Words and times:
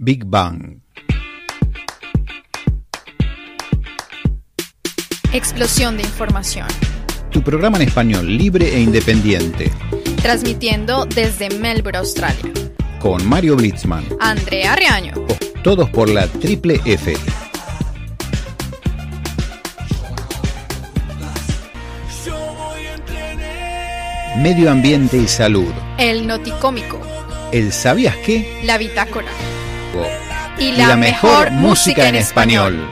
Big 0.00 0.24
Bang. 0.24 0.80
Explosión 5.32 5.96
de 5.96 6.04
información. 6.04 6.68
Tu 7.32 7.42
programa 7.42 7.78
en 7.78 7.88
español 7.88 8.24
libre 8.26 8.76
e 8.76 8.80
independiente. 8.80 9.72
Transmitiendo 10.22 11.04
desde 11.04 11.50
Melbourne, 11.50 11.98
Australia. 11.98 12.52
Con 13.00 13.28
Mario 13.28 13.56
Blitzman. 13.56 14.04
Andrea 14.20 14.76
Riaño. 14.76 15.14
Todos 15.64 15.90
por 15.90 16.08
la 16.08 16.28
Triple 16.28 16.80
F. 16.84 17.16
Medio 24.36 24.70
ambiente 24.70 25.16
y 25.16 25.26
salud. 25.26 25.72
El 25.98 26.24
noticómico. 26.24 27.00
El 27.50 27.72
¿sabías 27.72 28.16
qué? 28.18 28.60
La 28.62 28.78
bitácora. 28.78 29.26
Y, 30.58 30.64
y 30.64 30.72
la, 30.72 30.96
mejor, 30.96 31.50
música 31.50 32.08
en 32.08 32.16
español. 32.16 32.88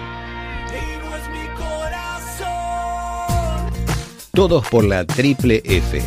Todos 4.32 4.66
por 4.68 4.84
la 4.84 5.04
Triple 5.04 5.62
F. 5.64 6.02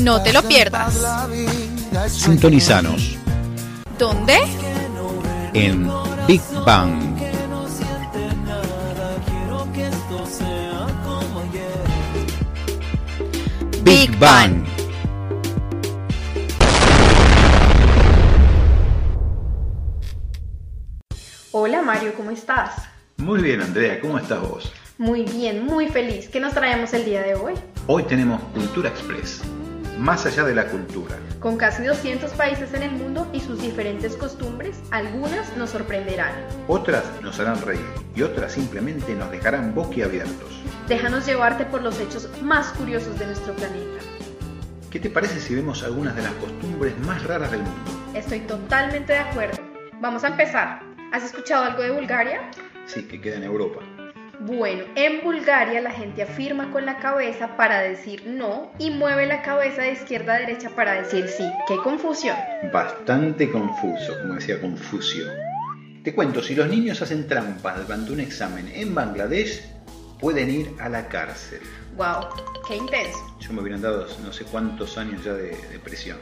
No 0.00 0.22
te 0.22 0.32
lo 0.32 0.42
pierdas. 0.42 0.94
Sintonizanos 2.08 3.16
¿Dónde? 3.98 4.38
en 5.54 5.88
Big 6.26 6.42
Bang. 6.66 7.14
Big 13.84 14.18
Bang. 14.18 14.73
Mario, 21.94 22.14
¿cómo 22.16 22.32
estás? 22.32 22.88
Muy 23.18 23.40
bien, 23.40 23.60
Andrea, 23.60 24.00
¿cómo 24.00 24.18
estás 24.18 24.40
vos? 24.40 24.72
Muy 24.98 25.22
bien, 25.22 25.64
muy 25.64 25.86
feliz. 25.86 26.28
¿Qué 26.28 26.40
nos 26.40 26.52
traemos 26.52 26.92
el 26.92 27.04
día 27.04 27.22
de 27.22 27.36
hoy? 27.36 27.54
Hoy 27.86 28.02
tenemos 28.02 28.42
Cultura 28.52 28.88
Express, 28.88 29.42
más 29.96 30.26
allá 30.26 30.42
de 30.42 30.56
la 30.56 30.66
cultura. 30.66 31.14
Con 31.38 31.56
casi 31.56 31.84
200 31.84 32.32
países 32.32 32.74
en 32.74 32.82
el 32.82 32.90
mundo 32.90 33.28
y 33.32 33.38
sus 33.38 33.62
diferentes 33.62 34.16
costumbres, 34.16 34.76
algunas 34.90 35.56
nos 35.56 35.70
sorprenderán. 35.70 36.32
Otras 36.66 37.04
nos 37.22 37.38
harán 37.38 37.62
reír 37.62 37.86
y 38.16 38.22
otras 38.22 38.50
simplemente 38.50 39.14
nos 39.14 39.30
dejarán 39.30 39.72
boquiabiertos. 39.72 40.64
Déjanos 40.88 41.24
llevarte 41.26 41.64
por 41.64 41.80
los 41.80 42.00
hechos 42.00 42.28
más 42.42 42.70
curiosos 42.70 43.16
de 43.20 43.26
nuestro 43.26 43.54
planeta. 43.54 44.00
¿Qué 44.90 44.98
te 44.98 45.10
parece 45.10 45.38
si 45.38 45.54
vemos 45.54 45.84
algunas 45.84 46.16
de 46.16 46.22
las 46.22 46.32
costumbres 46.32 46.98
más 47.06 47.22
raras 47.22 47.52
del 47.52 47.62
mundo? 47.62 47.92
Estoy 48.14 48.40
totalmente 48.40 49.12
de 49.12 49.20
acuerdo. 49.20 49.62
Vamos 50.00 50.24
a 50.24 50.26
empezar. 50.26 50.93
¿Has 51.14 51.22
escuchado 51.22 51.62
algo 51.62 51.80
de 51.80 51.92
Bulgaria? 51.92 52.50
Sí, 52.86 53.04
que 53.04 53.20
queda 53.20 53.36
en 53.36 53.44
Europa. 53.44 53.78
Bueno, 54.40 54.82
en 54.96 55.22
Bulgaria 55.22 55.80
la 55.80 55.92
gente 55.92 56.24
afirma 56.24 56.72
con 56.72 56.86
la 56.86 56.98
cabeza 56.98 57.56
para 57.56 57.82
decir 57.82 58.24
no 58.26 58.72
y 58.80 58.90
mueve 58.90 59.24
la 59.24 59.40
cabeza 59.42 59.82
de 59.82 59.92
izquierda 59.92 60.34
a 60.34 60.38
derecha 60.40 60.70
para 60.70 60.94
decir 60.94 61.28
sí. 61.28 61.48
¡Qué 61.68 61.76
confusión! 61.76 62.36
Bastante 62.72 63.48
confuso, 63.48 64.18
como 64.22 64.34
decía 64.34 64.60
Confucio. 64.60 65.26
Te 66.02 66.12
cuento, 66.12 66.42
si 66.42 66.56
los 66.56 66.66
niños 66.66 67.00
hacen 67.00 67.28
trampas 67.28 67.86
durante 67.86 68.10
un 68.10 68.18
examen 68.18 68.66
en 68.74 68.92
Bangladesh, 68.92 69.62
pueden 70.18 70.50
ir 70.50 70.72
a 70.80 70.88
la 70.88 71.06
cárcel. 71.06 71.60
¡Wow! 71.96 72.26
¡Qué 72.66 72.74
intenso! 72.74 73.36
Yo 73.38 73.52
me 73.52 73.60
hubieran 73.60 73.82
dado 73.82 74.08
no 74.24 74.32
sé 74.32 74.44
cuántos 74.46 74.98
años 74.98 75.22
ya 75.22 75.34
de, 75.34 75.50
de 75.50 75.78
prisión. 75.78 76.18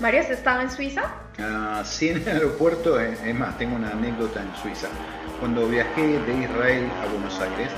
Mario, 0.00 0.20
¿has 0.20 0.30
estado 0.30 0.60
en 0.60 0.70
Suiza? 0.70 1.02
Ah, 1.40 1.82
sí, 1.84 2.10
en 2.10 2.18
el 2.18 2.28
aeropuerto, 2.28 3.00
es 3.00 3.34
más, 3.34 3.58
tengo 3.58 3.74
una 3.76 3.90
anécdota 3.90 4.40
en 4.42 4.54
Suiza. 4.62 4.88
Cuando 5.40 5.68
viajé 5.68 6.20
de 6.20 6.44
Israel 6.44 6.88
a 7.02 7.06
Buenos 7.06 7.40
Aires, 7.40 7.70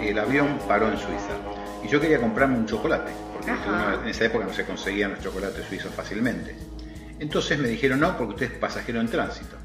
el 0.00 0.18
avión 0.18 0.58
paró 0.66 0.88
en 0.88 0.98
Suiza 0.98 1.34
y 1.84 1.88
yo 1.88 2.00
quería 2.00 2.20
comprarme 2.20 2.58
un 2.58 2.66
chocolate, 2.66 3.12
porque 3.32 3.50
Ajá. 3.52 4.00
en 4.02 4.08
esa 4.08 4.24
época 4.24 4.46
no 4.46 4.52
se 4.52 4.64
conseguían 4.64 5.12
los 5.12 5.20
chocolates 5.20 5.66
suizos 5.66 5.94
fácilmente. 5.94 6.56
Entonces 7.20 7.58
me 7.58 7.68
dijeron, 7.68 8.00
no, 8.00 8.16
porque 8.16 8.34
usted 8.34 8.52
es 8.52 8.58
pasajero 8.58 9.00
en 9.00 9.08
tránsito. 9.08 9.56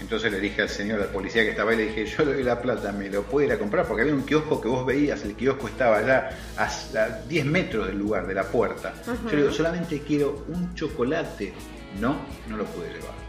Entonces 0.00 0.32
le 0.32 0.40
dije 0.40 0.62
al 0.62 0.68
señor, 0.68 1.00
al 1.00 1.08
policía 1.08 1.42
que 1.42 1.50
estaba 1.50 1.70
ahí, 1.72 1.76
le 1.76 1.86
dije, 1.88 2.06
yo 2.06 2.24
le 2.24 2.34
doy 2.34 2.42
la 2.42 2.60
plata, 2.60 2.90
me 2.92 3.08
lo 3.10 3.22
puede 3.22 3.46
ir 3.48 3.52
a 3.52 3.58
comprar, 3.58 3.86
porque 3.86 4.02
había 4.02 4.14
un 4.14 4.22
kiosco 4.22 4.60
que 4.60 4.68
vos 4.68 4.84
veías, 4.86 5.22
el 5.24 5.34
kiosco 5.34 5.68
estaba 5.68 5.98
allá 5.98 6.30
a 6.56 6.66
s- 6.66 6.98
a 6.98 7.20
10 7.28 7.44
metros 7.44 7.86
del 7.86 7.98
lugar, 7.98 8.26
de 8.26 8.34
la 8.34 8.44
puerta. 8.44 8.94
Yo 9.06 9.30
le 9.30 9.36
digo, 9.42 9.52
solamente 9.52 10.00
quiero 10.00 10.44
un 10.48 10.74
chocolate. 10.74 11.52
No, 12.00 12.16
no 12.48 12.56
lo 12.56 12.64
pude 12.64 12.88
llevar. 12.88 13.20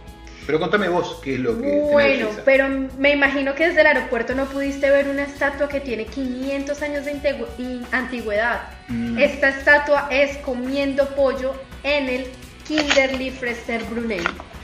Pero 0.46 0.60
contame 0.60 0.88
vos 0.90 1.20
qué 1.24 1.36
es 1.36 1.40
lo 1.40 1.56
que... 1.56 1.62
tenés 1.68 1.92
Bueno, 1.92 2.28
Suiza. 2.28 2.42
pero 2.46 2.68
me 2.98 3.12
imagino 3.12 3.54
que 3.54 3.68
desde 3.68 3.82
el 3.82 3.88
aeropuerto 3.88 4.34
no 4.34 4.46
pudiste 4.46 4.90
ver 4.90 5.08
una 5.08 5.24
estatua 5.24 5.70
que 5.70 5.80
tiene 5.82 6.06
500 6.06 6.82
años 6.82 7.06
de 7.06 7.82
antigüedad. 7.92 8.62
Mm. 8.88 9.20
Esta 9.20 9.50
estatua 9.50 10.08
es 10.10 10.38
comiendo 10.38 11.08
pollo 11.16 11.54
en 11.84 12.10
el 12.10 12.26
Kinderliefrester 12.68 13.84
Brunel. 13.86 14.24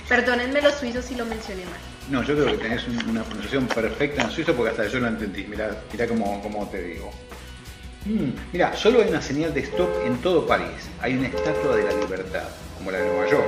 Perdónenme 0.10 0.62
los 0.62 0.74
suizos 0.76 1.06
si 1.06 1.16
lo 1.16 1.26
mencioné 1.26 1.64
mal. 1.66 1.80
No, 2.10 2.24
yo 2.24 2.36
creo 2.36 2.46
que 2.58 2.64
tenés 2.64 2.88
un- 2.88 3.10
una 3.10 3.24
pronunciación 3.24 3.68
perfecta 3.68 4.22
en 4.24 4.32
suizo 4.32 4.54
porque 4.54 4.72
hasta 4.72 4.88
yo 4.88 5.00
lo 5.00 5.08
entendí. 5.08 5.44
Mirá, 5.44 5.76
mirá 5.92 6.08
cómo, 6.08 6.42
cómo 6.42 6.68
te 6.70 6.82
digo. 6.82 7.12
Mm, 8.06 8.30
mirá, 8.54 8.74
solo 8.76 9.02
hay 9.02 9.10
una 9.10 9.22
señal 9.22 9.54
de 9.54 9.60
stop 9.62 9.90
en 10.06 10.18
todo 10.22 10.48
París. 10.48 10.90
Hay 11.02 11.16
una 11.18 11.28
estatua 11.28 11.76
de 11.76 11.84
la 11.84 11.92
libertad, 11.94 12.48
como 12.78 12.92
la 12.92 13.00
de 13.00 13.08
Nueva 13.10 13.30
York. 13.30 13.46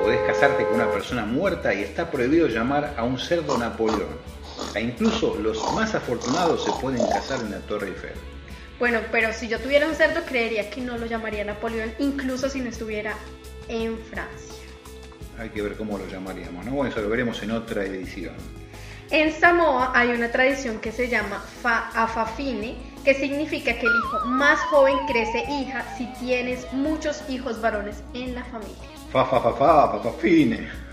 Podés 0.00 0.20
casarte 0.26 0.64
con 0.64 0.76
una 0.76 0.90
persona 0.90 1.26
muerta 1.26 1.74
y 1.74 1.82
está 1.82 2.10
prohibido 2.10 2.46
llamar 2.48 2.94
a 2.96 3.02
un 3.04 3.18
cerdo 3.18 3.58
Napoleón. 3.58 4.16
E 4.74 4.80
incluso 4.80 5.36
los 5.42 5.58
más 5.74 5.94
afortunados 5.94 6.64
se 6.64 6.70
pueden 6.80 7.06
casar 7.08 7.40
en 7.40 7.50
la 7.50 7.58
Torre 7.58 7.88
Eiffel. 7.88 8.12
Bueno, 8.78 9.00
pero 9.12 9.32
si 9.34 9.48
yo 9.48 9.58
tuviera 9.58 9.86
un 9.86 9.94
cerdo, 9.94 10.22
creería 10.24 10.70
que 10.70 10.80
no 10.80 10.96
lo 10.96 11.06
llamaría 11.06 11.44
Napoleón, 11.44 11.92
incluso 11.98 12.48
si 12.48 12.60
no 12.60 12.70
estuviera 12.70 13.14
en 13.68 13.98
Francia. 13.98 14.54
Hay 15.38 15.50
que 15.50 15.62
ver 15.62 15.76
cómo 15.76 15.96
lo 15.98 16.06
llamaríamos, 16.06 16.64
¿no? 16.64 16.72
Bueno, 16.72 16.90
eso 16.90 17.00
lo 17.00 17.08
veremos 17.08 17.40
en 17.42 17.52
otra 17.52 17.84
edición. 17.84 18.34
En 19.10 19.32
Samoa 19.32 19.92
hay 19.94 20.10
una 20.10 20.30
tradición 20.30 20.80
que 20.80 20.92
se 20.92 21.08
llama 21.08 21.42
fa 21.62 21.88
afafine, 21.94 22.76
que 23.04 23.14
significa 23.14 23.72
que 23.72 23.86
el 23.86 23.92
hijo 23.92 24.26
más 24.26 24.58
joven 24.62 24.96
crece 25.06 25.44
hija 25.48 25.82
si 25.96 26.06
tienes 26.20 26.70
muchos 26.72 27.22
hijos 27.30 27.60
varones 27.62 28.02
en 28.12 28.34
la 28.34 28.44
familia. 28.44 28.76
Fa, 29.10 29.24
fa, 29.24 29.40
fa, 29.40 29.52
fa, 29.54 29.92
fa, 29.92 30.00
fa, 30.00 30.12
fine. 30.20 30.68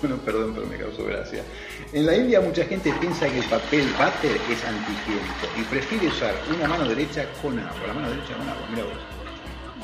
bueno, 0.00 0.16
perdón, 0.24 0.54
pero 0.54 0.66
me 0.66 0.78
causó 0.78 1.04
gracia. 1.04 1.42
En 1.92 2.06
la 2.06 2.16
India 2.16 2.40
mucha 2.40 2.64
gente 2.64 2.94
piensa 2.98 3.28
que 3.28 3.40
el 3.40 3.44
papel 3.44 3.86
váter 3.98 4.40
es 4.50 4.64
antihigiénico 4.64 5.48
y 5.58 5.62
prefiere 5.64 6.06
usar 6.06 6.34
una 6.54 6.66
mano 6.66 6.88
derecha 6.88 7.26
con 7.42 7.58
agua. 7.58 7.86
La 7.86 7.92
mano 7.92 8.08
derecha 8.08 8.34
con 8.34 8.48
agua, 8.48 8.66
mira 8.70 8.84
vos. 8.84 8.94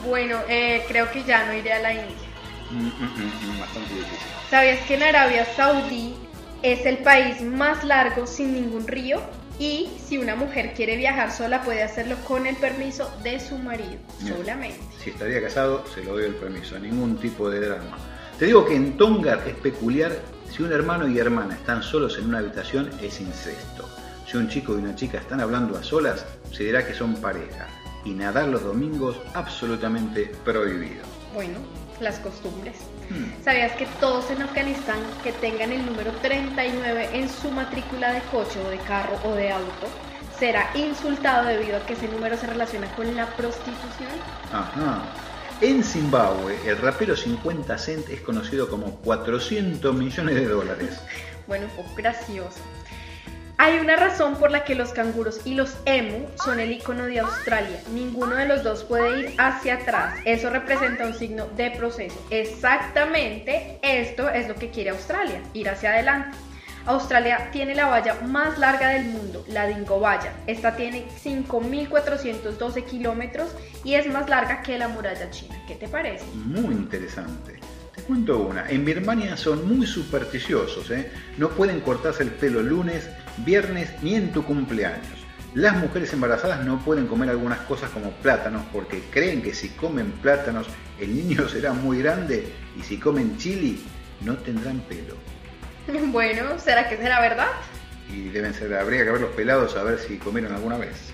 Bueno, 0.07 0.39
eh, 0.49 0.85
creo 0.89 1.11
que 1.13 1.23
ya 1.25 1.45
no 1.45 1.53
iré 1.53 1.75
a 1.75 1.81
la 1.81 1.93
India. 1.93 2.32
Bastante 3.61 3.95
difícil. 3.95 4.19
¿Sabías 4.51 4.81
que 4.87 4.95
en 4.95 5.03
Arabia 5.03 5.47
Saudí 5.57 6.15
es 6.63 6.87
el 6.87 6.99
país 6.99 7.43
más 7.43 7.85
largo 7.85 8.27
sin 8.27 8.55
ningún 8.55 8.87
río? 8.87 9.21
Y 9.59 9.91
si 10.05 10.19
una 10.19 10.35
mujer 10.35 10.73
quiere 10.75 10.97
viajar 10.97 11.31
sola 11.31 11.63
puede 11.63 11.83
hacerlo 11.83 12.17
con 12.27 12.47
el 12.47 12.57
permiso 12.57 13.11
de 13.23 13.39
su 13.39 13.59
marido, 13.59 13.99
Bien. 14.21 14.37
solamente. 14.37 14.81
Si 15.03 15.11
estaría 15.11 15.43
casado, 15.43 15.85
se 15.95 16.03
lo 16.03 16.13
doy 16.15 16.25
el 16.25 16.35
permiso, 16.35 16.79
ningún 16.79 17.17
tipo 17.19 17.51
de 17.51 17.61
drama. 17.61 17.99
Te 18.39 18.47
digo 18.47 18.65
que 18.65 18.75
en 18.75 18.97
Tonga 18.97 19.41
es 19.47 19.55
peculiar, 19.57 20.13
si 20.51 20.63
un 20.63 20.73
hermano 20.73 21.07
y 21.07 21.19
hermana 21.19 21.55
están 21.55 21.83
solos 21.83 22.19
en 22.19 22.27
una 22.27 22.39
habitación, 22.39 22.91
es 23.01 23.21
incesto. 23.21 23.89
Si 24.27 24.37
un 24.37 24.49
chico 24.49 24.73
y 24.73 24.77
una 24.79 24.95
chica 24.97 25.19
están 25.19 25.41
hablando 25.41 25.77
a 25.77 25.83
solas, 25.83 26.25
se 26.51 26.65
dirá 26.65 26.87
que 26.87 26.95
son 26.95 27.15
pareja. 27.17 27.69
Y 28.05 28.11
nadar 28.11 28.49
los 28.49 28.65
domingos, 28.65 29.17
absolutamente 29.35 30.33
prohibido. 30.45 31.05
Bueno, 31.35 31.59
las 32.03 32.19
costumbres. 32.19 32.77
Hmm. 33.11 33.43
¿Sabías 33.45 33.73
que 33.73 33.87
todos 34.01 34.31
en 34.31 34.43
Afganistán 34.43 34.99
que 35.23 35.33
tengan 35.33 35.73
el 35.73 35.87
número 35.87 36.13
39 36.23 37.11
en 37.13 37.29
su 37.29 37.51
matrícula 37.51 38.13
de 38.13 38.21
coche 38.31 38.61
o 38.65 38.69
de 38.69 38.79
carro 38.79 39.19
o 39.25 39.35
de 39.35 39.53
auto 39.53 39.87
será 40.39 40.71
insultado 40.75 41.47
debido 41.47 41.77
a 41.77 41.87
que 41.87 41.93
ese 41.93 42.09
número 42.09 42.37
se 42.37 42.47
relaciona 42.47 42.93
con 42.97 43.15
la 43.15 43.27
prostitución? 43.37 44.11
Ajá. 44.53 45.03
En 45.61 45.85
Zimbabue, 45.85 46.59
el 46.67 46.79
rapero 46.79 47.15
50 47.17 47.79
Cent 47.79 48.09
es 48.09 48.21
conocido 48.23 48.69
como 48.69 48.97
400 48.97 49.95
millones 49.95 50.35
de 50.35 50.47
dólares. 50.47 51.01
Bueno, 51.49 51.67
un 51.67 51.73
poco 51.73 51.95
gracioso. 51.97 52.61
Hay 53.65 53.79
una 53.79 53.95
razón 53.95 54.35
por 54.41 54.51
la 54.51 54.65
que 54.65 54.75
los 54.75 54.91
canguros 54.91 55.43
y 55.45 55.55
los 55.55 55.77
emu 55.85 56.27
son 56.43 56.59
el 56.59 56.73
icono 56.73 57.05
de 57.05 57.21
Australia. 57.21 57.81
Ninguno 57.95 58.35
de 58.35 58.49
los 58.49 58.65
dos 58.65 58.83
puede 58.83 59.21
ir 59.21 59.35
hacia 59.39 59.75
atrás. 59.75 60.19
Eso 60.25 60.51
representa 60.51 61.07
un 61.07 61.15
signo 61.15 61.47
de 61.47 61.71
proceso. 61.71 62.21
Exactamente 62.31 63.79
esto 63.83 64.29
es 64.29 64.49
lo 64.49 64.57
que 64.57 64.71
quiere 64.71 64.91
Australia, 64.91 65.41
ir 65.55 65.69
hacia 65.69 65.91
adelante. 65.91 66.37
Australia 66.87 67.51
tiene 67.53 67.77
la 67.77 67.87
valla 67.87 68.17
más 68.23 68.59
larga 68.59 68.89
del 68.89 69.05
mundo, 69.05 69.45
la 69.47 69.69
Dingo 69.69 70.01
Valla. 70.01 70.33
Esta 70.49 70.75
tiene 70.75 71.07
5.412 71.23 72.85
kilómetros 72.85 73.55
y 73.85 73.95
es 73.95 74.09
más 74.09 74.29
larga 74.29 74.63
que 74.63 74.77
la 74.77 74.89
muralla 74.89 75.31
china. 75.31 75.55
¿Qué 75.69 75.77
te 75.77 75.87
parece? 75.87 76.25
Muy 76.35 76.75
interesante. 76.75 77.61
Te 77.95 78.03
cuento 78.03 78.39
una. 78.39 78.69
En 78.69 78.85
Birmania 78.85 79.37
son 79.37 79.69
muy 79.69 79.87
supersticiosos. 79.87 80.91
¿eh? 80.91 81.11
No 81.37 81.51
pueden 81.51 81.81
cortarse 81.81 82.23
el 82.23 82.31
pelo 82.31 82.61
lunes, 82.61 83.09
viernes 83.39 83.91
ni 84.03 84.15
en 84.15 84.33
tu 84.33 84.45
cumpleaños. 84.45 85.27
Las 85.55 85.77
mujeres 85.77 86.13
embarazadas 86.13 86.65
no 86.65 86.83
pueden 86.83 87.07
comer 87.07 87.29
algunas 87.29 87.59
cosas 87.61 87.91
como 87.91 88.11
plátanos 88.11 88.63
porque 88.73 89.03
creen 89.11 89.43
que 89.43 89.53
si 89.53 89.69
comen 89.71 90.11
plátanos 90.13 90.67
el 90.99 91.15
niño 91.15 91.49
será 91.51 91.73
muy 91.73 91.99
grande 91.99 92.47
y 92.79 92.83
si 92.83 92.99
comen 92.99 93.37
chili 93.37 93.83
no 94.21 94.37
tendrán 94.39 94.81
pelo. 94.81 95.17
Bueno, 96.13 96.59
¿será 96.59 96.89
que 96.89 96.97
será 96.97 97.21
verdad? 97.21 97.49
Y 98.09 98.29
deben 98.29 98.55
ser, 98.55 98.75
habría 98.75 99.05
que 99.05 99.11
verlos 99.11 99.31
pelados 99.35 99.77
a 99.77 99.83
ver 99.83 99.99
si 99.99 100.17
comieron 100.17 100.55
alguna 100.55 100.79
vez. 100.79 101.13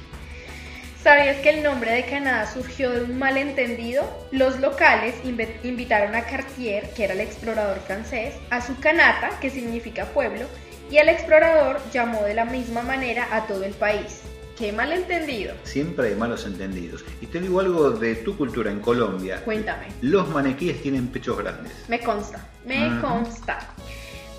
¿Sabías 1.02 1.36
que 1.38 1.50
el 1.50 1.62
nombre 1.62 1.92
de 1.92 2.04
Canadá 2.04 2.46
surgió 2.46 2.90
de 2.90 3.02
un 3.02 3.18
malentendido? 3.18 4.04
Los 4.32 4.58
locales 4.60 5.14
invitaron 5.24 6.14
a 6.14 6.24
Cartier, 6.24 6.90
que 6.90 7.04
era 7.04 7.14
el 7.14 7.20
explorador 7.20 7.78
francés, 7.78 8.34
a 8.50 8.60
su 8.60 8.78
canata, 8.80 9.30
que 9.40 9.48
significa 9.48 10.06
pueblo, 10.06 10.46
y 10.90 10.96
el 10.96 11.08
explorador 11.08 11.78
llamó 11.92 12.22
de 12.22 12.34
la 12.34 12.44
misma 12.44 12.82
manera 12.82 13.28
a 13.30 13.46
todo 13.46 13.64
el 13.64 13.74
país. 13.74 14.22
¡Qué 14.58 14.72
malentendido! 14.72 15.54
Siempre 15.62 16.08
hay 16.08 16.14
malos 16.16 16.44
entendidos. 16.44 17.04
Y 17.20 17.26
te 17.26 17.40
digo 17.40 17.60
algo 17.60 17.90
de 17.90 18.16
tu 18.16 18.36
cultura 18.36 18.72
en 18.72 18.80
Colombia. 18.80 19.40
Cuéntame. 19.44 19.86
Los 20.00 20.28
maniquíes 20.30 20.82
tienen 20.82 21.06
pechos 21.08 21.38
grandes. 21.38 21.72
Me 21.88 22.00
consta, 22.00 22.44
me 22.64 23.00
consta. 23.00 23.60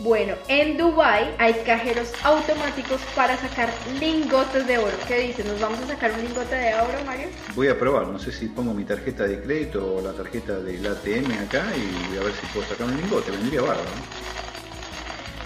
Bueno, 0.01 0.35
en 0.47 0.77
Dubai 0.77 1.35
hay 1.39 1.53
cajeros 1.65 2.13
automáticos 2.23 3.01
para 3.15 3.37
sacar 3.37 3.69
lingotes 3.99 4.65
de 4.65 4.77
oro. 4.77 4.97
¿Qué 5.07 5.19
dices? 5.19 5.45
¿Nos 5.45 5.59
vamos 5.59 5.79
a 5.81 5.87
sacar 5.87 6.11
un 6.11 6.21
lingote 6.21 6.55
de 6.55 6.73
oro, 6.73 7.03
Mario? 7.05 7.27
Voy 7.53 7.67
a 7.67 7.77
probar, 7.77 8.07
no 8.07 8.17
sé 8.17 8.31
si 8.31 8.47
pongo 8.47 8.73
mi 8.73 8.85
tarjeta 8.85 9.25
de 9.25 9.41
crédito 9.41 9.95
o 9.95 10.01
la 10.01 10.13
tarjeta 10.13 10.59
del 10.59 10.85
ATM 10.85 11.31
acá 11.43 11.65
y 11.75 12.09
voy 12.09 12.17
a 12.17 12.23
ver 12.23 12.33
si 12.33 12.45
puedo 12.47 12.65
sacar 12.67 12.87
un 12.87 12.95
lingote, 12.95 13.31
vendría 13.31 13.61
bárbaro. 13.61 13.89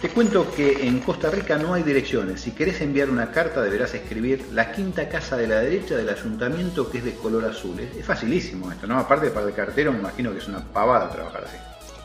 Te 0.04 0.10
cuento 0.10 0.54
que 0.54 0.86
en 0.86 1.00
Costa 1.00 1.32
Rica 1.32 1.58
no 1.58 1.74
hay 1.74 1.82
direcciones. 1.82 2.42
Si 2.42 2.52
querés 2.52 2.82
enviar 2.82 3.10
una 3.10 3.32
carta 3.32 3.62
deberás 3.62 3.94
escribir 3.94 4.50
la 4.52 4.74
quinta 4.74 5.08
casa 5.08 5.38
de 5.38 5.48
la 5.48 5.62
derecha 5.62 5.96
del 5.96 6.10
ayuntamiento 6.10 6.92
que 6.92 6.98
es 6.98 7.06
de 7.06 7.16
color 7.16 7.46
azul. 7.46 7.80
Es 7.80 8.06
facilísimo 8.06 8.70
esto, 8.70 8.86
¿no? 8.86 9.00
Aparte 9.00 9.30
para 9.30 9.48
el 9.48 9.54
cartero 9.54 9.94
me 9.94 10.00
imagino 10.00 10.34
que 10.34 10.40
es 10.40 10.48
una 10.50 10.60
pavada 10.60 11.10
trabajar 11.10 11.46
así. 11.46 11.56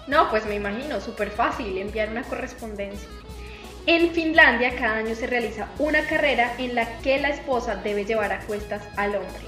No, 0.07 0.31
pues 0.31 0.47
me 0.47 0.55
imagino, 0.55 1.01
súper 1.01 1.33
fácil 1.33 1.77
enviar 1.77 2.11
una 2.11 2.23
correspondencia. 2.23 3.09
En 3.87 4.13
Finlandia 4.13 4.77
cada 4.77 4.99
año 4.99 5.17
se 5.17 5.27
realiza 5.27 5.67
una 5.81 6.07
carrera 6.07 6.55
en 6.57 6.77
la 6.77 7.01
que 7.01 7.19
la 7.19 7.31
esposa 7.31 7.75
debe 7.83 8.05
llevar 8.05 8.31
a 8.33 8.39
cuestas 8.47 8.85
al 8.97 9.17
hombre. 9.17 9.43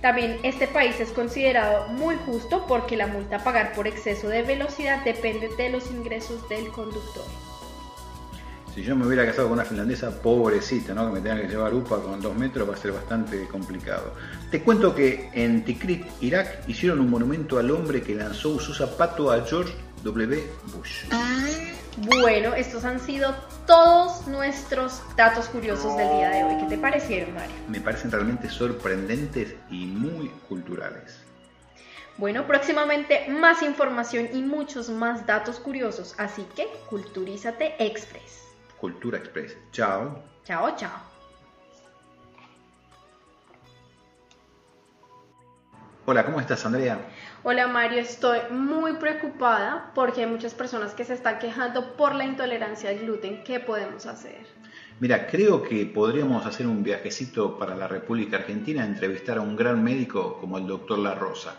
También 0.00 0.38
este 0.42 0.66
país 0.68 0.98
es 1.00 1.10
considerado 1.10 1.88
muy 1.88 2.16
justo 2.24 2.64
porque 2.66 2.96
la 2.96 3.08
multa 3.08 3.36
a 3.36 3.44
pagar 3.44 3.74
por 3.74 3.86
exceso 3.86 4.30
de 4.30 4.40
velocidad 4.40 5.04
depende 5.04 5.50
de 5.58 5.68
los 5.68 5.90
ingresos 5.90 6.48
del 6.48 6.68
conductor. 6.68 7.26
Si 8.74 8.82
yo 8.82 8.96
me 8.96 9.06
hubiera 9.06 9.24
casado 9.24 9.46
con 9.46 9.58
una 9.58 9.64
finlandesa, 9.64 10.10
pobrecita, 10.20 10.94
¿no? 10.94 11.06
que 11.06 11.12
me 11.12 11.20
tenga 11.20 11.40
que 11.40 11.46
llevar 11.46 11.72
UPA 11.72 12.02
con 12.02 12.20
dos 12.20 12.34
metros, 12.34 12.68
va 12.68 12.74
a 12.74 12.76
ser 12.76 12.90
bastante 12.90 13.46
complicado. 13.46 14.14
Te 14.50 14.62
cuento 14.62 14.92
que 14.92 15.30
en 15.32 15.64
Tikrit, 15.64 16.04
Irak, 16.20 16.64
hicieron 16.66 16.98
un 16.98 17.08
monumento 17.08 17.60
al 17.60 17.70
hombre 17.70 18.02
que 18.02 18.16
lanzó 18.16 18.58
su 18.58 18.74
zapato 18.74 19.30
a 19.30 19.42
George 19.46 19.72
W. 20.02 20.42
Bush. 20.74 21.04
Bueno, 21.98 22.54
estos 22.54 22.84
han 22.84 22.98
sido 22.98 23.36
todos 23.64 24.26
nuestros 24.26 25.02
datos 25.16 25.46
curiosos 25.46 25.96
del 25.96 26.08
día 26.08 26.30
de 26.30 26.42
hoy. 26.42 26.56
¿Qué 26.60 26.70
te 26.70 26.78
parecieron, 26.78 27.32
Mario? 27.32 27.54
Me 27.68 27.80
parecen 27.80 28.10
realmente 28.10 28.50
sorprendentes 28.50 29.54
y 29.70 29.86
muy 29.86 30.30
culturales. 30.48 31.20
Bueno, 32.18 32.44
próximamente 32.48 33.28
más 33.28 33.62
información 33.62 34.30
y 34.32 34.42
muchos 34.42 34.90
más 34.90 35.26
datos 35.26 35.60
curiosos, 35.60 36.16
así 36.18 36.44
que 36.56 36.66
Culturízate 36.90 37.76
Express. 37.78 38.43
Cultura 38.84 39.16
Express. 39.16 39.56
Chao. 39.72 40.22
Chao, 40.44 40.76
chao. 40.76 40.90
Hola, 46.04 46.26
¿cómo 46.26 46.38
estás, 46.38 46.66
Andrea? 46.66 46.98
Hola, 47.44 47.66
Mario. 47.66 48.00
Estoy 48.00 48.40
muy 48.50 48.92
preocupada 48.96 49.90
porque 49.94 50.20
hay 50.20 50.26
muchas 50.26 50.52
personas 50.52 50.92
que 50.92 51.06
se 51.06 51.14
están 51.14 51.38
quejando 51.38 51.96
por 51.96 52.14
la 52.14 52.24
intolerancia 52.24 52.90
al 52.90 52.98
gluten. 52.98 53.42
¿Qué 53.42 53.58
podemos 53.58 54.04
hacer? 54.04 54.44
Mira, 55.00 55.28
creo 55.28 55.62
que 55.62 55.86
podríamos 55.86 56.44
hacer 56.44 56.66
un 56.66 56.82
viajecito 56.82 57.58
para 57.58 57.74
la 57.74 57.88
República 57.88 58.36
Argentina 58.36 58.82
a 58.82 58.86
entrevistar 58.86 59.38
a 59.38 59.40
un 59.40 59.56
gran 59.56 59.82
médico 59.82 60.36
como 60.38 60.58
el 60.58 60.66
doctor 60.66 60.98
La 60.98 61.14
Rosa. 61.14 61.58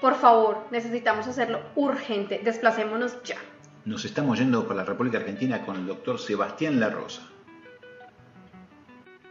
Por 0.00 0.16
favor, 0.16 0.66
necesitamos 0.72 1.28
hacerlo 1.28 1.60
urgente. 1.76 2.40
Desplacémonos 2.42 3.22
ya. 3.22 3.36
Nos 3.88 4.04
estamos 4.04 4.38
yendo 4.38 4.68
para 4.68 4.80
la 4.80 4.84
República 4.84 5.16
Argentina 5.16 5.64
con 5.64 5.76
el 5.76 5.86
doctor 5.86 6.18
Sebastián 6.18 6.78
La 6.78 6.90
Rosa. 6.90 7.22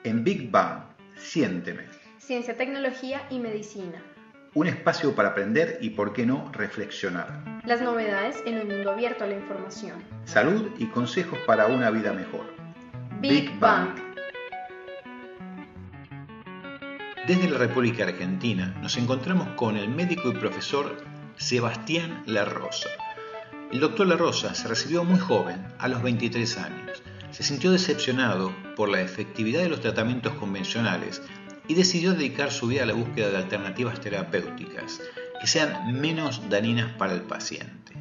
En 0.04 0.24
Big 0.24 0.50
Bang, 0.50 0.80
siénteme. 1.16 1.84
Ciencia, 2.18 2.58
tecnología 2.58 3.22
y 3.30 3.38
medicina. 3.38 4.02
Un 4.56 4.66
espacio 4.66 5.14
para 5.14 5.30
aprender 5.30 5.78
y, 5.80 5.92
por 5.92 6.12
qué 6.12 6.26
no, 6.26 6.52
reflexionar. 6.54 7.62
Las 7.68 7.82
novedades 7.82 8.42
en 8.48 8.60
un 8.60 8.68
mundo 8.68 8.94
abierto 8.94 9.26
a 9.26 9.28
la 9.28 9.36
información. 9.36 10.04
Salud 10.26 10.72
y 10.80 10.88
consejos 10.88 11.38
para 11.46 11.68
una 11.68 11.92
vida 11.92 12.12
mejor. 12.12 12.52
Big, 13.22 13.60
Bang. 13.60 13.90
Desde 17.28 17.48
la 17.48 17.60
República 17.60 18.06
Argentina 18.06 18.76
nos 18.82 18.98
encontramos 18.98 19.50
con 19.50 19.78
el 19.78 19.88
médico 19.88 20.30
y 20.30 20.34
profesor 20.34 20.98
Sebastián 21.36 22.24
La 22.26 22.44
Rosa 22.44 22.90
el 23.72 23.82
doctor 23.82 24.08
La 24.08 24.16
Rosa 24.16 24.56
se 24.56 24.68
recibió 24.68 25.04
muy 25.04 25.20
joven, 25.20 25.62
a 25.78 25.88
los 25.88 26.02
23 26.02 26.58
años. 26.58 27.04
Se 27.32 27.44
sintió 27.44 27.72
decepcionado 27.72 28.54
por 28.76 28.88
la 28.88 29.02
efectividad 29.02 29.62
de 29.62 29.70
los 29.70 29.82
tratamientos 29.82 30.34
convencionales 30.36 31.22
y 31.68 31.74
decidió 31.74 32.14
dedicar 32.14 32.52
su 32.52 32.68
vida 32.68 32.84
a 32.84 32.86
la 32.86 32.94
búsqueda 32.94 33.30
de 33.30 33.38
alternativas 33.38 34.00
terapéuticas 34.00 35.02
que 35.40 35.48
sean 35.48 36.00
menos 36.00 36.50
dañinas 36.50 36.94
para 36.94 37.14
el 37.14 37.22
paciente. 37.22 37.94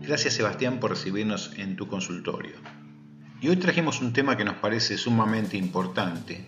Gracias 0.00 0.34
Sebastián 0.34 0.80
por 0.80 0.90
recibirnos 0.90 1.52
en 1.58 1.76
tu 1.76 1.88
consultorio. 1.88 2.56
Y 3.40 3.48
hoy 3.48 3.56
trajimos 3.56 4.00
un 4.00 4.12
tema 4.12 4.36
que 4.36 4.44
nos 4.44 4.56
parece 4.56 4.96
sumamente 4.96 5.56
importante, 5.56 6.46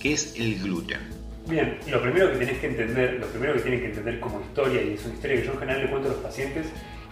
que 0.00 0.12
es 0.12 0.34
el 0.36 0.60
gluten. 0.60 1.00
Bien, 1.48 1.78
lo 1.90 2.02
primero 2.02 2.30
que 2.32 2.38
tenés 2.38 2.58
que 2.58 2.66
entender, 2.66 3.14
lo 3.20 3.26
primero 3.28 3.54
que 3.54 3.60
tienen 3.60 3.80
que 3.80 3.86
entender 3.86 4.20
como 4.20 4.40
historia, 4.40 4.82
y 4.82 4.94
es 4.94 5.04
una 5.04 5.14
historia 5.14 5.36
que 5.36 5.46
yo 5.46 5.52
en 5.52 5.58
general 5.60 5.82
le 5.82 5.90
cuento 5.90 6.08
a 6.08 6.12
los 6.12 6.20
pacientes, 6.20 6.66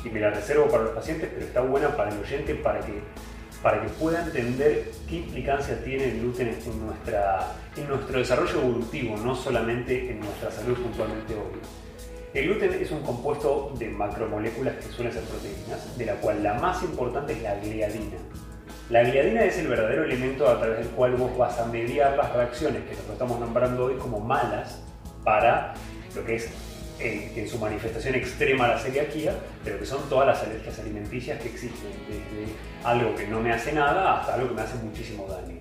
y 0.04 0.10
me 0.10 0.20
la 0.20 0.30
reservo 0.30 0.68
para 0.68 0.84
los 0.84 0.92
pacientes, 0.92 1.30
pero 1.32 1.46
está 1.46 1.60
buena 1.62 1.96
para 1.96 2.10
el 2.10 2.20
oyente 2.20 2.54
para 2.56 2.80
que, 2.80 3.00
para 3.62 3.80
que 3.82 3.88
pueda 3.88 4.22
entender 4.22 4.90
qué 5.08 5.16
implicancia 5.16 5.82
tiene 5.82 6.04
el 6.04 6.20
gluten 6.20 6.48
en, 6.48 6.86
nuestra, 6.86 7.52
en 7.76 7.88
nuestro 7.88 8.18
desarrollo 8.18 8.60
evolutivo, 8.60 9.16
no 9.16 9.34
solamente 9.34 10.10
en 10.10 10.20
nuestra 10.20 10.50
salud 10.50 10.76
puntualmente 10.76 11.34
hoy. 11.34 11.60
El 12.34 12.48
gluten 12.48 12.74
es 12.74 12.90
un 12.90 13.00
compuesto 13.02 13.72
de 13.78 13.88
macromoléculas 13.88 14.74
que 14.76 14.92
suelen 14.92 15.12
ser 15.12 15.22
proteínas, 15.22 15.96
de 15.96 16.04
la 16.04 16.14
cual 16.16 16.42
la 16.42 16.54
más 16.54 16.82
importante 16.82 17.32
es 17.32 17.42
la 17.42 17.54
gliadina. 17.54 18.16
La 18.90 19.02
gliadina 19.02 19.44
es 19.44 19.56
el 19.58 19.68
verdadero 19.68 20.04
elemento 20.04 20.46
a 20.48 20.58
través 20.58 20.80
del 20.80 20.88
cual 20.88 21.14
vos 21.14 21.34
vas 21.38 21.58
a 21.58 21.66
mediar 21.66 22.16
las 22.16 22.34
reacciones 22.34 22.82
que 22.82 22.90
nosotros 22.90 23.12
estamos 23.12 23.40
nombrando 23.40 23.84
hoy 23.86 23.94
como 23.94 24.20
malas 24.20 24.82
para 25.22 25.74
lo 26.14 26.24
que 26.24 26.34
es 26.36 26.50
en, 26.98 27.48
su 27.48 27.58
manifestación 27.58 28.14
extrema 28.14 28.68
la 28.68 28.78
celiaquía, 28.78 29.34
pero 29.62 29.78
que 29.78 29.86
son 29.86 30.08
todas 30.08 30.26
las 30.26 30.42
alergias 30.42 30.78
alimenticias 30.78 31.40
que 31.40 31.48
existen, 31.48 31.90
desde 32.08 32.52
algo 32.84 33.14
que 33.14 33.26
no 33.26 33.40
me 33.40 33.52
hace 33.52 33.72
nada 33.72 34.20
hasta 34.20 34.34
algo 34.34 34.48
que 34.48 34.54
me 34.54 34.62
hace 34.62 34.76
muchísimo 34.76 35.26
daño. 35.26 35.60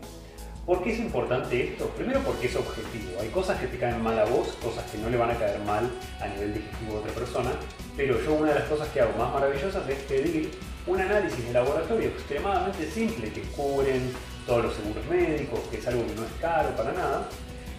¿Por 0.66 0.82
qué 0.82 0.94
es 0.94 1.00
importante 1.00 1.62
esto? 1.62 1.90
Primero 1.90 2.22
porque 2.22 2.48
es 2.48 2.56
objetivo. 2.56 3.20
Hay 3.20 3.28
cosas 3.30 3.60
que 3.60 3.68
te 3.68 3.78
caen 3.78 4.02
mal 4.02 4.18
a 4.18 4.24
vos, 4.24 4.48
cosas 4.64 4.90
que 4.90 4.98
no 4.98 5.10
le 5.10 5.18
van 5.18 5.32
a 5.32 5.36
caer 5.36 5.60
mal 5.60 5.92
a 6.22 6.28
nivel 6.28 6.54
digestivo 6.54 6.96
a 6.96 7.00
otra 7.00 7.12
persona, 7.12 7.52
pero 7.98 8.24
yo 8.24 8.34
una 8.34 8.54
de 8.54 8.60
las 8.60 8.70
cosas 8.70 8.88
que 8.90 9.02
hago 9.02 9.12
más 9.18 9.34
maravillosas 9.34 9.88
es 9.90 9.98
pedir 10.04 10.52
un 10.88 11.02
análisis 11.02 11.46
de 11.46 11.54
laboratorio 11.54 12.08
extremadamente 12.10 12.90
simple 12.90 13.30
que 13.32 13.42
cubren 13.42 14.14
todos 14.46 14.66
los 14.66 14.74
seguros 14.74 15.06
médicos, 15.08 15.60
que 15.70 15.78
es 15.78 15.88
algo 15.88 16.06
que 16.08 16.16
no 16.16 16.24
es 16.24 16.32
caro 16.40 16.70
para 16.76 16.94
nada, 16.94 17.28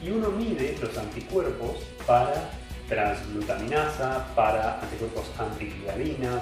y 0.03 0.11
uno 0.11 0.31
mide 0.31 0.77
los 0.81 0.97
anticuerpos 0.99 1.79
para 2.07 2.51
transglutaminasa, 2.89 4.27
para 4.35 4.81
anticuerpos 4.81 5.25
antigliadina. 5.39 6.41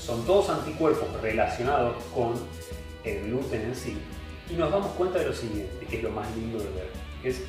Son 0.00 0.24
todos 0.24 0.50
anticuerpos 0.50 1.08
relacionados 1.20 2.02
con 2.14 2.34
el 3.04 3.24
gluten 3.24 3.62
en 3.62 3.74
sí. 3.74 3.96
Y 4.50 4.54
nos 4.54 4.70
damos 4.70 4.92
cuenta 4.92 5.18
de 5.18 5.26
lo 5.26 5.34
siguiente, 5.34 5.86
que 5.86 5.98
es 5.98 6.02
lo 6.02 6.10
más 6.10 6.26
lindo 6.36 6.58
de 6.58 6.70
ver. 6.70 6.90
Es 7.22 7.42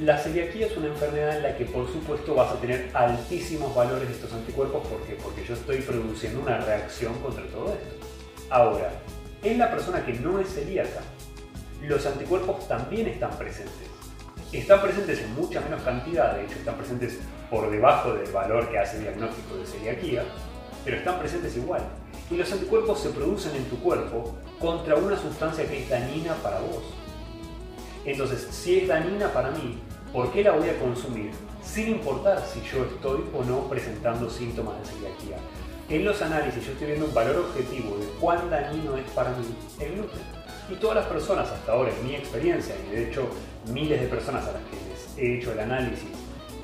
la 0.00 0.16
celiaquía 0.16 0.66
es 0.66 0.76
una 0.76 0.86
enfermedad 0.86 1.38
en 1.38 1.42
la 1.42 1.56
que 1.56 1.64
por 1.64 1.90
supuesto 1.92 2.32
vas 2.32 2.52
a 2.52 2.60
tener 2.60 2.88
altísimos 2.94 3.74
valores 3.74 4.08
de 4.08 4.14
estos 4.14 4.32
anticuerpos. 4.32 4.86
¿Por 4.86 5.02
qué? 5.02 5.14
Porque 5.14 5.44
yo 5.44 5.54
estoy 5.54 5.78
produciendo 5.78 6.40
una 6.40 6.58
reacción 6.58 7.14
contra 7.14 7.44
todo 7.46 7.72
esto. 7.72 8.06
Ahora, 8.50 8.92
En 9.40 9.56
la 9.56 9.70
persona 9.70 10.04
que 10.04 10.14
no 10.14 10.40
es 10.40 10.52
celíaca, 10.52 11.00
los 11.82 12.04
anticuerpos 12.06 12.66
también 12.66 13.06
están 13.06 13.30
presentes. 13.38 13.87
Están 14.52 14.80
presentes 14.80 15.20
en 15.20 15.34
mucha 15.34 15.60
menos 15.60 15.82
cantidad, 15.82 16.34
de 16.34 16.44
hecho 16.44 16.54
están 16.54 16.76
presentes 16.76 17.18
por 17.50 17.70
debajo 17.70 18.14
del 18.14 18.32
valor 18.32 18.70
que 18.70 18.78
hace 18.78 18.98
diagnóstico 18.98 19.56
de 19.56 19.66
celiaquía, 19.66 20.24
pero 20.86 20.96
están 20.96 21.18
presentes 21.18 21.54
igual. 21.58 21.82
Y 22.30 22.36
los 22.36 22.50
anticuerpos 22.50 22.98
se 23.00 23.10
producen 23.10 23.54
en 23.56 23.64
tu 23.64 23.78
cuerpo 23.80 24.38
contra 24.58 24.94
una 24.94 25.18
sustancia 25.18 25.68
que 25.68 25.82
es 25.82 25.90
dañina 25.90 26.32
para 26.36 26.60
vos. 26.60 26.82
Entonces, 28.06 28.48
si 28.50 28.78
es 28.78 28.88
dañina 28.88 29.30
para 29.34 29.50
mí, 29.50 29.80
¿por 30.14 30.32
qué 30.32 30.42
la 30.42 30.52
voy 30.52 30.70
a 30.70 30.78
consumir? 30.78 31.30
Sin 31.62 31.88
importar 31.88 32.42
si 32.46 32.62
yo 32.62 32.86
estoy 32.86 33.24
o 33.34 33.44
no 33.44 33.68
presentando 33.68 34.30
síntomas 34.30 34.78
de 34.80 34.86
celiaquía. 34.86 35.36
En 35.90 36.06
los 36.06 36.22
análisis 36.22 36.64
yo 36.64 36.72
estoy 36.72 36.86
viendo 36.86 37.04
un 37.04 37.14
valor 37.14 37.36
objetivo 37.36 37.98
de 37.98 38.06
cuán 38.18 38.48
dañino 38.48 38.96
es 38.96 39.10
para 39.10 39.28
mí 39.30 39.44
el 39.78 39.92
gluten. 39.92 40.38
Y 40.70 40.74
todas 40.76 40.96
las 40.96 41.06
personas 41.06 41.50
hasta 41.50 41.72
ahora, 41.72 41.90
en 41.90 42.06
mi 42.06 42.14
experiencia, 42.14 42.74
y 42.86 42.94
de 42.94 43.08
hecho 43.08 43.28
miles 43.68 44.00
de 44.00 44.06
personas 44.06 44.46
a 44.46 44.52
las 44.52 44.62
que 44.62 44.76
les 44.88 45.18
he 45.18 45.38
hecho 45.38 45.52
el 45.52 45.60
análisis, 45.60 46.08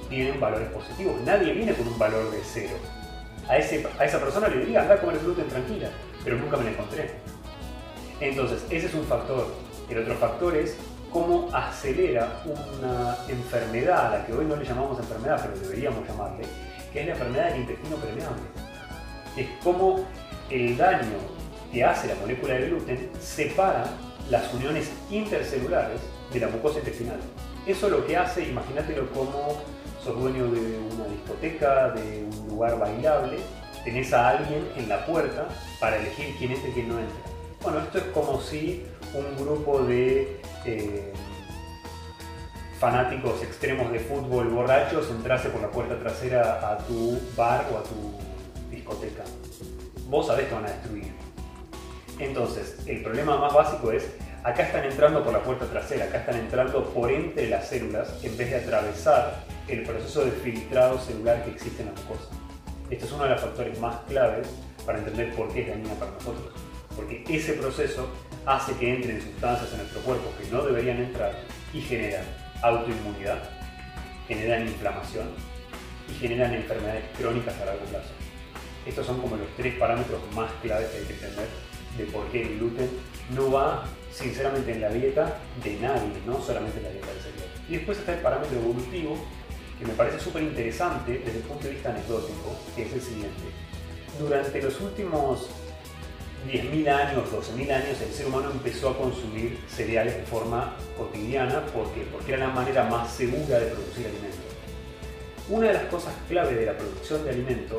tienen 0.09 0.41
valores 0.41 0.69
positivos. 0.69 1.21
Nadie 1.25 1.53
viene 1.53 1.75
con 1.75 1.87
un 1.89 1.99
valor 1.99 2.31
de 2.31 2.39
cero. 2.45 2.77
A, 3.49 3.57
ese, 3.59 3.87
a 3.99 4.05
esa 4.05 4.21
persona 4.21 4.49
le 4.49 4.61
diría, 4.61 4.83
anda 4.83 4.95
a 4.95 5.01
comer 5.01 5.19
gluten 5.19 5.49
tranquila, 5.49 5.89
pero 6.23 6.37
nunca 6.37 6.57
me 6.57 6.65
la 6.65 6.71
encontré. 6.71 7.11
Entonces, 8.21 8.65
ese 8.71 8.87
es 8.87 8.95
un 8.95 9.05
factor. 9.05 9.47
El 9.91 9.99
otro 9.99 10.15
factor 10.15 10.57
es 10.57 10.77
cómo 11.13 11.49
acelera 11.53 12.43
una 12.45 13.17
enfermedad, 13.29 14.07
a 14.07 14.19
la 14.19 14.27
que 14.27 14.33
hoy 14.33 14.47
no 14.47 14.57
le 14.57 14.65
llamamos 14.65 14.99
enfermedad, 14.99 15.41
pero 15.43 15.61
deberíamos 15.61 16.07
llamarle, 16.09 16.45
que 16.93 17.01
es 17.01 17.07
la 17.07 17.13
enfermedad 17.13 17.51
del 17.51 17.61
intestino 17.61 17.97
permeable. 17.97 18.43
Es 19.37 19.47
cómo 19.63 20.05
el 20.51 20.77
daño 20.77 21.19
que 21.73 21.85
hace 21.85 22.09
la 22.09 22.15
molécula 22.17 22.55
de 22.55 22.67
gluten 22.69 23.11
separa 23.21 23.85
las 24.31 24.53
uniones 24.55 24.91
intercelulares 25.11 26.01
de 26.33 26.41
la 26.41 26.49
mucosa 26.49 26.79
intestinal. 26.79 27.21
Eso 27.67 27.89
lo 27.89 28.07
que 28.07 28.17
hace, 28.17 28.49
imagínatelo 28.49 29.11
como 29.11 29.61
sos 30.03 30.21
dueño 30.21 30.51
de 30.51 30.79
una 30.95 31.07
discoteca, 31.07 31.91
de 31.91 32.25
un 32.25 32.49
lugar 32.49 32.79
bailable, 32.79 33.39
tenés 33.85 34.13
a 34.13 34.31
alguien 34.31 34.69
en 34.77 34.89
la 34.89 35.05
puerta 35.07 35.49
para 35.81 35.97
elegir 35.97 36.35
quién 36.39 36.53
entra 36.53 36.69
y 36.69 36.73
quién 36.73 36.89
no 36.89 36.99
entra. 36.99 37.17
Bueno, 37.63 37.79
esto 37.81 37.99
es 37.99 38.05
como 38.05 38.41
si 38.41 38.85
un 39.15 39.37
grupo 39.43 39.81
de 39.81 40.41
eh, 40.67 41.13
fanáticos 42.79 43.43
extremos 43.43 43.91
de 43.93 44.01
fútbol 44.01 44.49
borrachos 44.49 45.09
entrase 45.11 45.49
por 45.49 45.63
la 45.63 45.71
puerta 45.71 45.99
trasera 45.99 46.71
a 46.71 46.79
tu 46.79 47.19
bar 47.35 47.67
o 47.73 47.79
a 47.79 47.83
tu 47.83 48.71
discoteca. 48.71 49.25
Vos 50.09 50.27
sabés 50.27 50.49
que 50.49 50.55
van 50.55 50.67
a 50.67 50.71
destruir. 50.71 51.13
Entonces, 52.19 52.77
el 52.87 53.03
problema 53.03 53.39
más 53.39 53.55
básico 53.55 53.91
es, 53.91 54.05
acá 54.45 54.65
están 54.65 54.85
entrando 54.85 55.25
por 55.25 55.33
la 55.33 55.43
puerta 55.43 55.65
trasera, 55.65 56.05
acá 56.05 56.19
están 56.19 56.37
entrando 56.37 56.85
por 56.91 57.11
entre 57.11 57.49
las 57.49 57.67
células 57.67 58.13
en 58.23 58.37
vez 58.37 58.51
de 58.51 58.57
atravesar 58.57 59.43
el 59.67 59.83
proceso 59.83 60.25
de 60.27 60.33
filtrado 60.33 60.99
celular 60.99 61.43
que 61.45 61.53
existe 61.53 61.83
en 61.83 61.89
la 61.89 62.01
mucosa. 62.03 62.29
Esto 62.91 63.07
es 63.07 63.13
uno 63.13 63.25
de 63.25 63.31
los 63.31 63.41
factores 63.41 63.81
más 63.81 63.97
claves 64.07 64.47
para 64.85 64.99
entender 64.99 65.35
por 65.35 65.51
qué 65.51 65.63
es 65.63 65.69
dañina 65.69 65.95
para 65.95 66.11
nosotros. 66.11 66.53
Porque 66.95 67.25
ese 67.29 67.55
proceso 67.55 68.07
hace 68.45 68.75
que 68.75 68.95
entren 68.95 69.23
sustancias 69.23 69.73
en 69.73 69.79
nuestro 69.79 70.01
cuerpo 70.03 70.31
que 70.39 70.49
no 70.51 70.63
deberían 70.63 70.99
entrar 70.99 71.33
y 71.73 71.81
generan 71.81 72.25
autoinmunidad, 72.63 73.39
generan 74.29 74.69
inflamación 74.69 75.29
y 76.11 76.15
generan 76.21 76.55
enfermedades 76.55 77.05
crónicas 77.19 77.59
a 77.63 77.65
largo 77.65 77.85
plazo. 77.87 78.13
Estos 78.85 79.07
son 79.07 79.19
como 79.23 79.37
los 79.37 79.49
tres 79.57 79.75
parámetros 79.77 80.21
más 80.35 80.53
claves 80.61 80.89
que 80.91 80.99
hay 80.99 81.05
que 81.05 81.15
entender 81.15 81.74
de 81.97 82.05
por 82.07 82.27
qué 82.29 82.43
el 82.43 82.59
gluten 82.59 82.91
no 83.35 83.51
va 83.51 83.85
sinceramente 84.13 84.73
en 84.73 84.81
la 84.81 84.89
dieta 84.91 85.39
de 85.63 85.75
nadie, 85.81 86.13
no 86.27 86.41
solamente 86.41 86.79
en 86.79 86.85
la 86.85 86.91
dieta 86.91 87.07
del 87.09 87.21
cereal. 87.21 87.49
Y 87.69 87.73
después 87.77 87.99
está 87.99 88.15
el 88.15 88.21
parámetro 88.21 88.59
evolutivo, 88.59 89.17
que 89.79 89.87
me 89.87 89.95
parece 89.95 90.21
súper 90.21 90.43
interesante 90.43 91.19
desde 91.25 91.39
el 91.39 91.45
punto 91.45 91.65
de 91.65 91.71
vista 91.75 91.91
anecdótico, 91.91 92.57
que 92.77 92.83
es 92.83 92.93
el 92.93 93.01
siguiente. 93.01 93.43
Durante 94.19 94.63
los 94.63 94.81
últimos 94.81 95.49
10.000 96.47 96.89
años, 96.89 97.25
12.000 97.33 97.73
años, 97.73 98.01
el 98.01 98.13
ser 98.13 98.27
humano 98.27 98.51
empezó 98.51 98.91
a 98.91 98.99
consumir 98.99 99.59
cereales 99.67 100.17
de 100.17 100.23
forma 100.25 100.77
cotidiana 100.97 101.65
porque, 101.73 102.03
porque 102.13 102.35
era 102.35 102.49
la 102.49 102.55
manera 102.55 102.85
más 102.85 103.13
segura 103.13 103.59
de 103.59 103.67
producir 103.67 104.07
alimentos. 104.07 104.41
Una 105.49 105.69
de 105.69 105.75
las 105.75 105.85
cosas 105.85 106.15
clave 106.29 106.55
de 106.55 106.67
la 106.67 106.77
producción 106.77 107.25
de 107.25 107.31
alimentos 107.31 107.79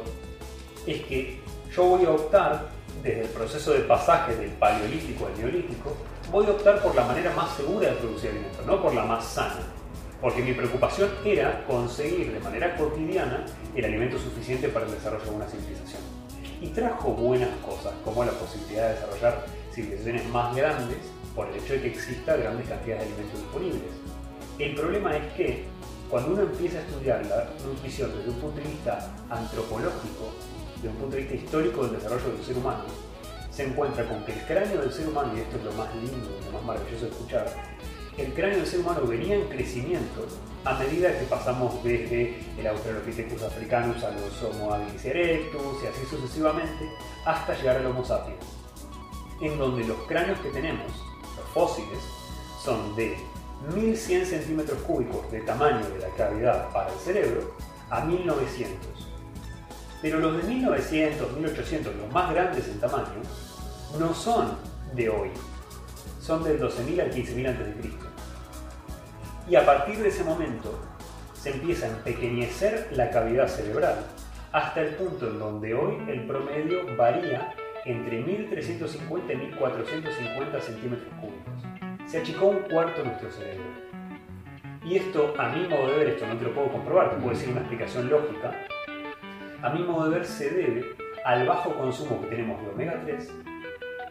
es 0.86 1.02
que 1.04 1.40
yo 1.76 1.84
voy 1.84 2.06
a 2.06 2.12
optar, 2.12 2.70
desde 3.04 3.22
el 3.22 3.30
proceso 3.30 3.74
de 3.74 3.80
pasaje 3.82 4.36
del 4.36 4.52
paleolítico 4.52 5.28
al 5.28 5.38
neolítico, 5.38 5.96
voy 6.32 6.46
a 6.48 6.52
optar 6.52 6.82
por 6.82 6.96
la 6.96 7.06
manera 7.06 7.34
más 7.36 7.56
segura 7.56 7.90
de 7.90 7.96
producir 7.96 8.32
alimentos, 8.32 8.66
no 8.66 8.82
por 8.82 8.94
la 8.94 9.04
más 9.04 9.26
sana. 9.26 9.62
Porque 10.22 10.42
mi 10.42 10.54
preocupación 10.54 11.10
era 11.24 11.66
conseguir 11.66 12.32
de 12.32 12.40
manera 12.40 12.76
cotidiana 12.76 13.46
el 13.76 13.86
alimento 13.86 14.18
suficiente 14.18 14.70
para 14.70 14.86
el 14.86 14.92
desarrollo 14.92 15.26
de 15.26 15.30
una 15.32 15.46
civilización. 15.46 16.02
Y 16.62 16.68
trajo 16.70 17.12
buenas 17.12 17.56
cosas, 17.58 17.94
como 18.04 18.24
la 18.24 18.32
posibilidad 18.32 18.88
de 18.88 18.96
desarrollar 18.96 19.46
civilizaciones 19.72 20.26
más 20.30 20.56
grandes 20.56 20.98
por 21.36 21.48
el 21.50 21.56
hecho 21.56 21.74
de 21.74 21.82
que 21.82 21.88
exista 21.90 22.38
grandes 22.38 22.68
cantidades 22.68 23.04
de 23.04 23.14
alimentos 23.14 23.40
disponibles. 23.40 23.92
El 24.58 24.74
problema 24.74 25.18
es 25.18 25.34
que 25.34 25.66
cuando 26.10 26.32
uno 26.32 26.44
empieza 26.44 26.78
a 26.78 26.82
estudiar 26.82 27.26
la 27.26 27.50
nutrición 27.66 28.10
desde 28.16 28.30
un 28.30 28.36
punto 28.38 28.62
de 28.62 28.68
vista 28.68 29.12
antropológico, 29.30 30.32
desde 30.86 30.98
un 30.98 31.02
punto 31.02 31.16
de 31.16 31.24
vista 31.24 31.36
histórico 31.36 31.84
del 31.84 31.96
desarrollo 31.96 32.32
del 32.32 32.46
ser 32.46 32.58
humano, 32.58 32.84
se 33.50 33.64
encuentra 33.64 34.08
con 34.08 34.24
que 34.24 34.34
el 34.34 34.40
cráneo 34.46 34.82
del 34.82 34.92
ser 34.92 35.08
humano, 35.08 35.34
y 35.36 35.40
esto 35.40 35.58
es 35.58 35.64
lo 35.64 35.72
más 35.74 35.96
lindo, 35.96 36.30
lo 36.46 36.52
más 36.52 36.64
maravilloso 36.64 37.06
de 37.06 37.12
escuchar, 37.12 37.48
el 38.18 38.34
cráneo 38.34 38.58
del 38.58 38.68
ser 38.68 38.80
humano 38.82 39.02
venía 39.08 39.36
en 39.36 39.48
crecimiento 39.48 40.28
a 40.64 40.74
medida 40.76 41.18
que 41.18 41.26
pasamos 41.26 41.84
desde 41.84 42.40
el 42.58 42.68
Australopithecus 42.68 43.42
africanus 43.42 44.04
a 44.04 44.12
los 44.12 44.44
Homo 44.44 44.74
habilis 44.74 45.04
erectus 45.04 45.84
y 45.84 45.88
así 45.88 46.06
sucesivamente 46.10 46.90
hasta 47.26 47.56
llegar 47.56 47.78
al 47.78 47.88
Homo 47.88 48.06
sapiens, 48.06 48.46
en 49.42 49.58
donde 49.58 49.86
los 49.86 49.98
cráneos 50.08 50.40
que 50.40 50.50
tenemos, 50.50 50.92
los 51.36 51.50
fósiles, 51.54 52.00
son 52.64 52.96
de 52.96 53.18
1100 53.74 54.26
centímetros 54.26 54.80
cúbicos 54.84 55.32
de 55.32 55.42
tamaño 55.42 55.88
de 55.90 56.00
la 56.00 56.10
cavidad 56.10 56.72
para 56.72 56.92
el 56.92 57.00
cerebro 57.00 57.56
a 57.90 58.06
1900. 58.06 59.15
Pero 60.02 60.20
los 60.20 60.38
de 60.38 60.44
1900, 60.44 61.32
1800, 61.34 61.96
los 61.96 62.12
más 62.12 62.34
grandes 62.34 62.68
en 62.68 62.80
tamaño, 62.80 63.22
no 64.00 64.14
son 64.14 64.58
de 64.94 65.10
hoy, 65.10 65.30
son 66.22 66.44
del 66.44 66.60
12.000 66.60 67.02
al 67.02 67.12
15.000 67.12 67.50
a.C. 67.50 67.90
Y 69.48 69.56
a 69.56 69.66
partir 69.66 69.98
de 70.00 70.10
ese 70.10 70.24
momento 70.24 70.80
se 71.34 71.52
empieza 71.52 71.86
a 71.86 71.90
empequeñecer 71.90 72.88
la 72.92 73.10
cavidad 73.10 73.48
cerebral 73.48 73.96
hasta 74.52 74.82
el 74.82 74.96
punto 74.96 75.28
en 75.28 75.38
donde 75.38 75.74
hoy 75.74 75.98
el 76.08 76.26
promedio 76.26 76.80
varía 76.98 77.54
entre 77.86 78.22
1350 78.22 79.34
y 79.34 79.38
1450 79.38 80.62
centímetros 80.62 81.14
cúbicos. 81.22 82.10
Se 82.10 82.20
achicó 82.20 82.48
un 82.48 82.60
cuarto 82.60 83.04
nuestro 83.04 83.30
cerebro. 83.32 83.66
Y 84.84 84.98
esto, 84.98 85.34
a 85.38 85.50
mi 85.50 85.68
modo 85.68 85.88
de 85.88 85.98
ver, 85.98 86.08
esto 86.10 86.26
no 86.28 86.38
te 86.38 86.46
lo 86.46 86.54
puedo 86.54 86.72
comprobar, 86.72 87.12
te 87.12 87.18
puedo 87.18 87.32
decir 87.32 87.50
una 87.50 87.62
explicación 87.62 88.10
lógica, 88.10 88.66
a 89.62 89.70
mi 89.70 89.84
modo 89.84 90.10
de 90.10 90.18
ver 90.18 90.26
se 90.26 90.50
debe 90.50 90.96
al 91.24 91.48
bajo 91.48 91.76
consumo 91.76 92.22
que 92.22 92.28
tenemos 92.28 92.62
de 92.62 92.70
omega 92.70 93.02
3, 93.04 93.34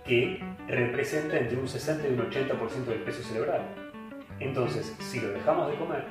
que 0.04 0.40
representa 0.68 1.38
entre 1.38 1.56
un 1.56 1.68
60 1.68 2.08
y 2.08 2.12
un 2.12 2.30
80% 2.30 2.84
del 2.86 3.00
peso 3.00 3.22
cerebral. 3.22 3.62
Entonces, 4.40 4.94
si 5.00 5.20
lo 5.20 5.30
dejamos 5.30 5.70
de 5.70 5.76
comer 5.76 6.04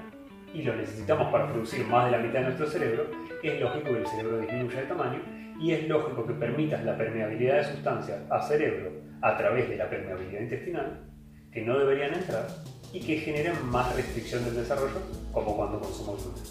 y 0.54 0.62
lo 0.62 0.76
necesitamos 0.76 1.32
para 1.32 1.48
producir 1.52 1.86
más 1.88 2.06
de 2.06 2.12
la 2.12 2.20
mitad 2.20 2.40
de 2.40 2.46
nuestro 2.46 2.68
cerebro, 2.68 3.08
es 3.42 3.60
lógico 3.60 3.86
que 3.86 3.98
el 3.98 4.08
cerebro 4.08 4.40
disminuya 4.40 4.82
de 4.82 4.88
tamaño 4.88 5.22
y 5.60 5.72
es 5.72 5.88
lógico 5.88 6.26
que 6.26 6.34
permitas 6.34 6.84
la 6.84 6.98
permeabilidad 6.98 7.58
de 7.58 7.64
sustancias 7.66 8.20
a 8.30 8.42
cerebro 8.42 8.92
a 9.22 9.38
través 9.38 9.70
de 9.70 9.78
la 9.78 9.90
permeabilidad 9.90 10.42
intestinal, 10.42 11.10
que 11.52 11.62
no 11.62 11.78
deberían 11.78 12.14
entrar 12.14 12.48
y 12.92 13.00
que 13.00 13.18
generen 13.18 13.54
más 13.70 13.96
restricción 13.96 14.44
del 14.46 14.56
desarrollo, 14.56 15.02
como 15.32 15.56
cuando 15.56 15.80
consumo 15.80 16.14
gluten. 16.16 16.44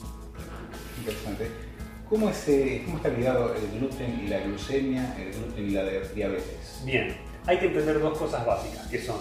Interesante. 0.98 1.71
¿Cómo, 2.12 2.28
es, 2.28 2.46
eh, 2.46 2.82
¿Cómo 2.84 2.98
está 2.98 3.08
ligado 3.08 3.54
el 3.54 3.78
gluten 3.78 4.20
y 4.22 4.28
la 4.28 4.40
glucemia, 4.40 5.16
el 5.18 5.32
gluten 5.32 5.66
y 5.66 5.70
la 5.70 5.82
diabetes? 6.14 6.82
Bien, 6.84 7.16
hay 7.46 7.58
que 7.58 7.68
entender 7.68 7.98
dos 8.00 8.18
cosas 8.18 8.44
básicas, 8.44 8.86
que 8.88 8.98
son, 9.00 9.16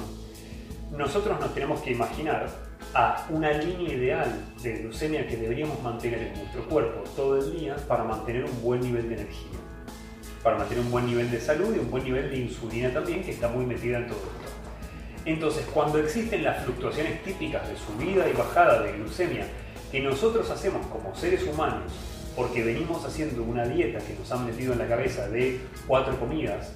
nosotros 0.91 1.39
nos 1.39 1.53
tenemos 1.53 1.79
que 1.79 1.91
imaginar 1.91 2.49
a 2.93 3.27
una 3.29 3.53
línea 3.53 3.93
ideal 3.93 4.43
de 4.61 4.79
glucemia 4.79 5.25
que 5.25 5.37
deberíamos 5.37 5.81
mantener 5.81 6.21
en 6.21 6.33
nuestro 6.33 6.67
cuerpo 6.67 7.05
todo 7.15 7.37
el 7.37 7.57
día 7.57 7.77
para 7.87 8.03
mantener 8.03 8.43
un 8.43 8.61
buen 8.61 8.81
nivel 8.81 9.07
de 9.07 9.15
energía, 9.21 9.57
para 10.43 10.57
mantener 10.57 10.83
un 10.83 10.91
buen 10.91 11.05
nivel 11.05 11.31
de 11.31 11.39
salud 11.39 11.73
y 11.73 11.79
un 11.79 11.89
buen 11.89 12.03
nivel 12.03 12.29
de 12.29 12.39
insulina 12.39 12.91
también, 12.91 13.23
que 13.23 13.31
está 13.31 13.47
muy 13.47 13.65
metida 13.65 13.99
en 13.99 14.07
todo 14.07 14.17
esto. 14.17 14.51
Entonces, 15.23 15.65
cuando 15.73 15.97
existen 15.97 16.43
las 16.43 16.65
fluctuaciones 16.65 17.23
típicas 17.23 17.69
de 17.69 17.77
subida 17.77 18.27
y 18.27 18.33
bajada 18.33 18.81
de 18.81 18.91
glucemia 18.97 19.47
que 19.89 20.01
nosotros 20.01 20.49
hacemos 20.49 20.85
como 20.87 21.15
seres 21.15 21.47
humanos, 21.47 22.10
porque 22.35 22.63
venimos 22.63 23.05
haciendo 23.05 23.43
una 23.43 23.65
dieta 23.65 23.99
que 23.99 24.13
nos 24.13 24.31
han 24.31 24.45
metido 24.45 24.73
en 24.73 24.79
la 24.79 24.87
cabeza 24.87 25.27
de 25.29 25.59
cuatro 25.87 26.19
comidas, 26.19 26.73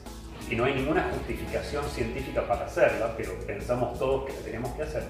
que 0.49 0.55
no 0.55 0.65
hay 0.65 0.75
ninguna 0.75 1.09
justificación 1.11 1.83
científica 1.89 2.47
para 2.47 2.65
hacerla, 2.65 3.13
pero 3.17 3.33
pensamos 3.45 3.97
todos 3.97 4.25
que 4.25 4.33
la 4.33 4.39
tenemos 4.39 4.71
que 4.73 4.83
hacer, 4.83 5.03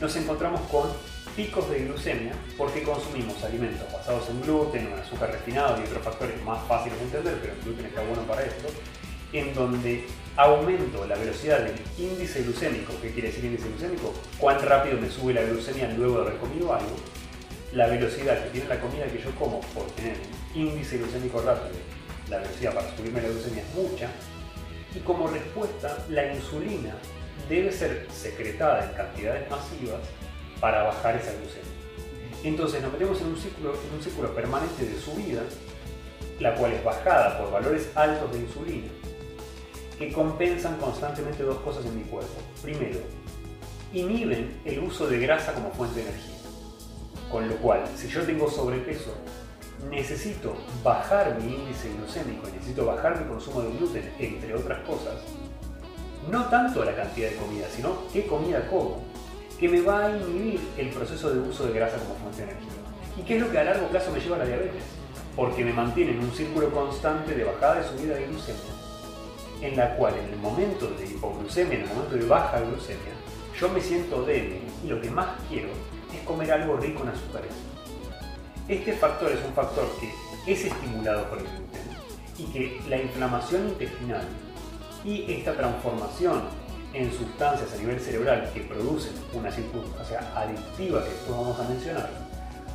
nos 0.00 0.16
encontramos 0.16 0.60
con 0.62 0.90
picos 1.36 1.70
de 1.70 1.80
glucemia 1.80 2.32
porque 2.56 2.82
consumimos 2.82 3.42
alimentos 3.44 3.90
basados 3.92 4.28
en 4.30 4.40
gluten 4.40 4.86
o 4.86 4.94
en 4.94 5.00
azúcar 5.00 5.30
refinado 5.30 5.78
y 5.78 5.84
otros 5.84 6.02
factores 6.02 6.42
más 6.42 6.66
fáciles 6.66 6.98
de 6.98 7.04
entender, 7.04 7.38
pero 7.40 7.52
el 7.52 7.60
gluten 7.60 7.86
está 7.86 8.02
bueno 8.02 8.22
para 8.22 8.42
esto, 8.42 8.68
en 9.32 9.54
donde 9.54 10.06
aumento 10.36 11.06
la 11.06 11.16
velocidad 11.16 11.60
del 11.60 11.76
índice 11.98 12.42
glucémico. 12.42 12.92
¿Qué 13.02 13.12
quiere 13.12 13.28
decir 13.28 13.44
índice 13.44 13.68
glucémico? 13.68 14.14
Cuán 14.38 14.60
rápido 14.66 14.98
me 14.98 15.10
sube 15.10 15.34
la 15.34 15.42
glucemia 15.42 15.92
luego 15.96 16.16
de 16.16 16.28
haber 16.28 16.38
comido 16.38 16.74
algo. 16.74 16.96
La 17.72 17.86
velocidad 17.86 18.42
que 18.42 18.50
tiene 18.50 18.68
la 18.68 18.80
comida 18.80 19.04
que 19.06 19.22
yo 19.22 19.30
como 19.36 19.60
por 19.60 19.86
tener 19.92 20.16
índice 20.56 20.98
glucémico 20.98 21.40
rápido, 21.40 21.76
la 22.28 22.38
velocidad 22.38 22.74
para 22.74 22.96
subirme 22.96 23.22
la 23.22 23.28
glucemia 23.28 23.62
es 23.62 23.74
mucha. 23.74 24.08
Y 24.92 24.98
como 25.00 25.28
respuesta, 25.28 26.04
la 26.08 26.34
insulina 26.34 26.94
debe 27.48 27.70
ser 27.70 28.08
secretada 28.12 28.86
en 28.86 28.92
cantidades 28.96 29.48
masivas 29.48 30.00
para 30.60 30.82
bajar 30.82 31.14
esa 31.14 31.32
glucemia. 31.32 31.70
Entonces 32.42 32.82
nos 32.82 32.92
metemos 32.92 33.20
en 33.20 33.28
un 33.28 33.36
círculo, 33.36 33.74
en 33.74 33.94
un 33.96 34.02
círculo 34.02 34.34
permanente 34.34 34.84
de 34.84 34.98
subida, 34.98 35.42
la 36.40 36.54
cual 36.56 36.72
es 36.72 36.82
bajada 36.82 37.38
por 37.38 37.52
valores 37.52 37.88
altos 37.94 38.32
de 38.32 38.40
insulina, 38.40 38.88
que 39.96 40.12
compensan 40.12 40.76
constantemente 40.78 41.44
dos 41.44 41.58
cosas 41.58 41.84
en 41.84 41.98
mi 41.98 42.02
cuerpo. 42.02 42.34
Primero, 42.62 42.98
inhiben 43.92 44.60
el 44.64 44.80
uso 44.80 45.06
de 45.06 45.20
grasa 45.20 45.52
como 45.52 45.70
fuente 45.70 46.00
de 46.00 46.08
energía. 46.08 46.39
Con 47.30 47.48
lo 47.48 47.56
cual, 47.56 47.84
si 47.96 48.08
yo 48.08 48.22
tengo 48.22 48.50
sobrepeso, 48.50 49.14
necesito 49.88 50.54
bajar 50.82 51.38
mi 51.40 51.54
índice 51.54 51.88
glucémico, 51.96 52.48
necesito 52.52 52.86
bajar 52.86 53.20
mi 53.20 53.28
consumo 53.28 53.62
de 53.62 53.70
gluten, 53.72 54.12
entre 54.18 54.54
otras 54.54 54.80
cosas, 54.80 55.14
no 56.30 56.44
tanto 56.46 56.84
la 56.84 56.94
cantidad 56.94 57.30
de 57.30 57.36
comida, 57.36 57.66
sino 57.74 58.06
qué 58.12 58.26
comida 58.26 58.66
como, 58.68 59.04
que 59.58 59.68
me 59.68 59.80
va 59.80 60.06
a 60.06 60.16
inhibir 60.16 60.60
el 60.76 60.88
proceso 60.90 61.32
de 61.32 61.40
uso 61.40 61.66
de 61.66 61.72
grasa 61.72 61.98
como 61.98 62.14
fuente 62.16 62.38
de 62.38 62.50
energía. 62.50 62.70
¿Y 63.16 63.22
qué 63.22 63.36
es 63.36 63.42
lo 63.42 63.50
que 63.50 63.58
a 63.58 63.64
largo 63.64 63.86
plazo 63.88 64.10
me 64.10 64.20
lleva 64.20 64.36
a 64.36 64.40
la 64.40 64.46
diabetes? 64.46 64.82
Porque 65.36 65.64
me 65.64 65.72
mantiene 65.72 66.12
en 66.12 66.20
un 66.20 66.32
círculo 66.32 66.70
constante 66.70 67.34
de 67.34 67.44
bajada 67.44 67.80
y 67.80 67.96
subida 67.96 68.14
de 68.16 68.26
glucemia 68.26 68.80
en 69.62 69.76
la 69.76 69.94
cual 69.96 70.14
en 70.16 70.32
el 70.32 70.38
momento 70.38 70.86
de 70.86 71.06
hipoglucemia, 71.06 71.74
en 71.74 71.82
el 71.82 71.88
momento 71.88 72.16
de 72.16 72.24
baja 72.24 72.60
glucemia, 72.60 73.12
yo 73.58 73.68
me 73.68 73.80
siento 73.80 74.22
débil 74.22 74.62
y 74.84 74.88
lo 74.88 75.00
que 75.00 75.10
más 75.10 75.28
quiero 75.48 75.68
es 76.14 76.22
comer 76.24 76.52
algo 76.52 76.76
rico 76.76 77.02
en 77.02 77.10
azúcares. 77.10 77.52
Este 78.68 78.92
factor 78.92 79.32
es 79.32 79.44
un 79.44 79.52
factor 79.52 79.86
que 79.98 80.52
es 80.52 80.64
estimulado 80.64 81.28
por 81.28 81.38
el 81.38 81.44
gluten 81.44 81.82
y 82.38 82.44
que 82.44 82.80
la 82.88 82.96
inflamación 82.96 83.68
intestinal 83.68 84.22
y 85.04 85.32
esta 85.32 85.56
transformación 85.56 86.42
en 86.92 87.12
sustancias 87.12 87.72
a 87.72 87.76
nivel 87.76 88.00
cerebral 88.00 88.50
que 88.52 88.60
producen 88.62 89.12
una 89.32 89.50
circunstancia 89.50 90.20
adictiva 90.34 91.04
que 91.04 91.10
después 91.10 91.36
vamos 91.36 91.58
a 91.60 91.68
mencionar, 91.68 92.10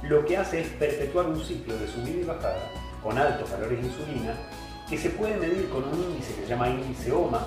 lo 0.03 0.25
que 0.25 0.37
hace 0.37 0.61
es 0.61 0.67
perpetuar 0.69 1.27
un 1.27 1.43
ciclo 1.43 1.77
de 1.77 1.87
subida 1.87 2.21
y 2.21 2.23
bajada 2.23 2.71
con 3.01 3.17
altos 3.17 3.49
valores 3.51 3.81
de 3.81 3.87
insulina 3.87 4.35
que 4.89 4.97
se 4.97 5.09
puede 5.09 5.37
medir 5.37 5.69
con 5.69 5.83
un 5.83 6.11
índice 6.11 6.33
que 6.35 6.41
se 6.43 6.47
llama 6.47 6.69
índice 6.69 7.11
OMA, 7.11 7.45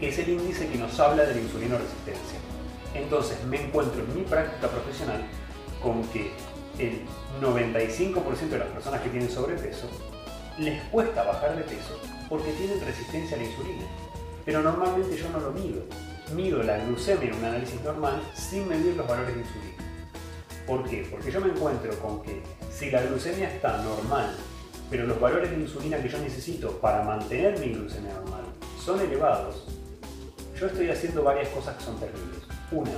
que 0.00 0.08
es 0.08 0.18
el 0.18 0.30
índice 0.30 0.68
que 0.68 0.78
nos 0.78 0.98
habla 0.98 1.24
de 1.24 1.34
la 1.34 1.40
insulinoresistencia. 1.40 2.38
Entonces 2.94 3.42
me 3.44 3.62
encuentro 3.62 4.00
en 4.00 4.14
mi 4.14 4.22
práctica 4.22 4.68
profesional 4.68 5.22
con 5.82 6.02
que 6.08 6.32
el 6.78 7.00
95% 7.40 8.48
de 8.48 8.58
las 8.58 8.68
personas 8.68 9.00
que 9.00 9.10
tienen 9.10 9.30
sobrepeso 9.30 9.88
les 10.58 10.82
cuesta 10.84 11.22
bajar 11.22 11.56
de 11.56 11.62
peso 11.62 12.00
porque 12.28 12.52
tienen 12.52 12.80
resistencia 12.80 13.36
a 13.36 13.40
la 13.40 13.46
insulina. 13.46 13.84
Pero 14.44 14.62
normalmente 14.62 15.16
yo 15.16 15.28
no 15.30 15.40
lo 15.40 15.52
mido. 15.52 15.82
Mido 16.34 16.62
la 16.62 16.78
glucemia 16.78 17.28
en 17.28 17.34
un 17.34 17.44
análisis 17.44 17.80
normal 17.82 18.20
sin 18.34 18.68
medir 18.68 18.96
los 18.96 19.06
valores 19.06 19.34
de 19.34 19.40
insulina. 19.40 19.76
¿Por 20.66 20.88
qué? 20.88 21.06
Porque 21.10 21.30
yo 21.30 21.40
me 21.40 21.48
encuentro 21.48 21.90
con 22.00 22.22
que 22.22 22.42
si 22.70 22.90
la 22.90 23.02
glucemia 23.02 23.48
está 23.50 23.78
normal 23.82 24.34
pero 24.90 25.06
los 25.06 25.20
valores 25.20 25.50
de 25.50 25.56
insulina 25.56 26.00
que 26.00 26.08
yo 26.08 26.18
necesito 26.18 26.72
para 26.80 27.02
mantener 27.02 27.58
mi 27.58 27.74
glucemia 27.74 28.14
normal 28.14 28.44
son 28.82 29.00
elevados, 29.00 29.66
yo 30.58 30.66
estoy 30.66 30.88
haciendo 30.90 31.22
varias 31.22 31.48
cosas 31.48 31.76
que 31.76 31.84
son 31.84 32.00
terribles. 32.00 32.37
Una, 32.70 32.90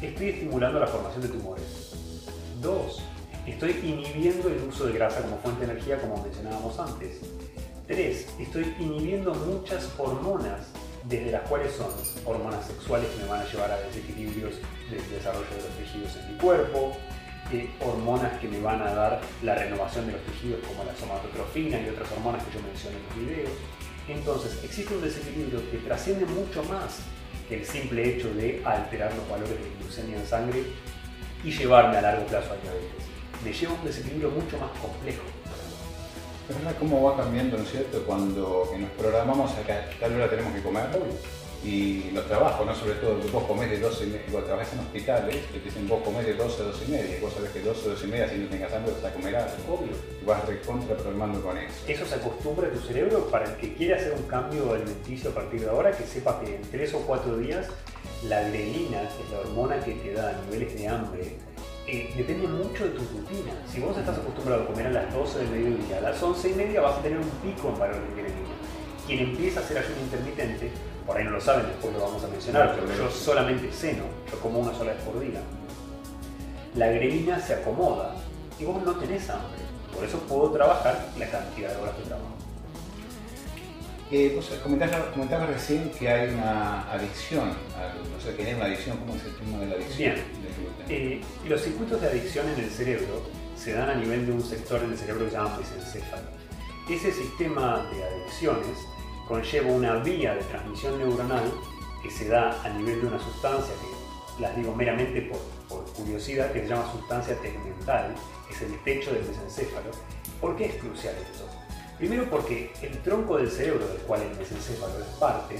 estoy 0.00 0.30
estimulando 0.30 0.80
la 0.80 0.86
formación 0.86 1.20
de 1.20 1.28
tumores. 1.28 1.92
Dos, 2.62 3.02
estoy 3.46 3.72
inhibiendo 3.82 4.48
el 4.48 4.62
uso 4.66 4.86
de 4.86 4.94
grasa 4.94 5.20
como 5.20 5.36
fuente 5.38 5.66
de 5.66 5.72
energía 5.72 6.00
como 6.00 6.22
mencionábamos 6.22 6.78
antes. 6.78 7.20
Tres, 7.86 8.26
estoy 8.38 8.74
inhibiendo 8.78 9.34
muchas 9.34 9.90
hormonas, 9.98 10.68
desde 11.04 11.30
las 11.30 11.42
cuales 11.42 11.72
son 11.72 11.88
hormonas 12.24 12.66
sexuales 12.68 13.10
que 13.10 13.22
me 13.22 13.28
van 13.28 13.42
a 13.42 13.44
llevar 13.44 13.70
a 13.70 13.80
desequilibrios 13.80 14.54
del 14.90 15.10
desarrollo 15.10 15.50
de 15.50 15.62
los 15.62 15.76
tejidos 15.76 16.16
en 16.16 16.32
mi 16.32 16.38
cuerpo, 16.38 16.96
hormonas 17.80 18.38
que 18.40 18.48
me 18.48 18.62
van 18.62 18.80
a 18.80 18.94
dar 18.94 19.20
la 19.42 19.54
renovación 19.56 20.06
de 20.06 20.12
los 20.12 20.22
tejidos 20.22 20.60
como 20.66 20.84
la 20.84 20.96
somatotrofina 20.96 21.78
y 21.78 21.90
otras 21.90 22.10
hormonas 22.12 22.42
que 22.44 22.54
yo 22.54 22.62
mencioné 22.62 22.96
en 22.96 23.02
los 23.04 23.28
videos. 23.28 23.52
Entonces 24.08 24.64
existe 24.64 24.94
un 24.94 25.02
desequilibrio 25.02 25.70
que 25.70 25.76
trasciende 25.78 26.24
mucho 26.24 26.64
más 26.64 27.00
que 27.48 27.56
el 27.56 27.66
simple 27.66 28.16
hecho 28.16 28.32
de 28.34 28.62
alterar 28.64 29.14
los 29.14 29.28
valores 29.28 29.56
de 29.58 29.70
glucemia 29.80 30.18
en 30.18 30.26
sangre 30.26 30.62
y 31.42 31.50
llevarme 31.50 31.96
a 31.96 32.02
largo 32.02 32.26
plazo 32.26 32.52
a 32.52 32.56
diabetes. 32.56 33.04
Me 33.44 33.52
lleva 33.52 33.72
a 33.72 33.76
un 33.76 33.84
desequilibrio 33.84 34.30
mucho 34.30 34.58
más 34.58 34.70
complejo. 34.78 35.22
¿Verdad 36.48 36.76
cómo 36.78 37.02
va 37.02 37.16
cambiando, 37.16 37.58
¿no 37.58 37.62
es 37.62 37.70
cierto? 37.70 38.02
Cuando 38.04 38.70
nos 38.78 38.90
programamos 38.90 39.52
a 39.52 39.62
que 39.62 39.96
tal 40.00 40.14
hora 40.14 40.30
tenemos 40.30 40.52
que 40.54 40.62
comer 40.62 40.86
y 41.64 42.10
los 42.12 42.24
trabajos, 42.26 42.64
¿no? 42.64 42.74
sobre 42.74 42.94
todo 42.94 43.16
vos 43.32 43.44
comés 43.44 43.70
de 43.70 43.80
12 43.80 44.04
y 44.04 44.06
media, 44.06 44.22
cuando 44.30 44.46
trabajas 44.46 44.72
en 44.74 44.78
hospitales, 44.80 45.36
te 45.52 45.58
dicen 45.58 45.88
vos 45.88 46.02
comés 46.04 46.24
de 46.24 46.34
12 46.34 46.62
a 46.62 46.66
12 46.66 46.84
y 46.84 46.90
media, 46.90 47.18
y 47.18 47.20
vos 47.20 47.32
sabés 47.32 47.50
que 47.50 47.60
12 47.60 47.80
a 47.80 47.88
12 47.90 48.06
y 48.06 48.10
media 48.10 48.28
si 48.28 48.36
no 48.36 48.48
tengas 48.48 48.72
hambre 48.72 48.92
vas 48.92 49.10
a 49.10 49.14
comer 49.14 49.36
algo. 49.36 49.50
Obvio. 49.68 49.92
Y 50.22 50.24
vas 50.24 50.46
recontra 50.46 50.96
programando 50.96 51.42
con 51.42 51.58
eso. 51.58 51.74
Eso 51.88 52.06
se 52.06 52.14
acostumbra 52.14 52.68
a 52.68 52.70
tu 52.70 52.80
cerebro 52.80 53.26
para 53.28 53.46
el 53.46 53.56
que 53.56 53.74
quiera 53.74 53.96
hacer 53.96 54.12
un 54.12 54.22
cambio 54.24 54.72
alimenticio 54.72 55.30
a 55.30 55.34
partir 55.34 55.60
de 55.60 55.68
ahora, 55.68 55.90
que 55.90 56.04
sepa 56.04 56.40
que 56.40 56.56
en 56.56 56.62
3 56.62 56.94
o 56.94 56.98
4 57.00 57.36
días 57.38 57.66
la 58.28 58.42
grelina, 58.42 59.00
que 59.00 59.22
es 59.24 59.30
la 59.32 59.38
hormona 59.40 59.80
que 59.80 59.92
te 59.94 60.12
da 60.12 60.40
niveles 60.44 60.74
de 60.74 60.88
hambre, 60.88 61.36
eh, 61.88 62.12
depende 62.16 62.46
mucho 62.46 62.84
de 62.84 62.90
tu 62.90 63.00
rutina. 63.00 63.52
Si 63.66 63.80
vos 63.80 63.96
estás 63.96 64.18
acostumbrado 64.18 64.62
a 64.62 64.66
comer 64.66 64.86
a 64.88 64.90
las 64.90 65.12
12 65.12 65.38
del 65.38 65.48
mediodía, 65.48 65.98
a 65.98 66.00
las 66.02 66.22
11 66.22 66.50
y 66.50 66.54
media 66.54 66.80
vas 66.82 66.98
a 66.98 67.02
tener 67.02 67.18
un 67.18 67.30
pico 67.42 67.70
en 67.70 67.78
valor 67.78 67.96
de 67.96 68.22
grelina. 68.22 68.48
Quien 69.06 69.20
empieza 69.20 69.60
a 69.60 69.62
hacer 69.62 69.78
ayuno 69.78 70.00
intermitente 70.02 70.70
por 71.08 71.16
ahí 71.16 71.24
no 71.24 71.30
lo 71.30 71.40
saben, 71.40 71.66
después 71.66 71.94
lo 71.94 72.00
vamos 72.02 72.22
a 72.22 72.28
mencionar, 72.28 72.76
pero 72.78 72.94
yo 72.94 73.10
solamente 73.10 73.72
ceno, 73.72 74.04
yo 74.30 74.38
como 74.40 74.58
una 74.58 74.74
sola 74.74 74.92
vez 74.92 75.02
por 75.04 75.18
día. 75.18 75.40
La 76.74 76.88
grelina 76.88 77.40
se 77.40 77.54
acomoda 77.54 78.14
y 78.60 78.64
vos 78.66 78.82
no 78.84 78.92
tenés 78.92 79.30
hambre, 79.30 79.58
por 79.94 80.04
eso 80.04 80.18
puedo 80.28 80.50
trabajar 80.50 81.08
la 81.18 81.30
cantidad 81.30 81.70
de 81.70 81.76
horas 81.80 81.94
que 81.94 82.02
trabajo. 82.02 82.28
Eh, 84.10 84.32
vos 84.36 84.50
comentabas, 84.62 85.48
recién 85.48 85.90
que 85.98 86.10
hay 86.10 86.28
una 86.34 86.90
adicción, 86.92 87.52
o 88.18 88.22
sea, 88.22 88.36
que 88.36 88.44
hay 88.44 88.52
una 88.52 88.66
adicción, 88.66 88.98
¿cómo 88.98 89.14
es 89.14 89.24
el 89.24 89.34
tema 89.36 89.58
de 89.60 89.66
la 89.66 89.74
adicción? 89.76 90.14
Bien, 90.14 90.26
eh, 90.90 91.22
los 91.48 91.62
circuitos 91.62 92.02
de 92.02 92.06
adicción 92.06 92.46
en 92.50 92.64
el 92.64 92.70
cerebro 92.70 93.22
se 93.56 93.72
dan 93.72 93.88
a 93.88 93.94
nivel 93.94 94.26
de 94.26 94.32
un 94.32 94.42
sector 94.42 94.82
en 94.82 94.92
el 94.92 94.98
cerebro 94.98 95.24
que 95.24 95.30
se 95.30 95.36
llama 95.38 95.56
mesencéfalo. 95.58 96.28
Ese 96.86 97.12
sistema 97.12 97.88
de 97.90 98.04
adicciones 98.04 98.76
conlleva 99.28 99.70
una 99.70 99.96
vía 99.96 100.34
de 100.34 100.42
transmisión 100.44 100.98
neuronal 100.98 101.52
que 102.02 102.10
se 102.10 102.28
da 102.28 102.60
a 102.64 102.68
nivel 102.70 103.02
de 103.02 103.06
una 103.08 103.18
sustancia 103.18 103.74
que 103.74 104.42
las 104.42 104.56
digo 104.56 104.74
meramente 104.74 105.30
por, 105.68 105.84
curiosidad, 105.94 106.50
que 106.52 106.62
se 106.62 106.68
llama 106.68 106.90
sustancia 106.90 107.36
tegmental, 107.40 108.14
es 108.50 108.62
el 108.62 108.82
techo 108.84 109.12
del 109.12 109.24
mesencéfalo. 109.26 109.90
¿Por 110.40 110.56
qué 110.56 110.66
es 110.66 110.74
crucial 110.76 111.14
esto? 111.16 111.44
Primero 111.98 112.24
porque 112.30 112.72
el 112.80 112.96
tronco 113.02 113.36
del 113.36 113.50
cerebro 113.50 113.86
del 113.86 113.98
cual 113.98 114.22
el 114.22 114.38
mesencéfalo 114.38 114.98
es 114.98 115.18
parte, 115.18 115.56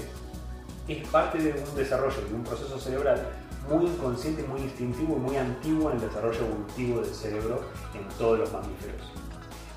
es 0.87 1.07
parte 1.09 1.37
de 1.37 1.51
un 1.51 1.75
desarrollo 1.75 2.21
de 2.27 2.33
un 2.33 2.43
proceso 2.43 2.79
cerebral 2.79 3.29
muy 3.69 3.85
inconsciente, 3.85 4.41
muy 4.43 4.61
instintivo 4.61 5.17
y 5.17 5.19
muy 5.19 5.37
antiguo 5.37 5.91
en 5.91 5.97
el 5.97 6.07
desarrollo 6.07 6.39
evolutivo 6.39 7.01
del 7.01 7.13
cerebro 7.13 7.61
en 7.93 8.07
todos 8.17 8.39
los 8.39 8.51
mamíferos. 8.51 9.18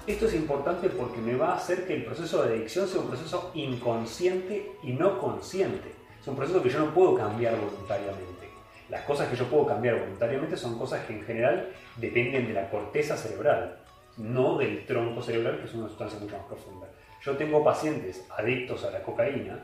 Esto 0.04 0.26
es 0.26 0.34
importante 0.34 0.88
porque 0.88 1.20
me 1.20 1.36
va 1.36 1.52
a 1.52 1.56
hacer 1.56 1.86
que 1.86 1.94
el 1.94 2.04
proceso 2.04 2.42
de 2.42 2.56
adicción 2.56 2.88
sea 2.88 3.00
un 3.00 3.06
proceso 3.06 3.52
inconsciente 3.54 4.72
y 4.82 4.92
no 4.94 5.16
consciente. 5.20 5.92
Es 6.20 6.26
un 6.26 6.34
proceso 6.34 6.60
que 6.60 6.70
yo 6.70 6.80
no 6.80 6.92
puedo 6.92 7.14
cambiar 7.14 7.54
voluntariamente. 7.56 8.48
Las 8.88 9.02
cosas 9.02 9.28
que 9.28 9.36
yo 9.36 9.46
puedo 9.46 9.64
cambiar 9.64 10.00
voluntariamente 10.00 10.56
son 10.56 10.76
cosas 10.76 11.04
que 11.06 11.12
en 11.12 11.22
general 11.22 11.68
dependen 11.98 12.48
de 12.48 12.52
la 12.52 12.68
corteza 12.68 13.16
cerebral, 13.16 13.78
no 14.16 14.58
del 14.58 14.84
tronco 14.86 15.22
cerebral, 15.22 15.60
que 15.60 15.66
es 15.66 15.74
una 15.74 15.86
sustancia 15.86 16.18
mucho 16.18 16.36
más 16.36 16.46
profunda. 16.46 16.88
Yo 17.22 17.36
tengo 17.36 17.62
pacientes 17.62 18.26
adictos 18.36 18.84
a 18.84 18.90
la 18.90 19.04
cocaína 19.04 19.60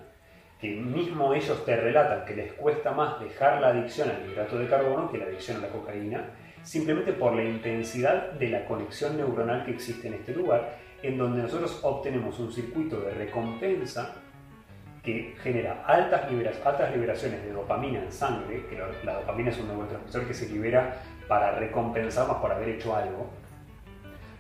que 0.61 0.69
mismo 0.69 1.35
ellos 1.35 1.65
te 1.65 1.77
relatan 1.77 2.25
que 2.25 2.37
les 2.37 2.53
cuesta 2.53 2.93
más 2.93 3.19
dejar 3.21 3.61
la 3.61 3.69
adicción 3.69 4.09
al 4.09 4.31
hidrato 4.31 4.57
de 4.57 4.69
carbono 4.69 5.11
que 5.11 5.19
la 5.19 5.25
adicción 5.25 5.57
a 5.57 5.67
la 5.67 5.69
cocaína 5.69 6.31
simplemente 6.69 7.15
por 7.15 7.35
la 7.35 7.45
intensidad 7.45 8.33
de 8.33 8.51
la 8.51 8.67
conexión 8.67 9.17
neuronal 9.17 9.65
que 9.65 9.71
existe 9.71 10.09
en 10.09 10.15
este 10.15 10.35
lugar, 10.35 10.77
en 11.03 11.17
donde 11.17 11.41
nosotros 11.41 11.81
obtenemos 11.83 12.39
un 12.41 12.53
circuito 12.53 13.01
de 13.01 13.13
recompensa 13.13 14.17
que 15.03 15.35
genera 15.43 15.83
altas, 15.87 16.29
altas 16.67 16.93
liberaciones 16.93 17.43
de 17.43 17.53
dopamina 17.53 18.03
en 18.03 18.13
sangre, 18.13 18.67
que 18.69 18.77
la 18.77 19.15
dopamina 19.15 19.49
es 19.49 19.59
un 19.59 19.69
neurotransmisor 19.69 20.27
que 20.27 20.35
se 20.35 20.51
libera 20.51 20.97
para 21.27 21.53
recompensarnos 21.53 22.37
por 22.37 22.53
haber 22.53 22.69
hecho 22.69 22.95
algo, 22.95 23.31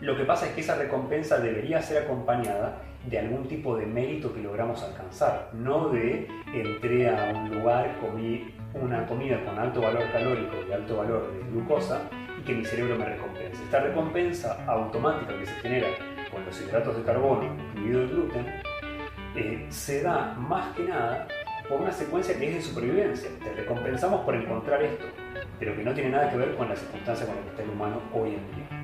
lo 0.00 0.14
que 0.14 0.24
pasa 0.24 0.48
es 0.48 0.52
que 0.52 0.60
esa 0.60 0.74
recompensa 0.74 1.38
debería 1.38 1.80
ser 1.80 2.04
acompañada 2.04 2.82
de 3.08 3.18
algún 3.20 3.48
tipo 3.48 3.74
de 3.74 3.86
mérito 3.86 4.34
que 4.34 4.40
logramos 4.40 4.82
alcanzar, 4.82 5.48
no 5.54 5.88
de 5.88 6.28
entré 6.52 7.08
a 7.08 7.32
un 7.34 7.58
lugar, 7.58 7.96
comí 8.00 8.54
una 8.74 9.06
comida 9.06 9.44
con 9.44 9.58
alto 9.58 9.80
valor 9.80 10.04
calórico 10.12 10.56
y 10.68 10.72
alto 10.72 10.96
valor 10.98 11.32
de 11.32 11.50
glucosa 11.50 12.08
y 12.38 12.42
que 12.42 12.54
mi 12.54 12.64
cerebro 12.64 12.96
me 12.96 13.04
recompense. 13.04 13.62
Esta 13.62 13.80
recompensa 13.80 14.64
automática 14.66 15.38
que 15.38 15.46
se 15.46 15.54
genera 15.60 15.88
con 16.30 16.44
los 16.44 16.60
hidratos 16.60 16.96
de 16.96 17.02
carbono, 17.02 17.54
incluido 17.74 18.02
el 18.02 18.08
gluten, 18.08 18.46
eh, 19.34 19.66
se 19.70 20.02
da 20.02 20.34
más 20.34 20.74
que 20.76 20.84
nada 20.84 21.26
por 21.68 21.80
una 21.80 21.92
secuencia 21.92 22.38
que 22.38 22.48
es 22.48 22.54
de 22.56 22.62
supervivencia. 22.62 23.30
Te 23.42 23.52
recompensamos 23.52 24.22
por 24.22 24.34
encontrar 24.34 24.82
esto, 24.82 25.06
pero 25.58 25.74
que 25.74 25.82
no 25.82 25.92
tiene 25.92 26.10
nada 26.10 26.30
que 26.30 26.36
ver 26.36 26.56
con 26.56 26.68
la 26.68 26.76
circunstancia 26.76 27.26
con 27.26 27.36
la 27.36 27.42
que 27.42 27.48
está 27.48 27.62
el 27.62 27.70
humano 27.70 28.00
hoy 28.12 28.30
en 28.30 28.56
día. 28.56 28.78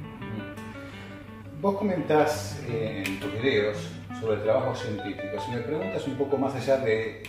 Vos 1.61 1.79
comentás 1.79 2.63
eh, 2.69 3.05
en 3.07 3.21
tus 3.21 3.33
videos 3.33 3.91
sobre 4.21 4.37
trabajos 4.43 4.81
científicos. 4.81 5.43
Si 5.45 5.53
me 5.53 5.61
preguntas 5.61 6.07
un 6.07 6.17
poco 6.17 6.37
más 6.37 6.55
allá 6.55 6.77
de, 6.79 7.23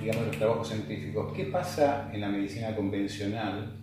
digamos, 0.00 0.26
los 0.26 0.36
trabajos 0.36 0.68
científicos, 0.68 1.32
¿qué 1.34 1.44
pasa 1.44 2.10
en 2.12 2.20
la 2.20 2.28
medicina 2.28 2.74
convencional? 2.74 3.80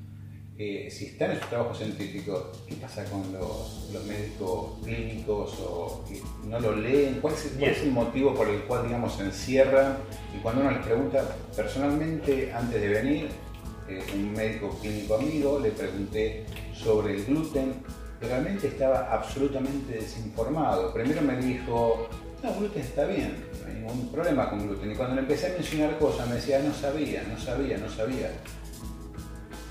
Eh, 0.58 0.90
si 0.92 1.06
están 1.06 1.32
esos 1.32 1.50
trabajos 1.50 1.80
científicos, 1.80 2.46
¿qué 2.68 2.76
pasa 2.76 3.04
con 3.06 3.24
los, 3.34 3.90
médicos 4.06 4.80
clínicos 4.84 5.58
o 5.60 6.06
que 6.08 6.22
no 6.48 6.60
lo 6.60 6.76
leen? 6.76 7.20
¿Cuál 7.20 7.34
es, 7.34 7.54
cuál 7.58 7.72
es 7.72 7.82
el 7.82 7.92
motivo 7.92 8.36
por 8.36 8.48
el 8.48 8.62
cual, 8.64 8.86
digamos, 8.86 9.16
se 9.16 9.24
encierran? 9.24 9.98
Y 10.36 10.40
cuando 10.40 10.62
uno 10.62 10.72
les 10.72 10.86
pregunta, 10.86 11.36
personalmente, 11.56 12.54
antes 12.54 12.80
de 12.80 12.88
venir, 12.88 13.30
eh, 13.88 14.04
un 14.14 14.34
médico 14.34 14.78
clínico 14.82 15.16
amigo, 15.16 15.60
le 15.60 15.72
pregunté 15.72 16.46
sobre 16.74 17.16
el 17.16 17.26
gluten, 17.26 17.74
realmente 18.22 18.68
estaba 18.68 19.12
absolutamente 19.12 19.96
desinformado. 19.96 20.94
Primero 20.94 21.22
me 21.22 21.38
dijo, 21.38 22.08
no, 22.44 22.54
gluten 22.56 22.84
está 22.84 23.06
bien, 23.06 23.36
no 23.62 23.68
hay 23.68 23.74
ningún 23.76 24.12
problema 24.12 24.50
con 24.50 24.68
gluten. 24.68 24.92
Y 24.92 24.96
cuando 24.96 25.16
le 25.16 25.22
empecé 25.22 25.48
a 25.48 25.50
mencionar 25.54 25.98
cosas 25.98 26.28
me 26.28 26.36
decía, 26.36 26.60
no 26.60 26.74
sabía, 26.74 27.24
no 27.24 27.38
sabía, 27.38 27.78
no 27.78 27.90
sabía. 27.90 28.32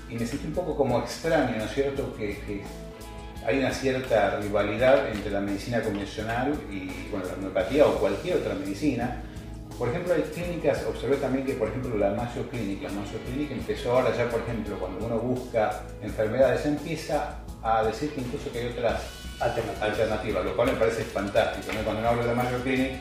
Y 0.09 0.15
me 0.15 0.25
sentí 0.25 0.47
un 0.47 0.53
poco 0.53 0.75
como 0.75 0.99
extraño, 0.99 1.55
¿no 1.57 1.63
es 1.63 1.73
cierto? 1.73 2.13
Que, 2.15 2.37
que 2.39 2.61
hay 3.45 3.59
una 3.59 3.71
cierta 3.71 4.37
rivalidad 4.37 5.09
entre 5.09 5.31
la 5.31 5.39
medicina 5.41 5.81
convencional 5.81 6.53
y 6.69 7.09
bueno, 7.09 7.25
la 7.25 7.33
homeopatía 7.33 7.87
o 7.87 7.95
cualquier 7.95 8.37
otra 8.37 8.53
medicina. 8.53 9.23
Por 9.77 9.89
ejemplo, 9.89 10.13
hay 10.13 10.21
clínicas, 10.21 10.85
observé 10.85 11.15
también 11.15 11.45
que, 11.45 11.53
por 11.53 11.69
ejemplo, 11.69 11.97
la 11.97 12.11
Mayo 12.11 12.47
Clinic, 12.51 12.83
la 12.83 12.89
Mayo 12.89 13.17
Clinic 13.25 13.51
empezó 13.51 13.93
ahora 13.93 14.15
ya, 14.15 14.29
por 14.29 14.41
ejemplo, 14.41 14.77
cuando 14.77 15.05
uno 15.05 15.17
busca 15.17 15.81
enfermedades, 16.03 16.65
empieza 16.67 17.39
a 17.63 17.83
decir 17.83 18.11
que 18.11 18.21
incluso 18.21 18.51
que 18.51 18.59
hay 18.59 18.67
otras 18.67 19.01
Alternativa. 19.39 19.85
alternativas, 19.87 20.45
lo 20.45 20.55
cual 20.55 20.67
me 20.73 20.77
parece 20.77 21.03
fantástico. 21.03 21.73
¿no? 21.73 21.81
Cuando 21.83 22.01
uno 22.01 22.09
habla 22.09 22.25
de 22.25 22.35
Mayo 22.35 22.61
Clinic, 22.61 22.91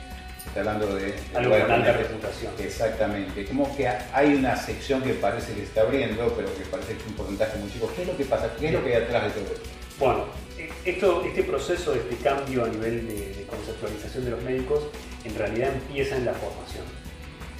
está 0.48 0.60
hablando 0.60 0.94
de... 0.94 1.14
Algo 1.34 1.58
con 1.58 1.70
alta 1.70 1.92
reputación. 1.92 2.52
Exactamente, 2.58 3.44
como 3.44 3.76
que 3.76 3.88
hay 3.88 4.34
una 4.34 4.56
sección 4.56 5.02
que 5.02 5.14
parece 5.14 5.52
que 5.52 5.60
se 5.60 5.64
está 5.64 5.82
abriendo, 5.82 6.32
pero 6.36 6.48
que 6.54 6.64
parece 6.64 6.94
que 6.94 7.02
es 7.02 7.06
un 7.06 7.14
porcentaje 7.14 7.58
muy 7.58 7.70
chico. 7.70 7.90
¿Qué 7.94 8.02
es 8.02 8.08
lo 8.08 8.16
que 8.16 8.24
pasa? 8.24 8.50
¿Qué 8.58 8.68
es 8.68 8.72
lo 8.72 8.84
que 8.84 8.96
hay 8.96 9.02
atrás 9.02 9.24
de 9.24 9.40
todo 9.40 9.54
esto? 9.54 9.68
Bueno, 9.98 10.24
eh, 10.58 10.70
esto, 10.84 11.22
este 11.24 11.42
proceso, 11.44 11.94
este 11.94 12.16
cambio 12.16 12.64
a 12.64 12.68
nivel 12.68 13.06
de, 13.06 13.34
de 13.34 13.46
conceptualización 13.46 14.24
de 14.24 14.30
los 14.30 14.42
médicos, 14.42 14.84
en 15.24 15.34
realidad 15.36 15.72
empieza 15.74 16.16
en 16.16 16.24
la 16.24 16.32
formación. 16.32 16.84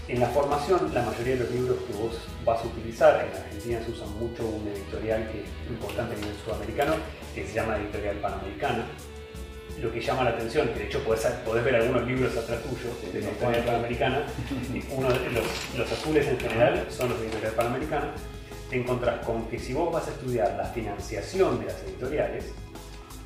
En 0.08 0.18
la 0.18 0.26
formación, 0.28 0.90
la 0.92 1.02
mayoría 1.02 1.34
de 1.34 1.40
los 1.44 1.50
libros 1.52 1.76
que 1.86 1.92
vos 1.92 2.18
vas 2.44 2.60
a 2.64 2.66
utilizar, 2.66 3.28
en 3.30 3.36
Argentina 3.42 3.80
se 3.84 3.92
usa 3.92 4.06
mucho 4.06 4.44
un 4.44 4.66
editorial 4.66 5.30
que 5.30 5.40
es 5.40 5.70
importante 5.70 6.16
a 6.16 6.18
nivel 6.18 6.34
sudamericano, 6.44 6.94
que 7.32 7.46
se 7.46 7.54
llama 7.54 7.76
Editorial 7.76 8.16
Panamericana. 8.16 8.86
Lo 9.80 9.92
que 9.92 10.00
llama 10.00 10.24
la 10.24 10.30
atención, 10.30 10.68
que 10.68 10.80
de 10.80 10.84
hecho 10.86 11.02
podés, 11.04 11.26
podés 11.44 11.64
ver 11.64 11.76
algunos 11.76 12.06
libros 12.06 12.36
atrás 12.36 12.60
tuyo 12.62 13.12
de 13.12 13.20
la 13.20 13.28
Editorial 13.30 13.64
Panamericana, 13.64 14.26
uno 14.90 15.08
los, 15.08 15.78
los 15.78 15.92
azules 15.92 16.26
en 16.28 16.38
general 16.38 16.86
son 16.90 17.08
los 17.08 17.20
de 17.20 17.26
Editorial 17.26 17.52
Panamericana, 17.54 18.12
te 18.68 18.76
encontrás 18.76 19.24
con 19.24 19.48
que 19.48 19.58
si 19.58 19.72
vos 19.72 19.92
vas 19.92 20.06
a 20.06 20.10
estudiar 20.10 20.54
la 20.56 20.66
financiación 20.66 21.60
de 21.60 21.66
las 21.66 21.82
editoriales, 21.82 22.44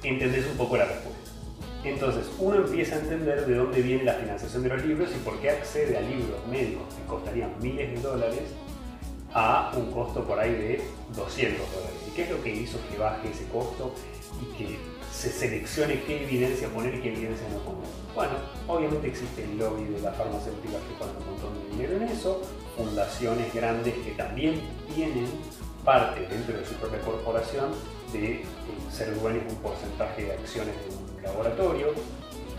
entendés 0.03 0.47
un 0.47 0.57
poco 0.57 0.77
la 0.77 0.87
respuesta. 0.87 1.25
Entonces, 1.85 2.31
uno 2.39 2.57
empieza 2.57 2.97
a 2.97 3.01
entender 3.01 3.45
de 3.45 3.55
dónde 3.55 3.83
viene 3.83 4.05
la 4.05 4.15
financiación 4.15 4.63
de 4.63 4.71
los 4.71 4.85
libros 4.85 5.11
y 5.15 5.19
por 5.19 5.39
qué 5.41 5.51
accede 5.51 5.99
a 5.99 6.01
libros 6.01 6.47
médicos 6.51 6.95
que 6.95 7.07
costarían 7.07 7.51
miles 7.61 7.93
de 7.93 8.01
dólares 8.01 8.43
a 9.35 9.73
un 9.77 9.91
costo 9.93 10.25
por 10.25 10.39
ahí 10.39 10.53
de 10.53 10.83
200 11.15 11.59
dólares. 11.75 11.97
¿Y 12.09 12.15
qué 12.15 12.23
es 12.23 12.31
lo 12.31 12.43
que 12.43 12.55
hizo 12.55 12.79
que 12.91 12.97
baje 12.97 13.29
ese 13.31 13.45
costo 13.49 13.95
y 14.41 14.57
que 14.57 14.79
se 15.25 15.33
seleccione 15.33 16.03
qué 16.03 16.25
evidencia 16.25 16.69
poner 16.69 16.95
y 16.97 17.01
qué 17.01 17.09
evidencia 17.09 17.49
no 17.49 17.59
poner? 17.61 17.89
Bueno, 18.15 18.33
obviamente 18.69 19.09
existe 19.09 19.45
el 19.45 19.57
lobby 19.57 19.85
de 19.85 20.01
las 20.03 20.15
farmacéuticas 20.17 20.83
que 20.83 20.95
ponen 20.99 21.17
un 21.17 21.27
montón 21.33 21.55
de 21.55 21.71
dinero 21.71 21.97
en 21.97 22.03
eso, 22.13 22.43
fundaciones 22.77 23.55
grandes 23.55 23.95
que 23.95 24.11
también 24.13 24.61
tienen 24.95 25.27
parte 25.83 26.27
dentro 26.29 26.59
de 26.59 26.67
su 26.67 26.75
propia 26.75 27.01
corporación 27.01 27.71
de 28.13 28.33
eh, 28.35 28.45
ser 28.93 29.19
dueños 29.19 29.47
de 29.47 29.55
un 29.55 29.61
porcentaje 29.61 30.25
de 30.25 30.33
acciones 30.33 30.75
de 30.77 30.95
un 30.95 31.23
laboratorio. 31.23 31.87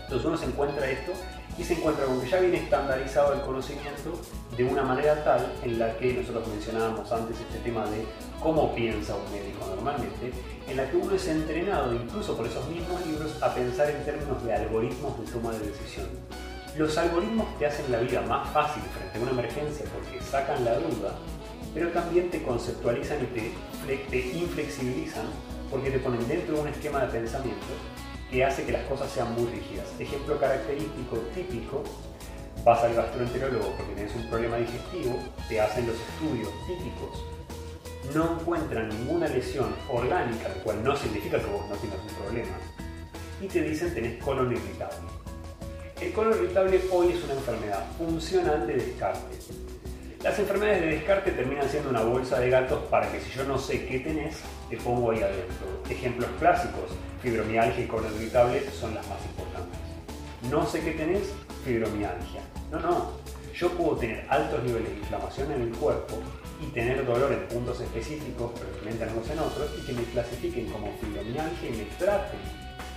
Entonces 0.02 0.26
uno 0.26 0.36
se 0.36 0.46
encuentra 0.46 0.90
esto 0.90 1.12
y 1.56 1.62
se 1.62 1.74
encuentra 1.74 2.04
con 2.04 2.20
que 2.20 2.28
ya 2.28 2.40
viene 2.40 2.58
estandarizado 2.58 3.32
el 3.32 3.42
conocimiento 3.42 4.20
de 4.56 4.64
una 4.64 4.82
manera 4.82 5.22
tal 5.22 5.52
en 5.62 5.78
la 5.78 5.96
que 5.98 6.14
nosotros 6.14 6.48
mencionábamos 6.48 7.10
antes 7.12 7.38
este 7.38 7.58
tema 7.60 7.84
de 7.86 8.04
cómo 8.42 8.74
piensa 8.74 9.14
un 9.14 9.30
médico 9.30 9.66
normalmente, 9.68 10.32
en 10.68 10.76
la 10.76 10.90
que 10.90 10.96
uno 10.96 11.14
es 11.14 11.26
entrenado 11.28 11.94
incluso 11.94 12.36
por 12.36 12.46
esos 12.46 12.66
mismos 12.68 13.04
libros 13.06 13.40
a 13.42 13.54
pensar 13.54 13.90
en 13.90 14.04
términos 14.04 14.44
de 14.44 14.54
algoritmos 14.54 15.18
de 15.20 15.32
toma 15.32 15.52
de 15.52 15.60
decisión. 15.60 16.06
Los 16.76 16.98
algoritmos 16.98 17.46
te 17.58 17.66
hacen 17.66 17.90
la 17.90 18.00
vida 18.00 18.20
más 18.22 18.48
fácil 18.50 18.82
frente 18.82 19.18
a 19.18 19.22
una 19.22 19.30
emergencia 19.30 19.86
porque 19.94 20.22
sacan 20.22 20.64
la 20.64 20.74
duda, 20.74 21.14
pero 21.72 21.90
también 21.90 22.30
te 22.30 22.42
conceptualizan 22.42 23.18
y 23.22 23.26
te, 23.26 23.96
te 24.10 24.26
inflexibilizan 24.36 25.26
porque 25.70 25.90
te 25.90 25.98
ponen 25.98 26.26
dentro 26.28 26.56
de 26.56 26.60
un 26.62 26.68
esquema 26.68 27.00
de 27.06 27.18
pensamiento 27.18 27.66
que 28.30 28.44
hace 28.44 28.64
que 28.64 28.72
las 28.72 28.82
cosas 28.86 29.10
sean 29.10 29.32
muy 29.34 29.46
rígidas. 29.46 29.86
Ejemplo 29.98 30.38
característico 30.38 31.16
típico, 31.34 31.84
vas 32.64 32.82
al 32.82 32.94
gastroenterólogo 32.94 33.72
porque 33.76 33.92
tienes 33.94 34.14
un 34.14 34.28
problema 34.28 34.56
digestivo, 34.56 35.18
te 35.48 35.60
hacen 35.60 35.86
los 35.86 35.96
estudios 35.96 36.50
típicos, 36.66 37.35
no 38.14 38.38
encuentran 38.38 38.88
ninguna 38.88 39.28
lesión 39.28 39.74
orgánica, 39.88 40.48
lo 40.48 40.62
cual 40.62 40.82
no 40.84 40.96
significa 40.96 41.38
que 41.38 41.46
vos 41.46 41.68
no 41.68 41.76
tengas 41.76 41.98
un 42.00 42.14
problema, 42.22 42.56
y 43.40 43.46
te 43.46 43.62
dicen 43.62 43.94
tenés 43.94 44.22
colon 44.22 44.52
irritable. 44.52 45.08
El 46.00 46.12
colon 46.12 46.34
irritable 46.34 46.80
hoy 46.90 47.12
es 47.12 47.24
una 47.24 47.34
enfermedad 47.34 47.84
funcional 47.96 48.66
de 48.66 48.74
descarte. 48.74 49.36
Las 50.22 50.38
enfermedades 50.38 50.80
de 50.80 50.86
descarte 50.88 51.30
terminan 51.30 51.68
siendo 51.68 51.90
una 51.90 52.02
bolsa 52.02 52.40
de 52.40 52.50
gatos 52.50 52.82
para 52.90 53.10
que 53.10 53.20
si 53.20 53.30
yo 53.30 53.44
no 53.44 53.58
sé 53.58 53.86
qué 53.86 54.00
tenés, 54.00 54.36
te 54.68 54.76
pongo 54.76 55.10
ahí 55.10 55.22
adentro. 55.22 55.82
Ejemplos 55.88 56.28
clásicos, 56.38 56.90
fibromialgia 57.22 57.84
y 57.84 57.86
colon 57.86 58.14
irritable 58.16 58.62
son 58.70 58.94
las 58.94 59.06
más 59.08 59.18
importantes. 59.24 59.78
No 60.50 60.66
sé 60.66 60.80
qué 60.80 60.92
tenés, 60.92 61.32
fibromialgia. 61.64 62.42
No, 62.70 62.80
no. 62.80 63.12
Yo 63.54 63.70
puedo 63.70 63.96
tener 63.96 64.26
altos 64.28 64.62
niveles 64.64 64.90
de 64.90 64.98
inflamación 64.98 65.52
en 65.52 65.62
el 65.62 65.70
cuerpo 65.70 66.18
y 66.60 66.66
tener 66.66 67.04
dolor 67.04 67.32
en 67.32 67.46
puntos 67.48 67.80
específicos, 67.80 68.52
pero 68.54 68.72
que 68.80 69.32
en 69.32 69.38
otros, 69.38 69.70
y 69.78 69.86
que 69.86 69.92
me 69.92 70.04
clasifiquen 70.04 70.66
como 70.66 70.96
fibromialgia 70.98 71.68
y 71.68 71.76
me 71.76 71.84
traten 71.98 72.40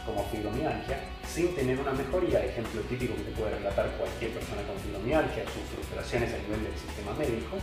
como 0.06 0.26
fibromialgia 0.30 1.00
sin 1.28 1.54
tener 1.56 1.80
una 1.80 1.92
mejoría, 1.92 2.44
ejemplo 2.44 2.82
típico 2.82 3.16
que 3.16 3.24
te 3.24 3.32
puede 3.32 3.56
relatar 3.56 3.90
cualquier 3.98 4.32
persona 4.32 4.62
con 4.64 4.78
fibromialgia, 4.80 5.44
sus 5.46 5.64
frustraciones 5.76 6.34
a 6.34 6.38
nivel 6.38 6.64
del 6.64 6.78
sistema 6.78 7.14
médico, 7.14 7.58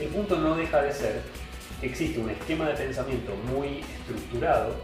el 0.00 0.08
punto 0.08 0.38
no 0.38 0.56
deja 0.56 0.82
de 0.82 0.92
ser 0.92 1.22
que 1.80 1.86
existe 1.86 2.18
un 2.18 2.30
esquema 2.30 2.68
de 2.68 2.74
pensamiento 2.74 3.34
muy 3.52 3.84
estructurado 4.00 4.74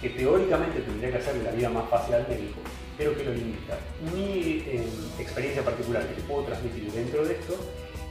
que 0.00 0.10
teóricamente 0.10 0.80
tendría 0.80 1.10
que 1.10 1.18
hacerle 1.18 1.44
la 1.44 1.50
vida 1.50 1.70
más 1.70 1.88
fácil 1.88 2.14
al 2.14 2.28
médico, 2.28 2.60
pero 2.96 3.16
que 3.16 3.24
lo 3.24 3.32
limita. 3.32 3.78
Mi 4.14 4.62
eh, 4.66 4.86
experiencia 5.18 5.64
particular 5.64 6.06
que 6.06 6.14
te 6.14 6.22
puedo 6.22 6.44
transmitir 6.44 6.92
dentro 6.92 7.24
de 7.24 7.34
esto 7.34 7.58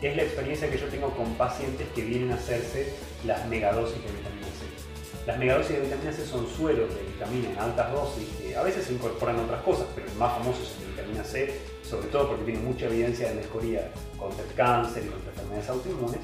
es 0.01 0.15
la 0.15 0.23
experiencia 0.23 0.69
que 0.69 0.77
yo 0.77 0.87
tengo 0.87 1.09
con 1.15 1.33
pacientes 1.35 1.87
que 1.95 2.03
vienen 2.03 2.31
a 2.31 2.35
hacerse 2.35 2.93
las 3.25 3.47
megadosis 3.47 3.95
de 3.95 4.11
vitamina 4.11 4.47
C. 4.47 5.25
Las 5.25 5.37
megadosis 5.39 5.75
de 5.75 5.81
vitamina 5.81 6.11
C 6.11 6.25
son 6.25 6.47
sueros 6.47 6.93
de 6.93 7.01
vitamina 7.01 7.49
en 7.49 7.57
altas 7.57 7.91
dosis 7.91 8.27
que 8.39 8.55
a 8.55 8.63
veces 8.63 8.85
se 8.85 8.93
incorporan 8.93 9.39
otras 9.39 9.61
cosas, 9.63 9.87
pero 9.95 10.07
el 10.07 10.13
más 10.15 10.37
famoso 10.37 10.61
es 10.61 10.71
el 10.75 10.81
de 10.81 10.91
vitamina 10.91 11.23
C, 11.23 11.53
sobre 11.83 12.07
todo 12.07 12.29
porque 12.29 12.45
tiene 12.45 12.59
mucha 12.59 12.85
evidencia 12.85 13.29
de 13.29 13.35
mejoría 13.35 13.91
contra 14.17 14.43
el 14.43 14.53
cáncer 14.53 15.03
y 15.05 15.09
contra 15.09 15.31
enfermedades 15.31 15.69
autoinmunes. 15.69 16.21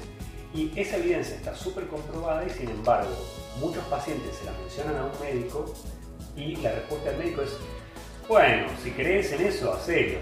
Y 0.54 0.70
esa 0.76 0.96
evidencia 0.98 1.34
está 1.34 1.54
súper 1.56 1.88
comprobada 1.88 2.46
y 2.46 2.50
sin 2.50 2.70
embargo 2.70 3.10
muchos 3.58 3.82
pacientes 3.86 4.36
se 4.36 4.44
la 4.44 4.52
mencionan 4.52 4.96
a 4.96 5.04
un 5.06 5.20
médico 5.20 5.74
y 6.36 6.56
la 6.56 6.72
respuesta 6.72 7.10
del 7.10 7.18
médico 7.18 7.42
es, 7.42 7.50
bueno, 8.28 8.68
si 8.82 8.92
crees 8.92 9.32
en 9.32 9.42
eso, 9.42 9.72
hacelo. 9.72 10.18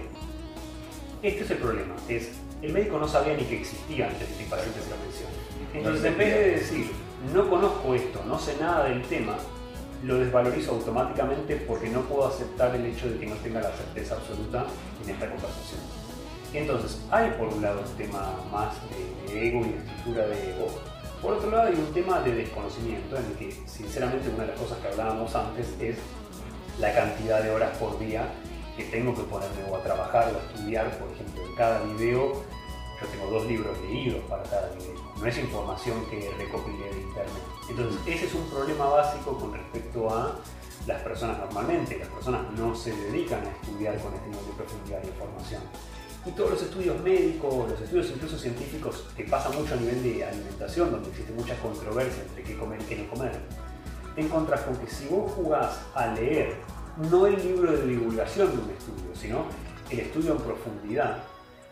Este 1.22 1.44
es 1.44 1.50
el 1.50 1.58
problema, 1.58 1.94
es 2.08 2.30
el 2.62 2.72
médico 2.72 2.98
no 2.98 3.08
sabía 3.08 3.34
ni 3.34 3.42
que 3.44 3.60
existía 3.60 4.06
antes 4.06 4.28
de 4.28 4.36
que 4.36 4.44
el 4.44 4.48
paciente 4.48 4.80
se 4.80 4.90
lo 4.90 4.96
mencione. 4.96 5.52
Entonces, 5.74 6.04
en 6.04 6.18
vez 6.18 6.34
de 6.34 6.50
decir, 6.50 6.92
no 7.34 7.50
conozco 7.50 7.94
esto, 7.94 8.22
no 8.26 8.38
sé 8.38 8.56
nada 8.60 8.84
del 8.84 9.02
tema, 9.02 9.36
lo 10.04 10.18
desvalorizo 10.18 10.72
automáticamente 10.72 11.56
porque 11.56 11.88
no 11.88 12.02
puedo 12.02 12.28
aceptar 12.28 12.74
el 12.74 12.86
hecho 12.86 13.08
de 13.10 13.18
que 13.18 13.26
no 13.26 13.34
tenga 13.36 13.60
la 13.60 13.72
certeza 13.72 14.14
absoluta 14.14 14.66
en 15.02 15.10
esta 15.10 15.28
conversación. 15.28 15.80
Entonces, 16.54 17.00
hay 17.10 17.30
por 17.32 17.48
un 17.48 17.62
lado 17.62 17.80
un 17.80 17.96
tema 17.96 18.32
más 18.52 18.74
de 19.28 19.48
ego 19.48 19.60
y 19.60 19.70
de 19.70 19.78
estructura 19.78 20.26
de 20.26 20.50
ego. 20.50 20.68
Por 21.20 21.34
otro 21.34 21.50
lado, 21.50 21.68
hay 21.68 21.74
un 21.74 21.92
tema 21.94 22.20
de 22.20 22.34
desconocimiento 22.34 23.16
en 23.16 23.24
el 23.24 23.32
que, 23.32 23.52
sinceramente, 23.66 24.28
una 24.28 24.44
de 24.44 24.50
las 24.50 24.60
cosas 24.60 24.78
que 24.78 24.88
hablábamos 24.88 25.34
antes 25.34 25.68
es 25.80 25.96
la 26.78 26.92
cantidad 26.94 27.42
de 27.42 27.50
horas 27.50 27.76
por 27.78 27.98
día 27.98 28.24
que 28.76 28.84
tengo 28.84 29.14
que 29.14 29.22
ponerme 29.22 29.64
o 29.70 29.76
a 29.76 29.82
trabajar 29.82 30.32
o 30.32 30.38
a 30.38 30.52
estudiar, 30.52 30.98
por 30.98 31.10
ejemplo, 31.12 31.44
en 31.46 31.54
cada 31.54 31.82
video. 31.82 32.42
Yo 33.00 33.08
tengo 33.08 33.30
dos 33.30 33.46
libros 33.46 33.76
leídos 33.80 34.22
para 34.28 34.42
cada 34.44 34.68
video. 34.70 34.94
No 35.18 35.26
es 35.26 35.38
información 35.38 36.04
que 36.06 36.30
recopilé 36.38 36.90
de 36.94 37.00
internet. 37.00 37.42
Entonces, 37.68 38.00
ese 38.06 38.26
es 38.26 38.34
un 38.34 38.48
problema 38.48 38.86
básico 38.86 39.36
con 39.36 39.52
respecto 39.52 40.08
a 40.08 40.38
las 40.86 41.02
personas 41.02 41.38
normalmente. 41.38 41.98
Las 41.98 42.08
personas 42.08 42.50
no 42.52 42.74
se 42.74 42.92
dedican 42.92 43.44
a 43.44 43.50
estudiar 43.50 43.98
con 43.98 44.14
este 44.14 44.28
nivel 44.28 44.46
de 44.46 44.52
profundidad 44.52 45.00
de 45.00 45.08
información. 45.08 45.62
Y 46.24 46.30
todos 46.30 46.50
los 46.52 46.62
estudios 46.62 47.00
médicos, 47.00 47.68
los 47.68 47.80
estudios 47.80 48.10
incluso 48.10 48.38
científicos, 48.38 49.04
que 49.16 49.24
pasa 49.24 49.50
mucho 49.50 49.74
a 49.74 49.76
nivel 49.76 50.02
de 50.04 50.24
alimentación, 50.24 50.92
donde 50.92 51.10
existe 51.10 51.32
mucha 51.32 51.56
controversia 51.60 52.22
entre 52.22 52.44
qué 52.44 52.56
comer 52.56 52.80
y 52.80 52.84
qué 52.84 52.96
no 52.96 53.10
comer, 53.10 53.32
te 54.14 54.20
encontrás 54.20 54.60
con 54.60 54.76
que 54.76 54.86
si 54.86 55.06
vos 55.06 55.32
jugás 55.32 55.80
a 55.94 56.06
leer 56.08 56.58
no 56.96 57.26
el 57.26 57.36
libro 57.36 57.72
de 57.72 57.86
divulgación 57.86 58.50
de 58.50 58.62
un 58.62 58.70
estudio, 58.70 59.14
sino 59.14 59.44
el 59.90 60.00
estudio 60.00 60.32
en 60.32 60.38
profundidad, 60.38 61.18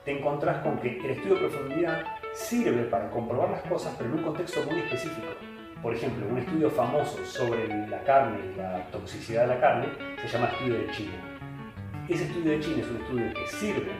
te 0.04 0.18
encontrás 0.18 0.62
con 0.62 0.78
que 0.78 0.98
el 0.98 1.10
estudio 1.10 1.36
en 1.36 1.50
profundidad 1.50 2.04
sirve 2.34 2.84
para 2.84 3.10
comprobar 3.10 3.50
las 3.50 3.62
cosas, 3.62 3.94
pero 3.98 4.10
en 4.10 4.18
un 4.18 4.24
contexto 4.24 4.62
muy 4.70 4.80
específico. 4.80 5.28
Por 5.82 5.94
ejemplo, 5.94 6.26
un 6.28 6.38
estudio 6.38 6.70
famoso 6.70 7.24
sobre 7.24 7.66
la 7.88 8.02
carne 8.04 8.38
y 8.52 8.56
la 8.58 8.86
toxicidad 8.90 9.42
de 9.42 9.54
la 9.54 9.60
carne 9.60 9.88
se 10.20 10.28
llama 10.28 10.46
estudio 10.46 10.74
de 10.74 10.90
China. 10.90 11.12
Ese 12.08 12.24
estudio 12.24 12.52
de 12.52 12.60
China 12.60 12.82
es 12.82 12.88
un 12.88 12.96
estudio 12.96 13.32
que 13.34 13.46
sirve 13.46 13.92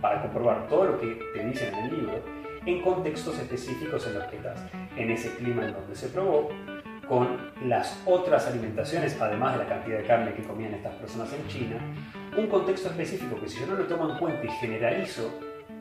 para 0.00 0.22
comprobar 0.22 0.68
todo 0.68 0.84
lo 0.84 1.00
que 1.00 1.18
te 1.34 1.44
dicen 1.44 1.74
en 1.74 1.84
el 1.84 1.96
libro 1.96 2.22
en 2.66 2.82
contextos 2.82 3.38
específicos 3.38 4.06
en 4.08 4.14
los 4.14 4.24
que 4.24 4.36
estás, 4.36 4.60
en 4.96 5.10
ese 5.10 5.32
clima 5.36 5.64
en 5.66 5.72
donde 5.72 5.94
se 5.94 6.08
probó, 6.08 6.48
con 7.08 7.52
las 7.64 8.00
otras 8.04 8.46
alimentaciones, 8.46 9.16
además 9.20 9.56
de 9.56 9.64
la 9.64 9.68
cantidad 9.68 9.98
de 9.98 10.04
carne 10.04 10.34
que 10.34 10.42
comían 10.42 10.74
estas 10.74 10.94
personas 10.94 11.32
en 11.32 11.46
China, 11.48 11.76
un 12.36 12.48
contexto 12.48 12.88
específico 12.88 13.40
que 13.40 13.48
si 13.48 13.60
yo 13.60 13.66
no 13.66 13.76
lo 13.76 13.84
tomo 13.84 14.10
en 14.10 14.18
cuenta 14.18 14.44
y 14.44 14.48
generalizo, 14.48 15.30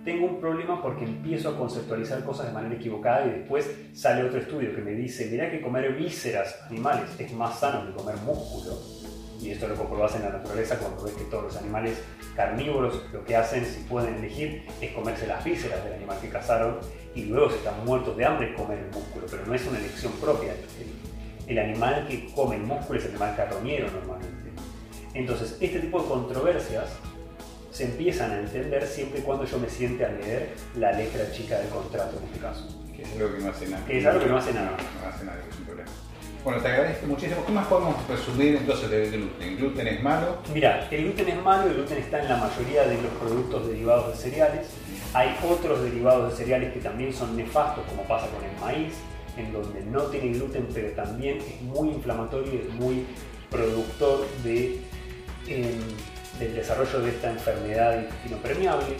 tengo 0.03 0.27
un 0.27 0.39
problema 0.39 0.81
porque 0.81 1.03
empiezo 1.03 1.49
a 1.49 1.57
conceptualizar 1.57 2.23
cosas 2.23 2.47
de 2.47 2.53
manera 2.53 2.75
equivocada 2.75 3.25
y 3.25 3.39
después 3.39 3.69
sale 3.93 4.23
otro 4.23 4.39
estudio 4.39 4.73
que 4.75 4.81
me 4.81 4.91
dice, 4.91 5.27
mira 5.31 5.49
que 5.49 5.61
comer 5.61 5.93
vísceras 5.93 6.61
animales 6.69 7.19
es 7.19 7.33
más 7.33 7.59
sano 7.59 7.87
que 7.87 7.93
comer 7.93 8.15
músculo. 8.17 8.77
Y 9.41 9.49
esto 9.49 9.67
lo 9.67 9.75
comprobas 9.75 10.15
en 10.15 10.23
la 10.23 10.29
naturaleza 10.29 10.77
cuando 10.77 11.03
ves 11.03 11.13
que 11.13 11.23
todos 11.25 11.43
los 11.45 11.57
animales 11.57 12.01
carnívoros 12.35 13.03
lo 13.11 13.23
que 13.25 13.35
hacen, 13.35 13.65
si 13.65 13.81
pueden 13.83 14.15
elegir, 14.15 14.65
es 14.79 14.91
comerse 14.93 15.27
las 15.27 15.43
vísceras 15.43 15.83
del 15.83 15.93
animal 15.93 16.17
que 16.21 16.29
cazaron 16.29 16.77
y 17.13 17.25
luego 17.25 17.49
si 17.49 17.57
están 17.57 17.83
muertos 17.83 18.15
de 18.15 18.25
hambre 18.25 18.53
comer 18.53 18.79
el 18.79 18.91
músculo, 18.91 19.25
pero 19.29 19.45
no 19.45 19.53
es 19.53 19.65
una 19.67 19.79
elección 19.79 20.13
propia. 20.13 20.53
El 21.47 21.59
animal 21.59 22.07
que 22.07 22.31
come 22.33 22.55
el 22.55 22.63
músculo 22.63 22.99
es 22.99 23.05
el 23.05 23.11
animal 23.11 23.35
carroñero 23.35 23.91
normalmente. 23.91 24.51
Entonces, 25.13 25.57
este 25.61 25.79
tipo 25.79 26.01
de 26.01 26.07
controversias 26.07 26.85
se 27.71 27.85
empiezan 27.85 28.31
a 28.31 28.39
entender 28.39 28.85
siempre 28.87 29.19
y 29.19 29.23
cuando 29.23 29.45
yo 29.45 29.59
me 29.59 29.69
siente 29.69 30.05
a 30.05 30.09
leer 30.09 30.49
la 30.77 30.91
letra 30.93 31.31
chica 31.31 31.57
del 31.59 31.69
contrato 31.69 32.17
en 32.19 32.25
este 32.25 32.39
caso. 32.39 32.67
Que 32.95 33.03
es 33.03 33.11
algo 33.13 33.33
que 33.35 33.43
no 33.43 33.49
hace 33.49 33.67
nada. 33.67 33.85
Que 33.85 33.99
es 33.99 34.05
algo 34.05 34.19
que 34.21 34.29
no 34.29 34.37
hace 34.37 34.53
nada. 34.53 34.71
No, 34.71 35.09
hace 35.09 35.25
nada, 35.25 35.41
que 35.41 35.49
es 35.49 35.57
un 35.57 35.65
problema. 35.65 35.89
Bueno, 36.43 36.61
te 36.61 36.67
agradezco 36.67 37.07
muchísimo. 37.07 37.45
¿Qué 37.45 37.51
más 37.51 37.67
podemos 37.67 37.95
resumir 38.07 38.55
entonces 38.55 38.89
del 38.89 39.11
gluten? 39.11 39.49
¿El 39.49 39.57
gluten 39.57 39.87
es 39.87 40.03
malo? 40.03 40.37
Mira, 40.53 40.87
el 40.89 41.03
gluten 41.03 41.29
es 41.29 41.43
malo, 41.43 41.67
el 41.67 41.73
gluten 41.73 41.97
está 41.97 42.21
en 42.21 42.29
la 42.29 42.37
mayoría 42.37 42.85
de 42.85 43.01
los 43.01 43.11
productos 43.19 43.67
derivados 43.67 44.11
de 44.11 44.15
cereales. 44.15 44.67
Hay 45.13 45.35
otros 45.49 45.83
derivados 45.83 46.31
de 46.31 46.37
cereales 46.37 46.73
que 46.73 46.79
también 46.79 47.13
son 47.13 47.35
nefastos, 47.35 47.83
como 47.87 48.03
pasa 48.03 48.27
con 48.27 48.43
el 48.43 48.55
maíz, 48.61 48.93
en 49.37 49.53
donde 49.53 49.81
no 49.83 50.03
tiene 50.03 50.37
gluten, 50.37 50.67
pero 50.73 50.89
también 50.91 51.37
es 51.37 51.61
muy 51.61 51.89
inflamatorio 51.89 52.53
y 52.53 52.57
es 52.57 52.69
muy 52.75 53.05
productor 53.49 54.25
de, 54.43 54.79
eh, 55.47 55.77
del 56.39 56.55
desarrollo 56.55 56.99
de 57.01 57.09
esta 57.09 57.31
enfermedad 57.31 57.99
intestino 57.99 58.37
permeable. 58.37 58.95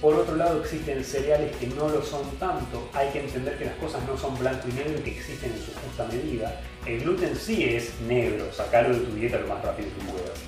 Por 0.00 0.14
otro 0.14 0.34
lado, 0.34 0.60
existen 0.60 1.04
cereales 1.04 1.54
que 1.56 1.66
no 1.66 1.88
lo 1.88 2.02
son 2.02 2.22
tanto. 2.38 2.88
Hay 2.94 3.10
que 3.10 3.20
entender 3.20 3.58
que 3.58 3.66
las 3.66 3.74
cosas 3.74 4.02
no 4.06 4.16
son 4.16 4.38
blanco 4.38 4.66
y 4.68 4.72
negro 4.72 4.98
y 4.98 5.02
que 5.02 5.10
existen 5.10 5.52
en 5.52 5.58
su 5.58 5.72
justa 5.72 6.06
medida. 6.06 6.58
El 6.86 7.00
gluten 7.00 7.36
sí 7.36 7.64
es 7.64 8.00
negro, 8.08 8.50
sacalo 8.50 8.94
de 8.94 9.00
tu 9.00 9.14
dieta 9.14 9.38
lo 9.38 9.48
más 9.48 9.62
rápido 9.62 9.88
que 9.90 10.10
puedas. 10.10 10.38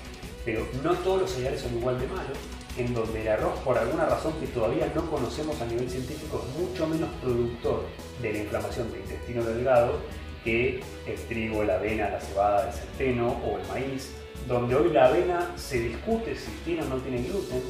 Pero 0.46 0.66
no 0.82 0.94
todos 0.94 1.22
los 1.22 1.30
cereales 1.30 1.60
son 1.60 1.76
igual 1.76 2.00
de 2.00 2.06
malos, 2.06 2.38
en 2.76 2.94
donde 2.94 3.20
el 3.22 3.28
arroz, 3.28 3.58
por 3.60 3.76
alguna 3.76 4.06
razón 4.06 4.32
que 4.40 4.46
todavía 4.46 4.90
no 4.94 5.10
conocemos 5.10 5.60
a 5.60 5.66
nivel 5.66 5.88
científico, 5.90 6.44
es 6.46 6.60
mucho 6.60 6.86
menos 6.86 7.10
productor 7.20 7.84
de 8.20 8.32
la 8.32 8.38
inflamación 8.38 8.90
del 8.90 9.00
intestino 9.00 9.44
delgado 9.44 9.98
que 10.44 10.82
el 11.06 11.16
trigo, 11.28 11.62
la 11.62 11.74
avena, 11.74 12.10
la 12.10 12.20
cebada, 12.20 12.68
el 12.68 12.74
centeno 12.74 13.36
o 13.44 13.58
el 13.58 13.68
maíz, 13.68 14.10
donde 14.48 14.74
hoy 14.74 14.90
la 14.90 15.06
avena 15.06 15.52
se 15.56 15.80
discute 15.80 16.34
si 16.34 16.50
tiene 16.64 16.82
o 16.82 16.86
no 16.86 16.96
tiene 16.96 17.22
gluten, 17.22 17.62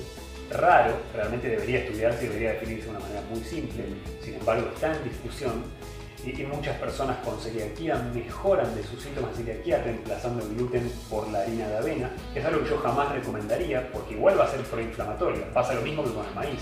raro, 0.50 0.94
realmente 1.14 1.48
debería 1.48 1.80
estudiarse 1.80 2.24
y 2.24 2.28
debería 2.28 2.52
definirse 2.52 2.84
de 2.84 2.90
una 2.90 3.00
manera 3.00 3.22
muy 3.30 3.40
simple, 3.42 3.84
sin 4.22 4.34
embargo 4.34 4.68
está 4.74 4.94
en 4.94 5.04
discusión 5.04 5.64
y, 6.24 6.40
y 6.40 6.46
muchas 6.46 6.76
personas 6.78 7.18
con 7.18 7.38
celiaquía 7.40 7.96
mejoran 8.14 8.74
de 8.74 8.82
sus 8.82 9.02
síntomas 9.02 9.36
de 9.36 9.44
celiaquía 9.44 9.82
reemplazando 9.82 10.44
el 10.44 10.54
gluten 10.54 10.92
por 11.10 11.28
la 11.28 11.40
harina 11.40 11.68
de 11.68 11.76
avena, 11.78 12.10
es 12.34 12.44
algo 12.44 12.62
que 12.62 12.70
yo 12.70 12.78
jamás 12.78 13.12
recomendaría 13.12 13.90
porque 13.92 14.14
igual 14.14 14.38
va 14.38 14.44
a 14.44 14.50
ser 14.50 14.62
proinflamatorio, 14.62 15.44
pasa 15.52 15.74
lo 15.74 15.82
mismo 15.82 16.04
que 16.04 16.12
con 16.12 16.26
el 16.26 16.34
maíz, 16.34 16.60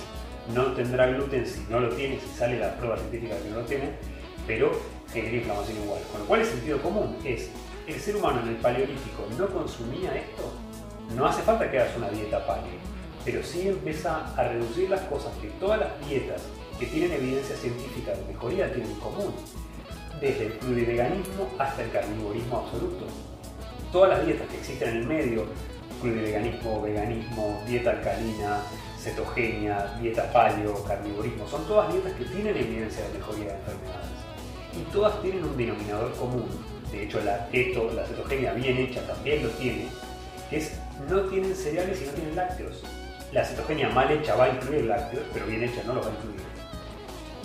no 0.54 0.72
tendrá 0.72 1.06
gluten 1.06 1.46
si 1.46 1.60
no 1.68 1.80
lo 1.80 1.90
tiene, 1.90 2.18
si 2.18 2.28
sale 2.38 2.58
la 2.58 2.74
prueba 2.76 2.96
científica 2.96 3.36
que 3.42 3.50
no 3.50 3.56
lo 3.56 3.64
tiene, 3.64 3.90
pero 4.46 4.72
genera 5.12 5.36
inflamación 5.36 5.82
igual, 5.82 6.00
con 6.10 6.20
lo 6.20 6.26
cual 6.26 6.40
el 6.40 6.46
sentido 6.46 6.82
común 6.82 7.16
es, 7.24 7.50
el 7.86 8.00
ser 8.00 8.16
humano 8.16 8.40
en 8.42 8.48
el 8.48 8.56
paleolítico 8.56 9.26
no 9.38 9.46
consumía 9.48 10.14
esto, 10.16 10.52
no 11.16 11.26
hace 11.26 11.42
falta 11.42 11.70
que 11.70 11.78
hagas 11.78 11.96
una 11.96 12.08
dieta 12.08 12.46
paleo, 12.46 12.78
pero 13.24 13.42
sí 13.42 13.68
empieza 13.68 14.32
a 14.34 14.44
reducir 14.44 14.88
las 14.88 15.02
cosas 15.02 15.32
que 15.40 15.48
todas 15.60 15.80
las 15.80 16.08
dietas 16.08 16.42
que 16.80 16.86
tienen 16.86 17.12
evidencia 17.12 17.54
científica 17.56 18.12
de 18.12 18.32
mejoría 18.32 18.72
tienen 18.72 18.90
en 18.92 19.00
común, 19.00 19.34
desde 20.18 20.46
el 20.46 20.52
pluriveganismo 20.54 21.50
hasta 21.58 21.84
el 21.84 21.90
carnivorismo 21.90 22.56
absoluto. 22.56 23.04
Todas 23.92 24.10
las 24.10 24.26
dietas 24.26 24.48
que 24.48 24.56
existen 24.56 24.88
en 24.88 24.96
el 24.96 25.06
medio, 25.06 25.44
pluriveganismo, 26.00 26.80
veganismo, 26.80 27.62
dieta 27.66 27.90
alcalina, 27.90 28.62
cetogenia, 28.98 29.94
dieta 30.00 30.32
paleo, 30.32 30.82
carnivorismo, 30.84 31.46
son 31.46 31.66
todas 31.66 31.92
dietas 31.92 32.14
que 32.14 32.24
tienen 32.24 32.56
evidencia 32.56 33.06
de 33.06 33.18
mejoría 33.18 33.44
de 33.44 33.58
enfermedades. 33.58 34.20
Y 34.74 34.90
todas 34.90 35.20
tienen 35.20 35.44
un 35.44 35.56
denominador 35.58 36.14
común, 36.14 36.48
de 36.90 37.04
hecho 37.04 37.20
la 37.20 37.46
keto, 37.48 37.92
la 37.92 38.06
cetogenia 38.06 38.54
bien 38.54 38.78
hecha 38.78 39.06
también 39.06 39.42
lo 39.42 39.50
tiene, 39.50 39.88
es 40.50 40.72
no 41.10 41.20
tienen 41.22 41.54
cereales 41.54 42.00
y 42.00 42.06
no 42.06 42.12
tienen 42.12 42.36
lácteos. 42.36 42.82
La 43.32 43.44
cetogenia 43.44 43.90
mal 43.90 44.10
hecha 44.10 44.34
va 44.34 44.44
a 44.44 44.48
incluir 44.48 44.84
lácteos, 44.84 45.24
pero 45.34 45.46
bien 45.46 45.62
hecha 45.62 45.82
no 45.86 45.94
los 45.94 46.06
va 46.06 46.10
a 46.10 46.14
incluir. 46.14 46.40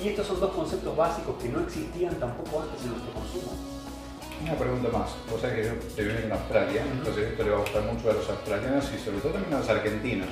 Y 0.03 0.10
estos 0.10 0.27
son 0.27 0.39
dos 0.39 0.51
conceptos 0.53 0.95
básicos 0.95 1.36
que 1.41 1.49
no 1.49 1.62
existían 1.62 2.13
tampoco 2.15 2.62
antes 2.62 2.81
en 2.84 2.91
nuestro 2.91 3.12
consumo. 3.13 3.51
Una 4.43 4.53
pregunta 4.55 4.89
más. 4.89 5.10
Vos 5.31 5.39
sabés 5.41 5.55
que 5.55 5.65
yo 5.65 5.73
te 5.95 6.03
viví 6.03 6.23
en 6.23 6.31
Australia, 6.31 6.84
entonces 6.91 7.31
esto 7.31 7.43
le 7.43 7.49
va 7.51 7.58
a 7.58 7.62
gustar 7.62 7.84
mucho 7.84 8.10
a 8.10 8.13
los 8.13 8.29
australianos 8.29 8.86
y 8.93 8.99
sobre 9.03 9.19
todo 9.19 9.31
también 9.34 9.53
a 9.53 9.60
los 9.60 9.69
argentinos. 9.69 10.27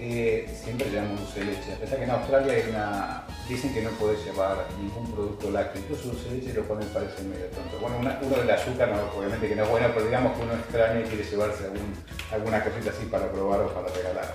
Eh, 0.00 0.46
siempre 0.62 0.88
llevamos 0.88 1.18
dulce 1.20 1.40
de 1.40 1.46
leche. 1.46 1.74
A 1.74 1.78
pesar 1.80 1.98
que 1.98 2.04
en 2.04 2.10
Australia 2.10 2.52
hay 2.52 2.70
una, 2.70 3.24
dicen 3.48 3.74
que 3.74 3.82
no 3.82 3.90
podés 3.98 4.24
llevar 4.24 4.64
ningún 4.80 5.10
producto 5.10 5.50
lácteo, 5.50 5.82
incluso 5.82 6.10
dulce 6.10 6.28
de 6.30 6.36
leche 6.36 6.54
lo 6.54 6.62
ponen 6.62 6.86
parece 6.90 7.20
medio 7.24 7.46
tonto. 7.46 7.78
Bueno, 7.80 7.98
una- 7.98 8.16
uno 8.22 8.36
del 8.36 8.48
azúcar, 8.50 8.88
no, 8.94 9.18
obviamente 9.18 9.48
que 9.48 9.56
no 9.56 9.64
es 9.64 9.68
bueno, 9.70 9.88
pero 9.92 10.06
digamos 10.06 10.36
que 10.38 10.42
uno 10.44 10.54
extraña 10.54 11.00
y 11.00 11.02
quiere 11.02 11.24
llevarse 11.24 11.64
algún, 11.64 11.92
alguna 12.30 12.62
cosita 12.62 12.90
así 12.90 13.06
para 13.06 13.30
probar 13.32 13.60
o 13.62 13.74
para 13.74 13.88
regalar. 13.88 14.32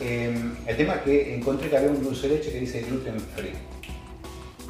Eh, 0.00 0.34
el 0.66 0.76
tema 0.76 0.94
es 0.94 1.00
que 1.02 1.34
encontré 1.34 1.68
que 1.68 1.76
había 1.76 1.90
un 1.90 2.02
dulce 2.02 2.28
de 2.28 2.36
leche 2.36 2.52
que 2.52 2.60
dice 2.60 2.80
gluten 2.82 3.20
free. 3.20 3.52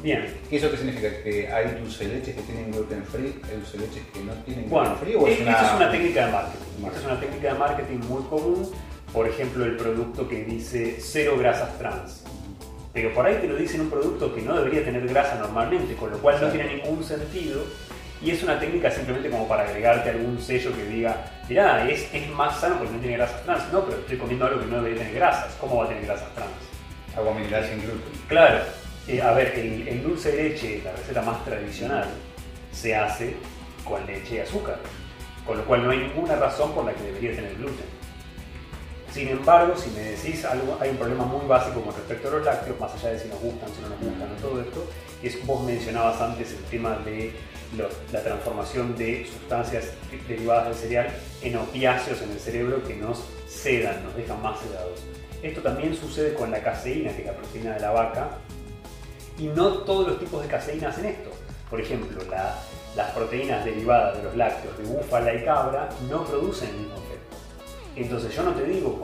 Bien, 0.03 0.25
¿Y 0.49 0.55
eso 0.55 0.71
qué 0.71 0.77
significa? 0.77 1.09
¿Que 1.23 1.47
hay 1.51 1.75
dulce 1.79 2.07
de 2.07 2.15
leche 2.15 2.33
que 2.33 2.41
tienen 2.41 2.71
gluten 2.71 3.03
free, 3.05 3.35
hay 3.47 3.55
dulce 3.57 3.77
de 3.77 3.87
leche 3.87 4.01
que 4.11 4.19
no 4.21 4.33
tienen 4.43 4.67
Bueno, 4.69 4.89
gluten 4.89 5.05
free? 5.07 5.15
¿O 5.15 5.27
es 5.27 5.39
e- 5.39 5.43
una... 5.43 5.51
esta 5.51 5.67
es 5.69 5.75
una 5.75 5.91
técnica 5.91 6.25
de 6.25 6.31
marketing. 6.31 6.59
Esta 6.65 6.81
Marketing. 6.81 6.99
es 6.99 7.11
una 7.11 7.19
técnica 7.19 7.53
de 7.53 7.59
marketing 7.59 7.97
muy 8.09 8.23
común. 8.23 8.71
Por 9.13 9.27
ejemplo, 9.27 9.65
el 9.65 9.75
producto 9.77 10.27
que 10.27 10.43
dice 10.43 10.97
cero 10.99 11.35
grasas 11.37 11.77
trans. 11.77 12.23
Pero 12.93 13.13
por 13.13 13.25
ahí 13.25 13.35
te 13.39 13.47
lo 13.47 13.55
dicen 13.55 13.81
un 13.81 13.89
producto 13.89 14.33
que 14.33 14.41
no 14.41 14.55
debería 14.57 14.83
tener 14.83 15.07
grasa 15.07 15.35
normalmente, 15.35 15.95
con 15.95 16.11
lo 16.11 16.17
cual 16.17 16.39
no 16.41 16.49
tiene 16.49 16.75
ningún 16.75 17.03
sentido 17.03 17.61
y 18.23 18.31
es 18.31 18.43
una 18.43 18.59
técnica 18.59 18.91
simplemente 18.91 19.29
como 19.29 19.47
para 19.47 19.63
agregarte 19.63 20.11
algún 20.11 20.39
sello 20.39 20.75
que 20.75 20.85
diga, 20.85 21.25
mirá, 21.49 21.89
es, 21.89 22.07
es 22.13 22.29
más 22.29 22.59
sano 22.59 22.77
porque 22.77 22.93
no 22.93 22.99
tiene 22.99 23.17
grasas 23.17 23.43
trans. 23.43 23.73
No, 23.73 23.83
pero 23.85 23.97
estoy 23.99 24.17
comiendo 24.17 24.45
algo 24.45 24.59
que 24.59 24.67
no 24.67 24.81
debe 24.83 24.95
tener 24.95 25.15
grasas. 25.15 25.55
¿Cómo 25.59 25.77
va 25.77 25.85
a 25.85 25.87
tener 25.87 26.05
grasas 26.05 26.31
trans? 26.35 26.51
Agua 27.17 27.33
mineral 27.33 27.65
sin 27.65 27.81
gluten. 27.81 28.11
Claro, 28.27 28.59
eh, 29.07 29.21
a 29.21 29.31
ver, 29.31 29.57
el, 29.57 29.87
el 29.87 30.03
dulce 30.03 30.31
de 30.31 30.43
leche, 30.43 30.81
la 30.83 30.91
receta 30.91 31.21
más 31.23 31.43
tradicional, 31.43 32.07
se 32.71 32.95
hace 32.95 33.35
con 33.83 34.05
leche 34.05 34.35
y 34.35 34.39
azúcar, 34.39 34.77
con 35.45 35.57
lo 35.57 35.65
cual 35.65 35.83
no 35.83 35.89
hay 35.89 35.97
ninguna 35.99 36.35
razón 36.35 36.73
por 36.73 36.85
la 36.85 36.93
que 36.93 37.03
debería 37.03 37.35
tener 37.35 37.55
gluten. 37.55 38.01
Sin 39.11 39.27
embargo, 39.27 39.75
si 39.75 39.89
me 39.89 39.99
decís 39.99 40.45
algo, 40.45 40.77
hay 40.79 40.91
un 40.91 40.97
problema 40.97 41.25
muy 41.25 41.45
básico 41.45 41.81
con 41.81 41.93
respecto 41.93 42.29
a 42.29 42.31
los 42.31 42.45
lácteos, 42.45 42.79
más 42.79 42.93
allá 42.93 43.09
de 43.09 43.19
si 43.19 43.27
nos 43.27 43.41
gustan, 43.41 43.67
si 43.75 43.81
no 43.81 43.89
nos 43.89 43.99
gustan, 43.99 44.31
o 44.31 44.35
todo 44.35 44.61
esto, 44.61 44.87
y 45.21 45.27
es 45.27 45.45
vos 45.45 45.63
mencionabas 45.65 46.21
antes 46.21 46.51
el 46.51 46.63
tema 46.65 46.97
de 47.03 47.33
los- 47.77 47.93
la 48.11 48.21
transformación 48.21 48.97
de 48.97 49.25
sustancias 49.25 49.85
derivadas 50.27 50.67
del 50.67 50.75
cereal 50.75 51.07
en 51.41 51.57
opiáceos 51.57 52.21
en 52.21 52.31
el 52.31 52.39
cerebro 52.39 52.83
que 52.83 52.95
nos 52.95 53.23
sedan, 53.47 54.03
nos 54.03 54.15
dejan 54.15 54.41
más 54.41 54.59
sedados. 54.59 55.03
Esto 55.41 55.61
también 55.61 55.95
sucede 55.95 56.33
con 56.33 56.51
la 56.51 56.61
caseína, 56.61 57.11
que 57.15 57.21
es 57.21 57.27
la 57.27 57.33
proteína 57.33 57.73
de 57.73 57.79
la 57.79 57.91
vaca, 57.91 58.29
y 59.37 59.47
no 59.47 59.69
todos 59.79 60.07
los 60.07 60.19
tipos 60.19 60.41
de 60.41 60.47
caseína 60.47 60.89
hacen 60.89 61.05
esto. 61.05 61.31
Por 61.69 61.79
ejemplo, 61.81 62.21
la- 62.29 62.59
las 62.95 63.11
proteínas 63.11 63.63
derivadas 63.63 64.17
de 64.17 64.23
los 64.23 64.35
lácteos 64.35 64.77
de 64.77 64.83
búfala 64.83 65.33
y 65.33 65.45
cabra 65.45 65.89
no 66.09 66.25
producen 66.25 66.69
el 66.69 66.75
mismo 66.75 66.95
efecto. 66.95 67.37
Entonces 67.95 68.35
yo 68.35 68.43
no 68.43 68.51
te 68.51 68.65
digo 68.65 69.01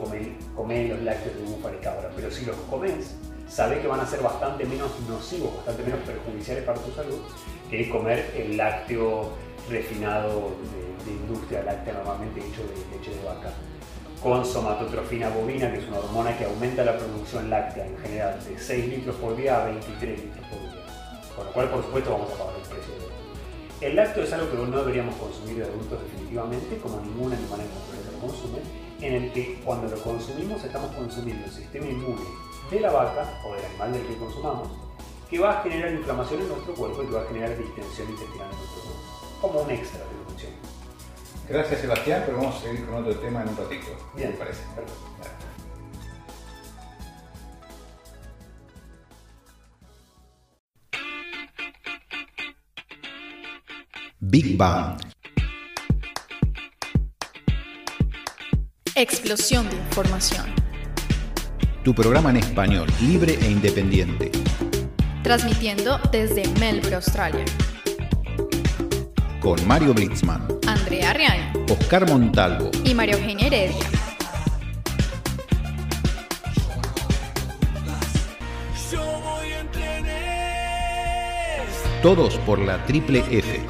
comer, 0.54 0.88
los 0.90 1.00
lácteos 1.02 1.34
de 1.36 1.42
búfala 1.42 1.76
y 1.76 1.80
cabra, 1.80 2.10
pero 2.14 2.30
si 2.30 2.44
los 2.44 2.56
comes, 2.70 3.14
sabés 3.48 3.80
que 3.80 3.88
van 3.88 4.00
a 4.00 4.06
ser 4.06 4.20
bastante 4.20 4.64
menos 4.64 4.90
nocivos, 5.08 5.56
bastante 5.56 5.82
menos 5.82 6.00
perjudiciales 6.00 6.64
para 6.64 6.80
tu 6.80 6.92
salud 6.92 7.20
que 7.70 7.88
comer 7.88 8.32
el 8.36 8.56
lácteo 8.56 9.32
refinado 9.68 10.52
de, 10.62 11.10
de 11.10 11.16
industria 11.16 11.62
láctea 11.62 11.94
normalmente 11.94 12.40
hecho 12.40 12.62
de 12.62 12.96
leche 12.96 13.14
de 13.14 13.24
vaca 13.24 13.52
con 14.22 14.44
somatotrofina 14.44 15.28
bovina, 15.28 15.70
que 15.70 15.78
es 15.78 15.88
una 15.88 15.98
hormona 15.98 16.36
que 16.36 16.44
aumenta 16.44 16.84
la 16.84 16.96
producción 16.98 17.48
láctea 17.50 17.86
en 17.86 17.96
general 17.98 18.38
de 18.44 18.58
6 18.58 18.88
litros 18.88 19.16
por 19.16 19.36
día 19.36 19.62
a 19.62 19.66
23 19.66 20.24
litros 20.24 20.46
por 20.48 20.60
día. 20.60 20.82
Con 21.36 21.46
lo 21.46 21.52
cual, 21.52 21.68
por 21.70 21.84
supuesto, 21.84 22.10
vamos 22.10 22.32
a 22.32 22.38
pagar 22.38 22.54
el 22.56 22.68
precio 22.68 22.94
de. 22.94 23.86
El 23.86 23.94
lácteo 23.94 24.24
es 24.24 24.32
algo 24.32 24.50
que 24.50 24.56
no 24.56 24.78
deberíamos 24.78 25.14
consumir 25.14 25.58
de 25.58 25.70
adultos 25.70 26.00
definitivamente, 26.02 26.78
como 26.78 27.00
ningún 27.00 27.32
animal 27.32 27.60
en 27.60 27.68
naturaleza 27.68 28.10
lo 28.12 28.26
consume, 28.26 28.58
en 29.00 29.22
el 29.22 29.32
que 29.32 29.60
cuando 29.64 29.86
lo 29.86 30.02
consumimos 30.02 30.64
estamos 30.64 30.90
consumiendo 30.96 31.44
el 31.44 31.52
sistema 31.52 31.86
inmune 31.86 32.47
de 32.70 32.80
la 32.80 32.90
vaca 32.90 33.40
o 33.44 33.54
del 33.54 33.64
animal 33.64 33.92
del 33.92 34.06
que 34.06 34.16
consumamos, 34.16 34.68
que 35.30 35.38
va 35.38 35.58
a 35.58 35.62
generar 35.62 35.92
inflamación 35.92 36.42
en 36.42 36.48
nuestro 36.48 36.74
cuerpo 36.74 37.02
y 37.02 37.06
que 37.06 37.12
va 37.12 37.22
a 37.22 37.26
generar 37.26 37.56
distensión 37.56 38.10
intestinal 38.10 38.50
en 38.50 38.56
nuestro 38.56 38.82
cuerpo, 38.82 39.40
como 39.40 39.60
un 39.60 39.70
extra 39.70 40.00
de 40.00 40.24
función. 40.26 40.52
Gracias 41.48 41.80
Sebastián, 41.80 42.22
pero 42.26 42.38
vamos 42.38 42.56
a 42.56 42.60
seguir 42.60 42.86
con 42.86 42.96
otro 42.96 43.16
tema 43.18 43.42
en 43.42 43.48
un 43.48 43.56
ratito. 43.56 43.86
¿Qué 44.14 44.18
Bien. 44.18 44.32
te 44.32 44.38
parece? 44.38 44.62
Perfecto. 44.74 45.08
Big 54.20 54.58
Bang. 54.58 55.00
Explosión 58.94 59.70
de 59.70 59.76
información. 59.76 60.57
Tu 61.88 61.94
programa 61.94 62.28
en 62.28 62.36
español, 62.36 62.86
libre 63.00 63.38
e 63.40 63.50
independiente. 63.50 64.30
Transmitiendo 65.22 65.98
desde 66.12 66.46
Melbourne, 66.60 66.96
Australia. 66.96 67.46
Con 69.40 69.66
Mario 69.66 69.94
Blitzman, 69.94 70.46
Andrea 70.66 71.14
Riaño 71.14 71.64
Oscar 71.70 72.06
Montalvo, 72.06 72.70
y 72.84 72.92
María 72.92 73.14
Eugenia 73.14 73.46
Heredia. 73.46 73.86
todos 82.02 82.36
por 82.40 82.58
la 82.58 82.84
triple 82.84 83.24
F. 83.30 83.60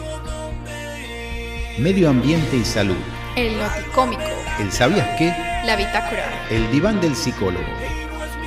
Medio 1.78 2.10
ambiente 2.10 2.56
y 2.56 2.64
salud. 2.64 2.96
El 3.36 3.56
Noticómico. 3.58 4.22
El 4.58 4.72
sabías 4.72 5.06
qué, 5.16 5.32
La 5.64 5.76
Bitácora. 5.76 6.48
el 6.50 6.68
diván 6.72 7.00
del 7.00 7.14
psicólogo. 7.14 7.62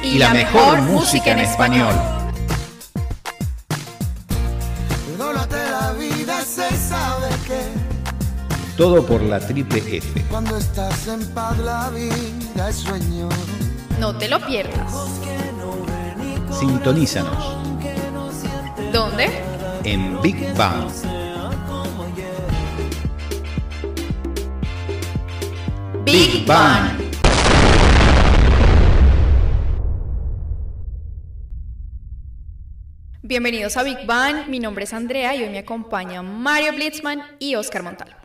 Y, 0.04 0.18
la, 0.18 0.34
mejor, 0.34 0.82
música 0.82 1.32
en 1.32 1.40
español. 1.40 1.94
Todo 8.78 9.06
por 9.06 9.22
la 9.22 9.40
triple 9.40 9.98
F. 9.98 10.26
cuando 10.30 10.58
estás 10.58 11.08
en 11.08 11.24
paz 11.34 11.58
la 11.60 11.90
vida 11.92 12.70
es 12.70 12.78
sueño. 12.78 13.30
No 14.00 14.18
te 14.18 14.28
lo 14.28 14.44
pierdas. 14.48 14.92
Sintonízanos 16.58 17.58
¿Dónde? 18.92 19.30
en 19.84 20.20
Big 20.22 20.56
Bang. 20.56 20.90
Big 26.04 26.46
Bang. 26.46 27.01
Bienvenidos 33.32 33.78
a 33.78 33.84
Big 33.84 34.06
Bang. 34.06 34.50
Mi 34.50 34.60
nombre 34.60 34.84
es 34.84 34.92
Andrea 34.92 35.34
y 35.34 35.44
hoy 35.44 35.50
me 35.50 35.60
acompañan 35.60 36.42
Mario 36.42 36.74
Blitzman 36.74 37.22
y 37.40 37.56
Oscar 37.56 37.82
Montalvo. 37.82 38.18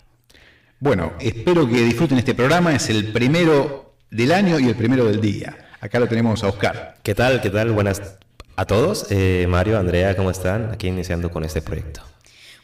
Bueno, 0.81 1.13
espero 1.21 1.65
que 1.69 1.77
disfruten 1.85 2.19
este 2.19 2.35
programa. 2.35 2.75
Es 2.75 2.91
el 2.91 3.13
primero 3.13 3.95
del 4.11 4.33
año 4.33 4.59
y 4.59 4.67
el 4.67 4.75
primero 4.75 5.05
del 5.05 5.21
día. 5.21 5.57
Acá 5.81 6.01
lo 6.01 6.09
tenemos 6.09 6.43
a 6.43 6.49
Oscar. 6.49 6.97
¿Qué 7.05 7.15
tal? 7.15 7.41
¿Qué 7.41 7.51
tal? 7.51 7.71
Buenas 7.71 8.03
a 8.57 8.65
todos. 8.65 9.07
Eh, 9.11 9.47
Mario, 9.49 9.79
Andrea, 9.79 10.17
¿cómo 10.17 10.33
están? 10.33 10.73
Aquí 10.73 10.89
iniciando 10.89 11.31
con 11.31 11.45
este 11.45 11.63
proyecto. 11.63 12.03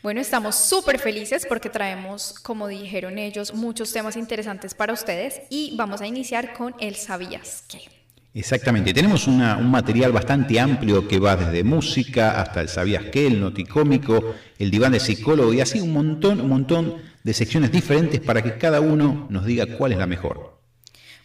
Bueno, 0.02 0.20
estamos 0.20 0.56
súper 0.56 0.98
felices 0.98 1.46
porque 1.48 1.70
traemos, 1.70 2.34
como 2.40 2.66
dijeron 2.66 3.18
ellos, 3.18 3.54
muchos 3.54 3.92
temas 3.92 4.16
interesantes 4.16 4.74
para 4.74 4.92
ustedes 4.92 5.42
y 5.48 5.76
vamos 5.76 6.00
a 6.00 6.08
iniciar 6.08 6.54
con 6.54 6.74
el 6.80 6.96
¿Sabías 6.96 7.62
qué? 7.68 8.01
Exactamente, 8.34 8.94
tenemos 8.94 9.26
una- 9.26 9.58
un 9.58 9.70
material 9.70 10.10
bastante 10.12 10.58
amplio 10.58 11.06
que 11.06 11.18
va 11.18 11.36
desde 11.36 11.62
música 11.64 12.40
hasta 12.40 12.62
el 12.62 12.68
sabías 12.68 13.04
qué, 13.12 13.26
el 13.26 13.38
noticómico, 13.40 14.34
el 14.58 14.70
diván 14.70 14.92
de 14.92 15.00
psicólogo 15.00 15.52
y 15.52 15.60
así 15.60 15.80
un 15.80 15.92
montón, 15.92 16.40
un 16.40 16.48
montón 16.48 16.96
de 17.22 17.34
secciones 17.34 17.70
diferentes 17.70 18.20
para 18.20 18.40
que 18.42 18.56
cada 18.56 18.80
uno 18.80 19.26
nos 19.28 19.44
diga 19.44 19.66
cuál 19.76 19.92
es 19.92 19.98
la 19.98 20.06
mejor. 20.06 20.58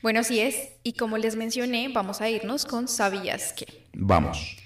Bueno, 0.04 0.20
así 0.20 0.40
es. 0.40 0.56
Y 0.84 0.94
como 0.94 1.18
les 1.18 1.36
mencioné, 1.38 1.90
vamos 1.94 2.20
a 2.22 2.30
irnos 2.30 2.66
con 2.66 2.88
¿Sabías 2.88 3.54
qué? 3.54 3.66
Vamos. 3.94 4.58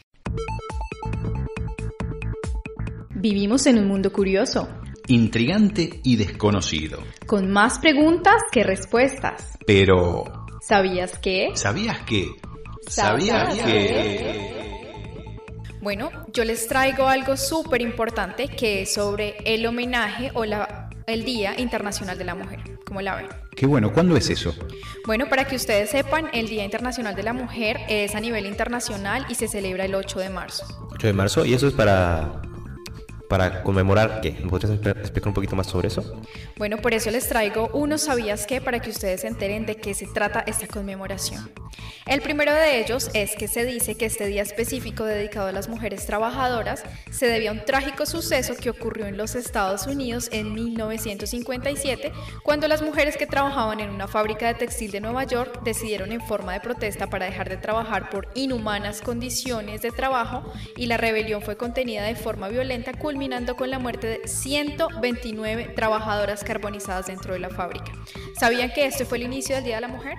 Vivimos 3.11 3.65
en 3.67 3.77
un 3.77 3.87
mundo 3.87 4.11
curioso, 4.11 4.67
Intrigante 5.07 5.99
y 6.03 6.15
desconocido. 6.15 7.03
con 7.27 7.51
más 7.51 7.79
preguntas 7.79 8.35
que 8.51 8.63
respuestas. 8.63 9.57
Pero, 9.65 10.40
¿Sabías 10.61 11.17
qué? 11.17 11.49
¿sabías 11.55 11.97
qué? 12.05 12.29
¿Sabías 12.87 13.57
que... 13.57 14.77
Bueno, 15.81 16.11
yo 16.31 16.45
les 16.45 16.67
traigo 16.67 17.07
algo 17.07 17.35
súper 17.35 17.81
importante 17.81 18.47
que 18.47 18.83
es 18.83 18.93
sobre 18.93 19.37
el 19.43 19.65
homenaje 19.65 20.29
o 20.35 20.45
la, 20.45 20.91
el 21.07 21.25
Día 21.25 21.59
Internacional 21.59 22.15
de 22.15 22.25
la 22.25 22.35
Mujer. 22.35 22.59
¿Cómo 22.85 23.01
la 23.01 23.15
ven? 23.15 23.27
Qué 23.55 23.65
bueno, 23.65 23.91
¿cuándo 23.91 24.15
es 24.15 24.29
eso? 24.29 24.53
Bueno, 25.07 25.27
para 25.27 25.45
que 25.45 25.55
ustedes 25.55 25.89
sepan, 25.89 26.29
el 26.31 26.47
Día 26.47 26.63
Internacional 26.63 27.15
de 27.15 27.23
la 27.23 27.33
Mujer 27.33 27.79
es 27.89 28.13
a 28.13 28.19
nivel 28.19 28.45
internacional 28.45 29.25
y 29.29 29.35
se 29.35 29.47
celebra 29.47 29.85
el 29.85 29.95
8 29.95 30.19
de 30.19 30.29
marzo. 30.29 30.63
8 30.91 31.07
de 31.07 31.13
marzo, 31.13 31.43
y 31.43 31.55
eso 31.55 31.67
es 31.67 31.73
para, 31.73 32.39
para 33.31 33.63
conmemorar 33.63 34.19
qué. 34.19 34.31
¿Me 34.43 34.49
podrías 34.49 34.73
expl- 34.73 34.99
explicar 34.99 35.29
un 35.29 35.33
poquito 35.33 35.55
más 35.55 35.67
sobre 35.67 35.87
eso? 35.87 36.21
Bueno, 36.57 36.77
por 36.77 36.93
eso 36.93 37.09
les 37.11 37.29
traigo 37.29 37.69
unos 37.73 38.01
sabías 38.01 38.45
qué 38.45 38.59
para 38.59 38.81
que 38.81 38.89
ustedes 38.89 39.21
se 39.21 39.27
enteren 39.27 39.65
de 39.65 39.77
qué 39.77 39.93
se 39.93 40.05
trata 40.05 40.43
esta 40.45 40.67
conmemoración. 40.67 41.49
El 42.05 42.21
primero 42.21 42.53
de 42.53 42.81
ellos 42.81 43.09
es 43.13 43.37
que 43.37 43.47
se 43.47 43.63
dice 43.63 43.95
que 43.95 44.05
este 44.05 44.25
día 44.25 44.41
específico 44.41 45.05
dedicado 45.05 45.47
a 45.47 45.51
las 45.53 45.69
mujeres 45.69 46.05
trabajadoras 46.05 46.83
se 47.09 47.27
debía 47.27 47.51
a 47.51 47.53
un 47.53 47.63
trágico 47.63 48.05
suceso 48.05 48.55
que 48.57 48.69
ocurrió 48.69 49.05
en 49.05 49.15
los 49.15 49.35
Estados 49.35 49.87
Unidos 49.87 50.27
en 50.33 50.53
1957, 50.53 52.11
cuando 52.43 52.67
las 52.67 52.81
mujeres 52.81 53.15
que 53.15 53.27
trabajaban 53.27 53.79
en 53.79 53.91
una 53.91 54.09
fábrica 54.09 54.47
de 54.47 54.55
textil 54.55 54.91
de 54.91 54.99
Nueva 54.99 55.23
York 55.23 55.61
decidieron 55.63 56.11
en 56.11 56.19
forma 56.19 56.51
de 56.51 56.59
protesta 56.59 57.07
para 57.07 57.27
dejar 57.27 57.47
de 57.47 57.55
trabajar 57.55 58.09
por 58.09 58.27
inhumanas 58.35 58.99
condiciones 58.99 59.81
de 59.81 59.91
trabajo 59.91 60.43
y 60.75 60.87
la 60.87 60.97
rebelión 60.97 61.41
fue 61.41 61.55
contenida 61.55 62.03
de 62.03 62.15
forma 62.15 62.49
violenta, 62.49 62.91
culminando 62.91 63.20
con 63.55 63.69
la 63.69 63.77
muerte 63.77 64.07
de 64.07 64.27
129 64.27 65.73
trabajadoras 65.75 66.43
carbonizadas 66.43 67.05
dentro 67.05 67.33
de 67.33 67.39
la 67.39 67.49
fábrica. 67.49 67.91
¿Sabían 68.39 68.71
que 68.73 68.87
este 68.87 69.05
fue 69.05 69.19
el 69.19 69.25
inicio 69.25 69.53
del 69.55 69.63
Día 69.63 69.75
de 69.75 69.81
la 69.81 69.87
Mujer? 69.89 70.17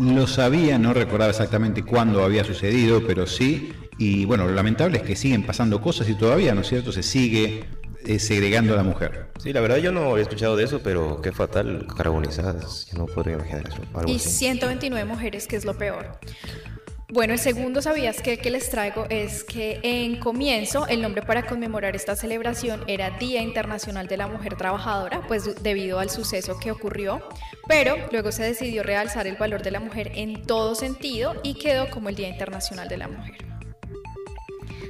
Lo 0.00 0.26
sabía, 0.26 0.78
no 0.78 0.94
recordaba 0.94 1.30
exactamente 1.30 1.82
cuándo 1.82 2.24
había 2.24 2.42
sucedido, 2.42 3.06
pero 3.06 3.26
sí. 3.26 3.74
Y 3.98 4.24
bueno, 4.24 4.46
lo 4.46 4.54
lamentable 4.54 4.98
es 4.98 5.02
que 5.02 5.16
siguen 5.16 5.44
pasando 5.44 5.82
cosas 5.82 6.08
y 6.08 6.14
todavía, 6.14 6.54
¿no 6.54 6.62
es 6.62 6.68
cierto? 6.68 6.92
Se 6.92 7.02
sigue 7.02 7.66
eh, 8.06 8.18
segregando 8.18 8.72
a 8.72 8.78
la 8.78 8.84
mujer. 8.84 9.26
Sí, 9.38 9.52
la 9.52 9.60
verdad 9.60 9.76
yo 9.76 9.92
no 9.92 10.12
había 10.12 10.22
escuchado 10.22 10.56
de 10.56 10.64
eso, 10.64 10.80
pero 10.82 11.20
qué 11.20 11.30
fatal, 11.30 11.86
carbonizadas. 11.94 12.86
Yo 12.90 12.98
no 13.00 13.06
podría 13.06 13.34
imaginar 13.34 13.68
eso. 13.68 13.82
algo 13.92 14.10
Y 14.10 14.16
así. 14.16 14.30
129 14.30 15.04
mujeres, 15.06 15.46
que 15.46 15.56
es 15.56 15.66
lo 15.66 15.76
peor. 15.76 16.18
Bueno, 17.14 17.32
el 17.32 17.38
segundo 17.38 17.80
sabías 17.80 18.20
que, 18.20 18.38
que 18.38 18.50
les 18.50 18.68
traigo 18.70 19.06
es 19.08 19.44
que 19.44 19.78
en 19.84 20.18
comienzo 20.18 20.88
el 20.88 21.00
nombre 21.00 21.22
para 21.22 21.46
conmemorar 21.46 21.94
esta 21.94 22.16
celebración 22.16 22.82
era 22.88 23.10
Día 23.10 23.40
Internacional 23.40 24.08
de 24.08 24.16
la 24.16 24.26
Mujer 24.26 24.56
Trabajadora, 24.56 25.24
pues 25.28 25.62
debido 25.62 26.00
al 26.00 26.10
suceso 26.10 26.58
que 26.58 26.72
ocurrió, 26.72 27.22
pero 27.68 27.94
luego 28.10 28.32
se 28.32 28.42
decidió 28.42 28.82
realzar 28.82 29.28
el 29.28 29.36
valor 29.36 29.62
de 29.62 29.70
la 29.70 29.78
mujer 29.78 30.10
en 30.16 30.42
todo 30.42 30.74
sentido 30.74 31.36
y 31.44 31.54
quedó 31.54 31.88
como 31.88 32.08
el 32.08 32.16
Día 32.16 32.28
Internacional 32.28 32.88
de 32.88 32.96
la 32.96 33.06
Mujer. 33.06 33.36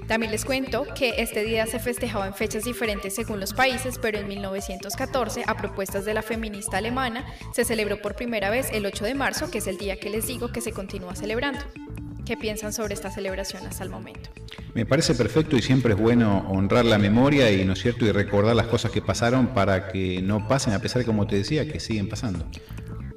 También 0.08 0.32
les 0.32 0.46
cuento 0.46 0.86
que 0.94 1.16
este 1.18 1.44
día 1.44 1.66
se 1.66 1.78
festejaba 1.78 2.26
en 2.26 2.34
fechas 2.34 2.64
diferentes 2.64 3.14
según 3.14 3.38
los 3.38 3.52
países, 3.52 3.98
pero 4.00 4.16
en 4.16 4.28
1914, 4.28 5.44
a 5.46 5.58
propuestas 5.58 6.06
de 6.06 6.14
la 6.14 6.22
feminista 6.22 6.78
alemana, 6.78 7.26
se 7.52 7.66
celebró 7.66 8.00
por 8.00 8.16
primera 8.16 8.48
vez 8.48 8.70
el 8.72 8.86
8 8.86 9.04
de 9.04 9.14
marzo, 9.14 9.50
que 9.50 9.58
es 9.58 9.66
el 9.66 9.76
día 9.76 10.00
que 10.00 10.08
les 10.08 10.26
digo 10.26 10.52
que 10.52 10.62
se 10.62 10.72
continúa 10.72 11.14
celebrando. 11.16 11.60
¿Qué 12.24 12.38
piensan 12.38 12.72
sobre 12.72 12.94
esta 12.94 13.10
celebración 13.10 13.66
hasta 13.66 13.84
el 13.84 13.90
momento? 13.90 14.30
Me 14.72 14.86
parece 14.86 15.14
perfecto 15.14 15.56
y 15.56 15.62
siempre 15.62 15.92
es 15.92 16.00
bueno 16.00 16.46
honrar 16.48 16.86
la 16.86 16.96
memoria 16.96 17.50
y, 17.52 17.64
¿no 17.64 17.74
es 17.74 17.82
cierto?, 17.82 18.06
y 18.06 18.12
recordar 18.12 18.56
las 18.56 18.66
cosas 18.66 18.90
que 18.90 19.02
pasaron 19.02 19.48
para 19.48 19.88
que 19.88 20.22
no 20.22 20.48
pasen, 20.48 20.72
a 20.72 20.78
pesar 20.78 21.00
de, 21.00 21.06
como 21.06 21.26
te 21.26 21.36
decía, 21.36 21.70
que 21.70 21.80
siguen 21.80 22.08
pasando. 22.08 22.46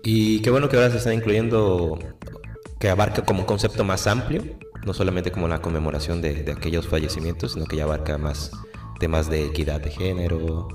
Y 0.04 0.42
qué 0.42 0.50
bueno 0.50 0.68
que 0.68 0.76
ahora 0.76 0.92
se 0.92 0.98
está 0.98 1.14
incluyendo, 1.14 1.98
que 2.80 2.90
abarca 2.90 3.24
como 3.24 3.42
un 3.42 3.46
concepto 3.46 3.86
más 3.86 4.08
amplio, 4.08 4.44
no 4.86 4.94
solamente 4.94 5.32
como 5.32 5.48
la 5.48 5.62
conmemoración 5.62 6.22
de, 6.22 6.44
de 6.44 6.52
aquellos 6.52 6.88
fallecimientos, 6.88 7.54
sino 7.54 7.66
que 7.66 7.78
ya 7.78 7.84
abarca 7.84 8.18
más 8.18 8.52
temas 9.00 9.30
de 9.30 9.46
equidad 9.46 9.80
de 9.80 9.92
género, 9.92 10.68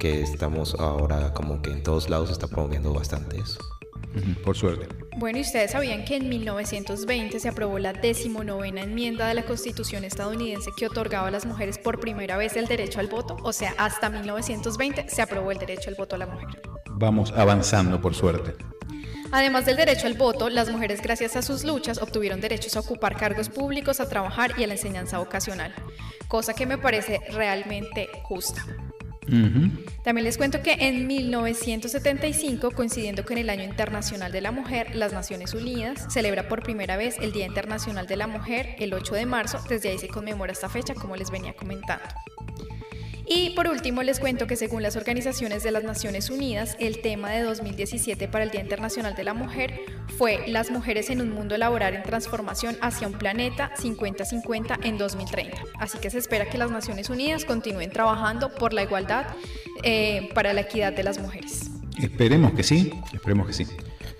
que 0.00 0.22
estamos 0.22 0.74
ahora 0.78 1.34
como 1.34 1.60
que 1.60 1.70
en 1.70 1.82
todos 1.82 2.08
lados 2.08 2.28
se 2.28 2.32
está 2.32 2.48
promoviendo 2.48 2.92
bastante 2.92 3.38
eso. 3.38 3.58
Por 4.44 4.56
suerte. 4.56 4.88
Bueno, 5.16 5.38
¿y 5.38 5.42
ustedes 5.42 5.72
sabían 5.72 6.04
que 6.04 6.16
en 6.16 6.28
1920 6.28 7.38
se 7.40 7.48
aprobó 7.48 7.78
la 7.78 7.92
decimonovena 7.92 8.82
enmienda 8.82 9.28
de 9.28 9.34
la 9.34 9.44
Constitución 9.44 10.04
estadounidense 10.04 10.70
que 10.76 10.86
otorgaba 10.86 11.28
a 11.28 11.30
las 11.30 11.46
mujeres 11.46 11.78
por 11.78 12.00
primera 12.00 12.36
vez 12.36 12.56
el 12.56 12.66
derecho 12.66 13.00
al 13.00 13.06
voto? 13.08 13.36
O 13.42 13.52
sea, 13.52 13.74
hasta 13.78 14.10
1920 14.10 15.08
se 15.08 15.22
aprobó 15.22 15.52
el 15.52 15.58
derecho 15.58 15.90
al 15.90 15.96
voto 15.96 16.16
a 16.16 16.18
la 16.18 16.26
mujer. 16.26 16.60
Vamos 16.90 17.32
avanzando, 17.32 18.00
por 18.00 18.14
suerte. 18.14 18.54
Además 19.32 19.66
del 19.66 19.76
derecho 19.76 20.06
al 20.06 20.14
voto, 20.14 20.48
las 20.48 20.70
mujeres 20.70 21.02
gracias 21.02 21.34
a 21.34 21.42
sus 21.42 21.64
luchas 21.64 22.00
obtuvieron 22.00 22.40
derechos 22.40 22.76
a 22.76 22.80
ocupar 22.80 23.16
cargos 23.16 23.48
públicos, 23.48 23.98
a 23.98 24.08
trabajar 24.08 24.52
y 24.56 24.64
a 24.64 24.68
la 24.68 24.74
enseñanza 24.74 25.18
vocacional, 25.18 25.74
cosa 26.28 26.54
que 26.54 26.66
me 26.66 26.78
parece 26.78 27.20
realmente 27.32 28.08
justa. 28.22 28.64
También 29.26 30.24
les 30.24 30.36
cuento 30.36 30.62
que 30.62 30.72
en 30.80 31.06
1975, 31.06 32.70
coincidiendo 32.72 33.24
con 33.24 33.38
el 33.38 33.50
Año 33.50 33.64
Internacional 33.64 34.32
de 34.32 34.40
la 34.40 34.52
Mujer, 34.52 34.94
las 34.94 35.12
Naciones 35.12 35.54
Unidas 35.54 36.06
celebra 36.12 36.48
por 36.48 36.62
primera 36.62 36.96
vez 36.96 37.16
el 37.20 37.32
Día 37.32 37.46
Internacional 37.46 38.06
de 38.06 38.16
la 38.16 38.26
Mujer 38.26 38.76
el 38.78 38.92
8 38.92 39.14
de 39.14 39.26
marzo. 39.26 39.58
Desde 39.68 39.90
ahí 39.90 39.98
se 39.98 40.08
conmemora 40.08 40.52
esta 40.52 40.68
fecha, 40.68 40.94
como 40.94 41.16
les 41.16 41.30
venía 41.30 41.54
comentando. 41.54 42.04
Y 43.26 43.50
por 43.50 43.68
último 43.68 44.02
les 44.02 44.20
cuento 44.20 44.46
que 44.46 44.56
según 44.56 44.82
las 44.82 44.96
organizaciones 44.96 45.62
de 45.62 45.70
las 45.70 45.82
Naciones 45.82 46.28
Unidas, 46.28 46.76
el 46.78 47.00
tema 47.00 47.30
de 47.30 47.42
2017 47.42 48.28
para 48.28 48.44
el 48.44 48.50
Día 48.50 48.60
Internacional 48.60 49.14
de 49.14 49.24
la 49.24 49.32
Mujer 49.32 49.80
fue 50.18 50.46
las 50.46 50.70
mujeres 50.70 51.08
en 51.08 51.20
un 51.20 51.30
mundo 51.30 51.56
laboral 51.56 51.94
en 51.94 52.02
transformación 52.02 52.76
hacia 52.82 53.06
un 53.06 53.14
planeta 53.14 53.72
50-50 53.78 54.78
en 54.84 54.98
2030. 54.98 55.56
Así 55.78 55.98
que 55.98 56.10
se 56.10 56.18
espera 56.18 56.50
que 56.50 56.58
las 56.58 56.70
Naciones 56.70 57.08
Unidas 57.08 57.44
continúen 57.44 57.90
trabajando 57.90 58.54
por 58.54 58.74
la 58.74 58.82
igualdad 58.82 59.26
eh, 59.82 60.28
para 60.34 60.52
la 60.52 60.62
equidad 60.62 60.92
de 60.92 61.02
las 61.02 61.18
mujeres. 61.18 61.70
Esperemos 61.98 62.52
que 62.52 62.62
sí, 62.62 62.92
esperemos 63.12 63.46
que 63.46 63.52
sí. 63.54 63.66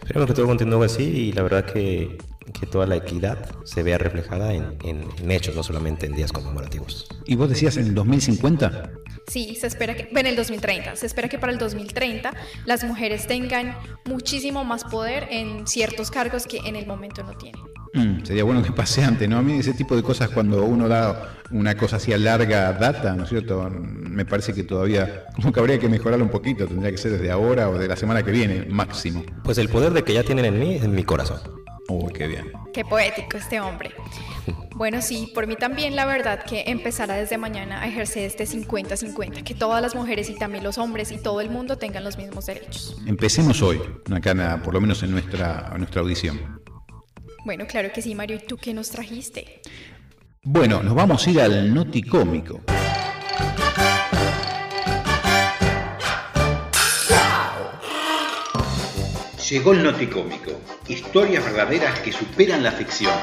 Esperemos 0.01 0.29
que 0.29 0.35
todo 0.35 0.47
continúe 0.47 0.83
así 0.83 1.03
y 1.03 1.33
la 1.33 1.43
verdad 1.43 1.65
que, 1.65 2.19
que 2.53 2.67
toda 2.67 2.87
la 2.87 2.97
equidad 2.97 3.49
se 3.65 3.83
vea 3.83 3.99
reflejada 3.99 4.53
en, 4.55 4.77
en- 4.85 5.05
en 5.19 5.31
hechos, 5.31 5.55
no 5.55 5.63
solamente 5.63 6.07
en 6.07 6.15
días 6.15 6.33
conmemorativos. 6.33 7.07
¿Y 7.27 7.37
vos 7.37 7.49
decías 7.49 7.77
en 7.77 7.87
el 7.87 7.95
2050? 7.95 8.91
Sí, 9.27 9.57
se 9.59 9.67
espera 9.67 9.95
que, 9.97 10.09
en 10.15 10.27
el 10.27 10.37
2030, 10.37 10.97
se 10.97 11.07
espera 11.07 11.29
que 11.29 11.39
para 11.39 11.51
el 11.53 11.59
2030 11.59 12.35
las 12.67 12.85
mujeres 12.85 13.27
tengan 13.27 13.75
muchísimo 14.05 14.65
más 14.65 14.85
poder 14.85 15.27
en 15.31 15.67
ciertos 15.67 16.11
cargos 16.11 16.47
que 16.47 16.59
en 16.59 16.77
el 16.77 16.87
momento 16.87 17.23
no 17.23 17.33
tienen. 17.33 17.63
Mm, 17.95 18.25
sería 18.25 18.43
bueno 18.45 18.63
que 18.63 18.73
pase 18.73 19.03
antes, 19.05 19.29
¿no? 19.29 19.39
A 19.39 19.43
mí 19.43 19.55
ese 19.59 19.73
tipo 19.73 19.95
de 19.97 20.03
cosas 20.03 20.29
cuando 20.29 20.65
uno 20.65 20.89
da 20.89 21.39
una 21.53 21.77
cosa 21.77 21.97
así 21.97 22.13
a 22.13 22.19
larga 22.19 22.73
data, 22.73 23.15
¿no 23.15 23.23
es 23.23 23.29
cierto? 23.31 23.71
Me 23.71 24.25
parece 24.27 24.53
que 24.53 24.65
todavía 24.65 25.27
como 25.37 25.53
que 25.53 25.61
habría 25.61 25.79
que 25.79 25.89
mejorarlo 25.89 26.25
un 26.25 26.31
poquito, 26.31 26.67
tendría 26.67 26.91
que 26.91 26.99
ser 26.99 27.13
desde 27.13 27.31
ahora 27.31 27.71
o 27.71 27.79
de 27.79 27.87
la 27.89 27.97
semana 27.97 28.23
que 28.25 28.33
viene, 28.33 28.67
máximo. 28.69 29.25
Pues 29.45 29.59
el 29.59 29.69
poder 29.69 29.93
de 29.93 30.03
que 30.03 30.13
ya 30.13 30.25
tienen 30.25 30.45
en 30.45 30.59
mí 30.59 30.75
es 30.75 30.83
en 30.83 30.95
mi 30.95 31.05
corazón. 31.05 31.39
Uy, 31.89 32.13
qué 32.13 32.27
bien. 32.27 32.51
Qué 32.73 32.85
poético 32.85 33.37
este 33.37 33.61
hombre. 33.61 33.91
Bueno, 34.75 35.03
sí, 35.03 35.31
por 35.35 35.47
mí 35.47 35.55
también 35.55 35.95
la 35.95 36.05
verdad 36.07 36.43
que 36.45 36.65
empezara 36.67 37.15
desde 37.15 37.39
mañana 37.39 37.83
a 37.83 37.87
ejercer 37.87 38.25
este 38.25 38.45
50-50, 38.45 39.45
que 39.45 39.55
todas 39.55 39.81
las 39.81 39.95
mujeres 39.95 40.29
y 40.31 40.35
también 40.35 40.65
los 40.65 40.79
hombres 40.79 41.13
y 41.13 41.19
todo 41.19 41.41
el 41.41 41.51
mundo 41.51 41.77
tengan 41.79 42.03
los 42.03 42.17
mismos 42.19 42.47
derechos. 42.47 42.97
Empecemos 43.07 43.63
hoy, 43.63 43.81
en- 44.07 44.63
por 44.63 44.75
lo 44.75 44.81
menos 44.81 45.03
en 45.03 45.13
nuestra, 45.13 45.69
en 45.73 45.79
nuestra 45.79 46.01
audición. 46.01 46.61
Bueno, 47.45 47.67
claro 47.67 47.93
que 47.93 48.03
sí, 48.03 48.15
Mario, 48.15 48.37
¿y 48.43 48.47
tú 48.47 48.57
qué 48.57 48.73
nos 48.75 48.91
trajiste? 48.91 49.61
Bueno, 50.43 50.83
nos 50.83 50.95
vamos 50.95 51.27
a 51.27 51.31
ir 51.31 51.41
al 51.41 51.73
noticómico. 51.73 52.61
Llegó 59.55 59.71
el 59.71 59.85
noticómico. 59.85 60.51
Historias 60.89 61.45
verdaderas 61.45 62.01
que 62.01 62.11
superan 62.11 62.65
la 62.65 62.73
ficción. 62.73 63.15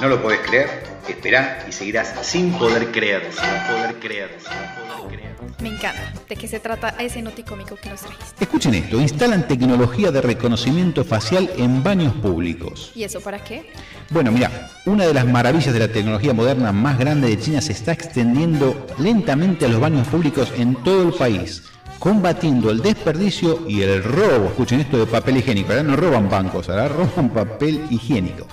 ¿No 0.00 0.08
lo 0.08 0.20
podés 0.20 0.40
creer? 0.40 0.82
Esperá 1.08 1.64
y 1.68 1.70
seguirás 1.70 2.12
sin 2.22 2.50
poder 2.54 2.90
creer, 2.90 3.22
sin 3.30 3.72
poder 3.72 4.00
creer, 4.00 4.36
sin 4.40 4.98
poder 4.98 5.16
creer. 5.16 5.36
Me 5.62 5.68
encanta. 5.68 6.12
¿De 6.28 6.34
qué 6.34 6.48
se 6.48 6.58
trata 6.58 6.88
ese 6.98 7.22
noticómico 7.22 7.76
que 7.76 7.88
nos 7.88 8.00
trajiste? 8.00 8.42
Escuchen 8.42 8.74
esto, 8.74 9.00
instalan 9.00 9.46
tecnología 9.46 10.10
de 10.10 10.20
reconocimiento 10.20 11.04
facial 11.04 11.48
en 11.56 11.84
baños 11.84 12.12
públicos. 12.14 12.90
¿Y 12.96 13.04
eso 13.04 13.20
para 13.20 13.44
qué? 13.44 13.70
Bueno, 14.10 14.32
mira, 14.32 14.72
una 14.86 15.06
de 15.06 15.14
las 15.14 15.24
maravillas 15.24 15.72
de 15.72 15.78
la 15.78 15.88
tecnología 15.88 16.32
moderna 16.32 16.72
más 16.72 16.98
grande 16.98 17.28
de 17.28 17.38
China 17.38 17.60
se 17.60 17.70
está 17.70 17.92
extendiendo 17.92 18.88
lentamente 18.98 19.66
a 19.66 19.68
los 19.68 19.78
baños 19.78 20.08
públicos 20.08 20.52
en 20.56 20.74
todo 20.82 21.06
el 21.06 21.14
país, 21.14 21.62
combatiendo 22.04 22.70
el 22.70 22.82
desperdicio 22.82 23.66
y 23.66 23.80
el 23.80 24.04
robo. 24.04 24.48
Escuchen 24.48 24.80
esto 24.80 24.98
de 24.98 25.06
papel 25.06 25.38
higiénico. 25.38 25.70
Ahora 25.70 25.82
no 25.82 25.96
roban 25.96 26.28
bancos, 26.28 26.68
ahora 26.68 26.86
roban 26.86 27.30
papel 27.30 27.86
higiénico. 27.88 28.46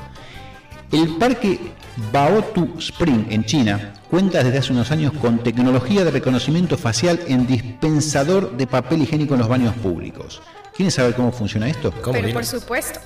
El 0.90 1.18
parque 1.18 1.60
Baotu 2.14 2.76
Spring 2.80 3.26
en 3.30 3.44
China 3.44 3.94
cuenta 4.10 4.42
desde 4.42 4.60
hace 4.60 4.72
unos 4.72 4.90
años 4.92 5.12
con 5.20 5.40
tecnología 5.40 6.06
de 6.06 6.12
reconocimiento 6.12 6.78
facial 6.78 7.20
en 7.28 7.46
dispensador 7.46 8.56
de 8.56 8.68
papel 8.68 9.02
higiénico 9.02 9.34
en 9.34 9.42
los 9.42 9.50
baños 9.50 9.76
públicos. 9.76 10.42
¿Quieren 10.74 10.92
saber 10.92 11.14
cómo 11.14 11.34
funciona 11.34 11.68
esto? 11.68 11.92
¿Cómo 12.02 12.14
Pero 12.14 12.32
por 12.32 12.46
supuesto. 12.46 13.02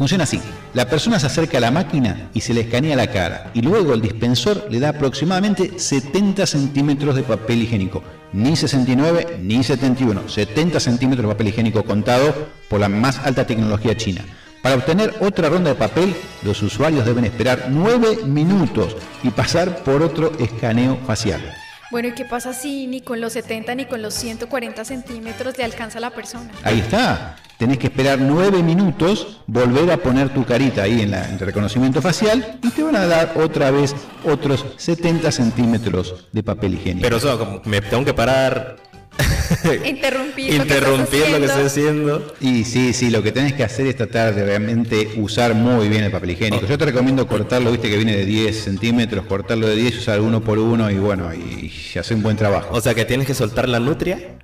Funciona 0.00 0.24
así. 0.24 0.40
La 0.72 0.88
persona 0.88 1.20
se 1.20 1.26
acerca 1.26 1.58
a 1.58 1.60
la 1.60 1.70
máquina 1.70 2.30
y 2.32 2.40
se 2.40 2.54
le 2.54 2.62
escanea 2.62 2.96
la 2.96 3.08
cara. 3.08 3.50
Y 3.52 3.60
luego 3.60 3.92
el 3.92 4.00
dispensor 4.00 4.66
le 4.70 4.80
da 4.80 4.88
aproximadamente 4.88 5.78
70 5.78 6.46
centímetros 6.46 7.16
de 7.16 7.22
papel 7.22 7.64
higiénico. 7.64 8.02
Ni 8.32 8.56
69 8.56 9.40
ni 9.42 9.62
71. 9.62 10.26
70 10.26 10.80
centímetros 10.80 11.26
de 11.28 11.34
papel 11.34 11.48
higiénico 11.48 11.84
contado 11.84 12.32
por 12.70 12.80
la 12.80 12.88
más 12.88 13.18
alta 13.18 13.46
tecnología 13.46 13.94
china. 13.94 14.24
Para 14.62 14.76
obtener 14.76 15.12
otra 15.20 15.50
ronda 15.50 15.68
de 15.68 15.76
papel, 15.76 16.14
los 16.44 16.62
usuarios 16.62 17.04
deben 17.04 17.26
esperar 17.26 17.66
9 17.68 18.24
minutos 18.24 18.96
y 19.22 19.28
pasar 19.28 19.84
por 19.84 20.00
otro 20.00 20.32
escaneo 20.38 20.96
facial. 21.06 21.42
Bueno, 21.90 22.08
¿y 22.08 22.12
qué 22.12 22.24
pasa 22.24 22.54
si 22.54 22.86
ni 22.86 23.02
con 23.02 23.20
los 23.20 23.34
70 23.34 23.74
ni 23.74 23.84
con 23.84 24.00
los 24.00 24.14
140 24.14 24.82
centímetros 24.82 25.58
le 25.58 25.64
alcanza 25.64 25.98
a 25.98 26.00
la 26.00 26.10
persona? 26.10 26.50
Ahí 26.64 26.78
está. 26.78 27.36
Tenés 27.60 27.76
que 27.76 27.88
esperar 27.88 28.18
nueve 28.18 28.62
minutos, 28.62 29.36
volver 29.46 29.90
a 29.90 29.98
poner 29.98 30.32
tu 30.32 30.46
carita 30.46 30.84
ahí 30.84 31.02
en, 31.02 31.10
la, 31.10 31.26
en 31.28 31.34
el 31.34 31.40
reconocimiento 31.40 32.00
facial 32.00 32.58
y 32.62 32.70
te 32.70 32.82
van 32.82 32.96
a 32.96 33.06
dar 33.06 33.34
otra 33.36 33.70
vez 33.70 33.94
otros 34.24 34.64
70 34.78 35.30
centímetros 35.30 36.26
de 36.32 36.42
papel 36.42 36.72
higiénico. 36.72 37.02
Pero 37.02 37.18
eso, 37.18 37.38
como 37.38 37.60
me 37.66 37.82
tengo 37.82 38.02
que 38.06 38.14
parar. 38.14 38.78
Interrumpir 39.84 40.54
lo 40.54 40.64
que 40.64 40.72
Interrumpir 40.72 41.28
lo 41.28 41.38
que 41.38 41.44
estoy 41.44 41.64
haciendo. 41.66 42.16
haciendo. 42.16 42.34
y 42.40 42.64
sí, 42.64 42.94
sí, 42.94 43.10
lo 43.10 43.22
que 43.22 43.30
tenés 43.30 43.52
que 43.52 43.62
hacer 43.62 43.86
es 43.88 43.96
tratar 43.96 44.34
de 44.34 44.42
realmente 44.42 45.10
usar 45.18 45.52
muy 45.52 45.90
bien 45.90 46.04
el 46.04 46.10
papel 46.10 46.30
higiénico. 46.30 46.64
Yo 46.64 46.78
te 46.78 46.86
recomiendo 46.86 47.26
cortarlo, 47.26 47.72
viste 47.72 47.90
que 47.90 47.96
viene 47.98 48.16
de 48.16 48.24
10 48.24 48.58
centímetros, 48.58 49.26
cortarlo 49.26 49.66
de 49.68 49.76
10, 49.76 49.98
usar 49.98 50.22
uno 50.22 50.40
por 50.40 50.58
uno 50.58 50.90
y 50.90 50.94
bueno, 50.94 51.28
y, 51.34 51.70
y 51.94 51.98
hacer 51.98 52.16
un 52.16 52.22
buen 52.22 52.38
trabajo. 52.38 52.74
O 52.74 52.80
sea 52.80 52.94
que 52.94 53.04
tienes 53.04 53.26
que 53.26 53.34
soltar 53.34 53.68
la 53.68 53.80
nutria 53.80 54.38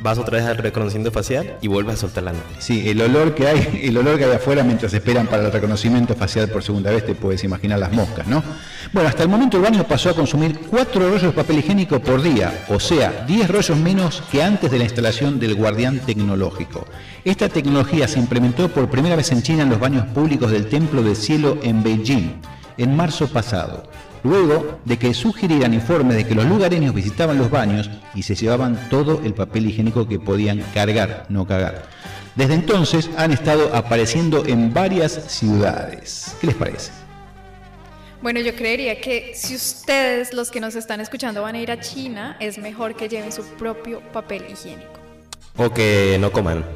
vas 0.00 0.18
otra 0.18 0.38
vez 0.38 0.46
al 0.46 0.58
reconocimiento 0.58 1.10
facial 1.10 1.56
y 1.60 1.68
vuelves 1.68 1.94
a 1.94 1.98
soltar 1.98 2.24
la 2.24 2.32
nave. 2.32 2.44
Sí, 2.58 2.88
el 2.88 3.00
olor 3.00 3.34
que 3.34 3.46
hay, 3.46 3.80
el 3.82 3.96
olor 3.96 4.18
que 4.18 4.24
hay 4.24 4.32
afuera 4.32 4.62
mientras 4.62 4.92
esperan 4.94 5.26
para 5.26 5.46
el 5.46 5.52
reconocimiento 5.52 6.14
facial 6.14 6.48
por 6.48 6.62
segunda 6.62 6.90
vez, 6.90 7.04
te 7.04 7.14
puedes 7.14 7.42
imaginar 7.44 7.78
las 7.78 7.92
moscas, 7.92 8.26
¿no? 8.26 8.42
Bueno, 8.92 9.08
hasta 9.08 9.22
el 9.22 9.28
momento 9.28 9.56
el 9.56 9.62
baño 9.62 9.84
pasó 9.84 10.10
a 10.10 10.14
consumir 10.14 10.60
4 10.68 11.08
rollos 11.08 11.22
de 11.22 11.30
papel 11.32 11.58
higiénico 11.58 12.00
por 12.00 12.22
día, 12.22 12.64
o 12.68 12.80
sea, 12.80 13.24
10 13.26 13.48
rollos 13.48 13.76
menos 13.76 14.22
que 14.30 14.42
antes 14.42 14.70
de 14.70 14.78
la 14.78 14.84
instalación 14.84 15.38
del 15.38 15.54
guardián 15.54 16.00
tecnológico. 16.00 16.86
Esta 17.24 17.48
tecnología 17.48 18.08
se 18.08 18.18
implementó 18.18 18.68
por 18.68 18.88
primera 18.88 19.16
vez 19.16 19.30
en 19.32 19.42
China 19.42 19.64
en 19.64 19.70
los 19.70 19.80
baños 19.80 20.06
públicos 20.06 20.50
del 20.50 20.68
Templo 20.68 21.02
del 21.02 21.16
Cielo 21.16 21.58
en 21.62 21.82
Beijing, 21.82 22.40
en 22.76 22.96
marzo 22.96 23.28
pasado 23.28 23.82
luego 24.22 24.78
de 24.84 24.98
que 24.98 25.14
sugirieran 25.14 25.74
informes 25.74 26.16
de 26.16 26.26
que 26.26 26.34
los 26.34 26.46
lugareños 26.46 26.94
visitaban 26.94 27.38
los 27.38 27.50
baños 27.50 27.90
y 28.14 28.22
se 28.22 28.34
llevaban 28.34 28.88
todo 28.90 29.20
el 29.24 29.34
papel 29.34 29.66
higiénico 29.66 30.08
que 30.08 30.18
podían 30.18 30.62
cargar, 30.74 31.26
no 31.28 31.46
cagar. 31.46 31.84
Desde 32.34 32.54
entonces 32.54 33.10
han 33.16 33.32
estado 33.32 33.74
apareciendo 33.74 34.46
en 34.46 34.72
varias 34.72 35.12
ciudades. 35.26 36.36
¿Qué 36.40 36.46
les 36.46 36.56
parece? 36.56 36.92
Bueno, 38.20 38.40
yo 38.40 38.54
creería 38.54 39.00
que 39.00 39.32
si 39.34 39.54
ustedes, 39.54 40.32
los 40.32 40.50
que 40.50 40.60
nos 40.60 40.74
están 40.74 41.00
escuchando, 41.00 41.42
van 41.42 41.54
a 41.54 41.60
ir 41.60 41.70
a 41.70 41.78
China, 41.78 42.36
es 42.40 42.58
mejor 42.58 42.96
que 42.96 43.08
lleven 43.08 43.30
su 43.30 43.44
propio 43.56 44.00
papel 44.12 44.44
higiénico. 44.50 44.97
O 45.60 45.70
que 45.74 46.16
no 46.20 46.30
coman. 46.30 46.64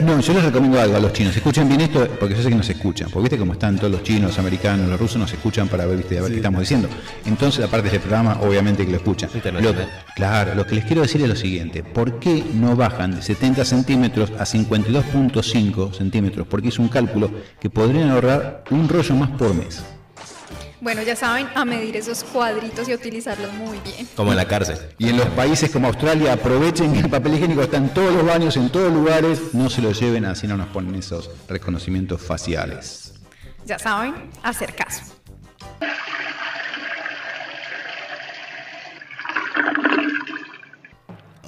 No, 0.00 0.20
yo 0.20 0.32
les 0.32 0.44
recomiendo 0.44 0.80
algo 0.80 0.96
a 0.96 1.00
los 1.00 1.12
chinos. 1.12 1.36
Escuchen 1.36 1.66
bien 1.68 1.80
esto 1.80 2.06
porque 2.20 2.36
yo 2.36 2.42
sé 2.42 2.48
que 2.48 2.54
nos 2.54 2.68
escuchan. 2.70 3.08
Porque 3.10 3.24
viste 3.24 3.36
cómo 3.38 3.52
están 3.54 3.76
todos 3.76 3.90
los 3.90 4.02
chinos, 4.04 4.30
los 4.30 4.38
americanos, 4.38 4.88
los 4.88 4.98
rusos, 5.00 5.16
nos 5.18 5.32
escuchan 5.32 5.66
para 5.68 5.86
ver, 5.86 5.96
¿viste? 5.96 6.18
A 6.18 6.22
ver 6.22 6.30
qué 6.30 6.36
estamos 6.36 6.60
diciendo. 6.60 6.88
Entonces, 7.26 7.64
aparte 7.64 7.88
de 7.90 7.96
este 7.96 8.00
programa, 8.06 8.38
obviamente 8.42 8.84
que 8.84 8.92
lo 8.92 8.98
escuchan. 8.98 9.30
Internacional. 9.34 9.82
Lo- 9.88 10.14
claro, 10.14 10.54
lo 10.54 10.64
que 10.66 10.76
les 10.76 10.84
quiero 10.84 11.02
decir 11.02 11.20
es 11.22 11.28
lo 11.28 11.34
siguiente. 11.36 11.82
¿Por 11.82 12.20
qué 12.20 12.44
no 12.54 12.76
bajan 12.76 13.16
de 13.16 13.22
70 13.22 13.64
centímetros 13.64 14.30
a 14.38 14.44
52.5 14.44 15.92
centímetros? 15.94 16.46
Porque 16.46 16.68
es 16.68 16.78
un 16.78 16.88
cálculo 16.88 17.30
que 17.60 17.70
podrían 17.70 18.10
ahorrar 18.10 18.64
un 18.70 18.88
rollo 18.88 19.14
más 19.16 19.30
por 19.30 19.52
mes. 19.54 19.82
Bueno, 20.84 21.00
ya 21.00 21.16
saben, 21.16 21.48
a 21.54 21.64
medir 21.64 21.96
esos 21.96 22.22
cuadritos 22.24 22.86
y 22.90 22.92
a 22.92 22.96
utilizarlos 22.96 23.50
muy 23.54 23.78
bien. 23.78 24.06
Como 24.14 24.32
en 24.32 24.36
la 24.36 24.46
cárcel. 24.46 24.76
Y 24.98 25.08
en 25.08 25.16
los 25.16 25.28
países 25.28 25.70
como 25.70 25.86
Australia 25.86 26.34
aprovechen 26.34 26.92
que 26.92 26.98
el 26.98 27.08
papel 27.08 27.36
higiénico 27.36 27.62
está 27.62 27.78
en 27.78 27.88
todos 27.88 28.12
los 28.12 28.26
baños, 28.26 28.54
en 28.58 28.68
todos 28.68 28.92
lugares, 28.92 29.54
no 29.54 29.70
se 29.70 29.80
lo 29.80 29.92
lleven 29.92 30.26
así 30.26 30.46
no 30.46 30.58
nos 30.58 30.68
ponen 30.68 30.94
esos 30.96 31.30
reconocimientos 31.48 32.20
faciales. 32.20 33.14
Ya 33.64 33.78
saben, 33.78 34.28
hacer 34.42 34.74
caso. 34.74 35.04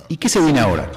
¿Y 0.09 0.17
qué 0.17 0.31
se 0.31 0.41
viene 0.41 0.61
ahora? 0.61 0.91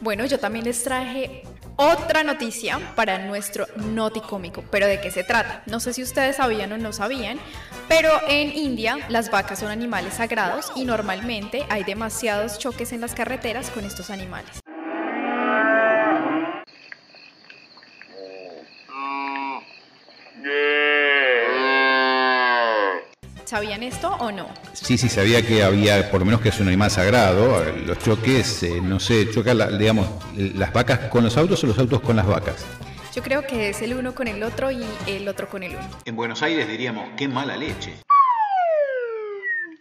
Bueno, 0.00 0.24
yo 0.26 0.38
también 0.38 0.66
les 0.66 0.84
traje 0.84 1.42
otra 1.76 2.24
noticia 2.24 2.80
para 2.94 3.18
nuestro 3.18 3.66
noticómico. 3.76 4.64
¿Pero 4.70 4.86
de 4.86 5.00
qué 5.00 5.10
se 5.10 5.24
trata? 5.24 5.62
No 5.66 5.80
sé 5.80 5.92
si 5.92 6.02
ustedes 6.02 6.36
sabían 6.36 6.72
o 6.72 6.78
no 6.78 6.92
sabían, 6.92 7.38
pero 7.88 8.10
en 8.28 8.56
India 8.56 8.98
las 9.08 9.30
vacas 9.30 9.60
son 9.60 9.70
animales 9.70 10.14
sagrados 10.14 10.72
y 10.74 10.84
normalmente 10.84 11.64
hay 11.68 11.84
demasiados 11.84 12.58
choques 12.58 12.92
en 12.92 13.00
las 13.00 13.14
carreteras 13.14 13.70
con 13.70 13.84
estos 13.84 14.10
animales. 14.10 14.65
¿Sabían 23.56 23.82
esto 23.82 24.10
o 24.20 24.30
no? 24.30 24.48
Sí, 24.74 24.98
sí, 24.98 25.08
sabía 25.08 25.40
que 25.40 25.62
había, 25.62 26.10
por 26.10 26.20
lo 26.20 26.26
menos 26.26 26.42
que 26.42 26.50
es 26.50 26.60
un 26.60 26.68
animal 26.68 26.90
sagrado, 26.90 27.64
los 27.86 27.98
choques, 28.00 28.62
eh, 28.64 28.82
no 28.82 29.00
sé, 29.00 29.30
chocan, 29.30 29.56
la- 29.56 29.68
digamos, 29.68 30.06
las 30.36 30.74
vacas 30.74 30.98
con 31.08 31.24
los 31.24 31.38
autos 31.38 31.64
o 31.64 31.66
los 31.68 31.78
autos 31.78 32.02
con 32.02 32.16
las 32.16 32.26
vacas. 32.26 32.66
Yo 33.14 33.22
creo 33.22 33.46
que 33.46 33.70
es 33.70 33.80
el 33.80 33.94
uno 33.94 34.14
con 34.14 34.28
el 34.28 34.42
otro 34.42 34.70
y 34.70 34.84
el 35.06 35.26
otro 35.26 35.48
con 35.48 35.62
el 35.62 35.70
uno. 35.74 35.88
En 36.04 36.16
Buenos 36.16 36.42
Aires 36.42 36.68
diríamos, 36.68 37.08
qué 37.16 37.28
mala 37.28 37.56
leche. 37.56 37.94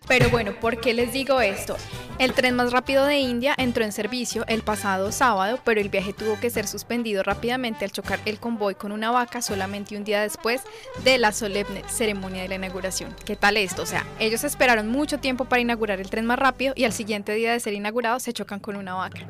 Pero 0.08 0.30
bueno, 0.30 0.54
¿por 0.60 0.80
qué 0.80 0.94
les 0.94 1.12
digo 1.14 1.42
esto? 1.42 1.76
El 2.18 2.32
tren 2.34 2.56
más 2.56 2.72
rápido 2.72 3.06
de 3.06 3.18
India 3.18 3.54
entró 3.58 3.84
en 3.84 3.92
servicio 3.92 4.46
el 4.48 4.62
pasado 4.62 5.12
sábado, 5.12 5.60
pero 5.66 5.82
el 5.82 5.90
viaje 5.90 6.14
tuvo 6.14 6.40
que 6.40 6.50
ser 6.50 6.68
suspendido 6.68 7.24
rápidamente 7.24 7.84
al 7.84 7.92
chocar 7.92 8.20
el 8.26 8.40
convoy 8.40 8.76
con 8.76 8.92
una 8.92 9.12
vaca 9.12 9.42
solamente 9.42 9.98
un 9.98 10.06
día 10.06 10.22
después 10.22 10.62
de 11.04 11.18
la 11.18 11.34
solemne 11.34 11.84
ceremonia 11.88 12.44
de 12.44 12.48
la 12.48 12.56
inauguración. 12.56 13.14
¿Qué 13.26 13.36
tal 13.36 13.58
esto? 13.58 13.82
O 13.82 13.86
sea, 13.86 14.06
ellos 14.20 14.44
esperaron 14.44 14.88
mucho 14.88 15.20
tiempo 15.20 15.46
para 15.46 15.62
inaugurar 15.62 16.00
el 16.00 16.10
tren 16.10 16.26
más 16.26 16.40
rápido 16.40 16.74
y 16.78 16.86
al 16.86 16.94
siguiente 16.94 17.34
día 17.34 17.52
de 17.52 17.60
ser 17.60 17.74
inaugurado 17.74 18.20
se 18.20 18.32
chocan 18.32 18.60
con 18.60 18.76
una 18.76 18.94
vaca. 18.94 19.22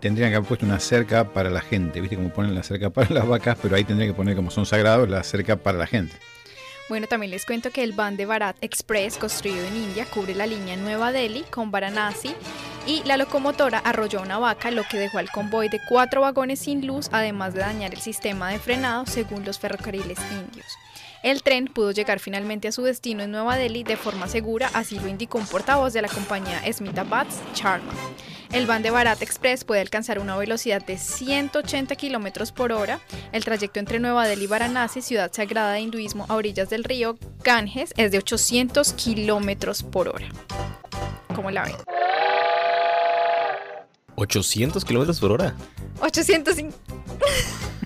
Tendrían 0.00 0.30
que 0.30 0.36
haber 0.36 0.48
puesto 0.48 0.66
una 0.66 0.78
cerca 0.78 1.32
para 1.32 1.50
la 1.50 1.60
gente, 1.60 2.00
¿viste? 2.00 2.16
Como 2.16 2.28
ponen 2.28 2.54
la 2.54 2.62
cerca 2.62 2.90
para 2.90 3.10
las 3.10 3.26
vacas, 3.26 3.56
pero 3.60 3.74
ahí 3.74 3.84
tendrían 3.84 4.10
que 4.10 4.16
poner, 4.16 4.36
como 4.36 4.50
son 4.50 4.66
sagrados, 4.66 5.08
la 5.08 5.22
cerca 5.24 5.56
para 5.56 5.78
la 5.78 5.86
gente. 5.86 6.16
Bueno, 6.88 7.06
también 7.06 7.30
les 7.30 7.44
cuento 7.44 7.70
que 7.70 7.82
el 7.82 7.92
Vande 7.92 8.24
Bharat 8.24 8.56
Express, 8.62 9.18
construido 9.18 9.66
en 9.66 9.76
India, 9.76 10.06
cubre 10.06 10.34
la 10.34 10.46
línea 10.46 10.74
Nueva 10.76 11.12
Delhi 11.12 11.42
con 11.42 11.70
Varanasi 11.70 12.34
y 12.86 13.02
la 13.04 13.18
locomotora 13.18 13.78
arrolló 13.78 14.22
una 14.22 14.38
vaca, 14.38 14.70
lo 14.70 14.84
que 14.84 14.96
dejó 14.96 15.18
al 15.18 15.30
convoy 15.30 15.68
de 15.68 15.80
cuatro 15.86 16.22
vagones 16.22 16.60
sin 16.60 16.86
luz, 16.86 17.10
además 17.12 17.52
de 17.52 17.60
dañar 17.60 17.92
el 17.92 18.00
sistema 18.00 18.50
de 18.50 18.58
frenado 18.58 19.04
según 19.04 19.44
los 19.44 19.58
ferrocarriles 19.58 20.18
indios. 20.32 20.66
El 21.22 21.42
tren 21.42 21.66
pudo 21.66 21.90
llegar 21.90 22.20
finalmente 22.20 22.68
a 22.68 22.72
su 22.72 22.82
destino 22.82 23.22
en 23.22 23.32
Nueva 23.32 23.56
Delhi 23.56 23.82
de 23.82 23.96
forma 23.96 24.26
segura, 24.26 24.70
así 24.72 24.98
lo 24.98 25.08
indicó 25.08 25.36
un 25.36 25.46
portavoz 25.46 25.92
de 25.92 26.00
la 26.00 26.08
compañía 26.08 26.62
Smitabat 26.72 27.28
Sharma. 27.54 27.92
El 28.52 28.66
Vande 28.66 28.90
Bharat 28.90 29.20
Express 29.20 29.64
puede 29.64 29.82
alcanzar 29.82 30.18
una 30.18 30.36
velocidad 30.36 30.84
de 30.84 30.96
180 30.96 31.94
kilómetros 31.96 32.50
por 32.50 32.72
hora. 32.72 33.00
El 33.32 33.44
trayecto 33.44 33.78
entre 33.78 33.98
Nueva 33.98 34.26
Delhi 34.26 34.44
y 34.44 34.46
Varanasi, 34.46 35.02
ciudad 35.02 35.30
sagrada 35.32 35.72
de 35.72 35.80
hinduismo 35.80 36.24
a 36.28 36.34
orillas 36.34 36.70
del 36.70 36.84
río 36.84 37.18
Ganges, 37.44 37.92
es 37.96 38.10
de 38.10 38.18
800 38.18 38.94
kilómetros 38.94 39.82
por 39.82 40.08
hora. 40.08 40.28
¿Cómo 41.34 41.50
la 41.50 41.64
ven? 41.64 41.74
800 44.16 44.84
kilómetros 44.84 45.20
por 45.20 45.32
hora. 45.32 45.54
805. 46.00 46.76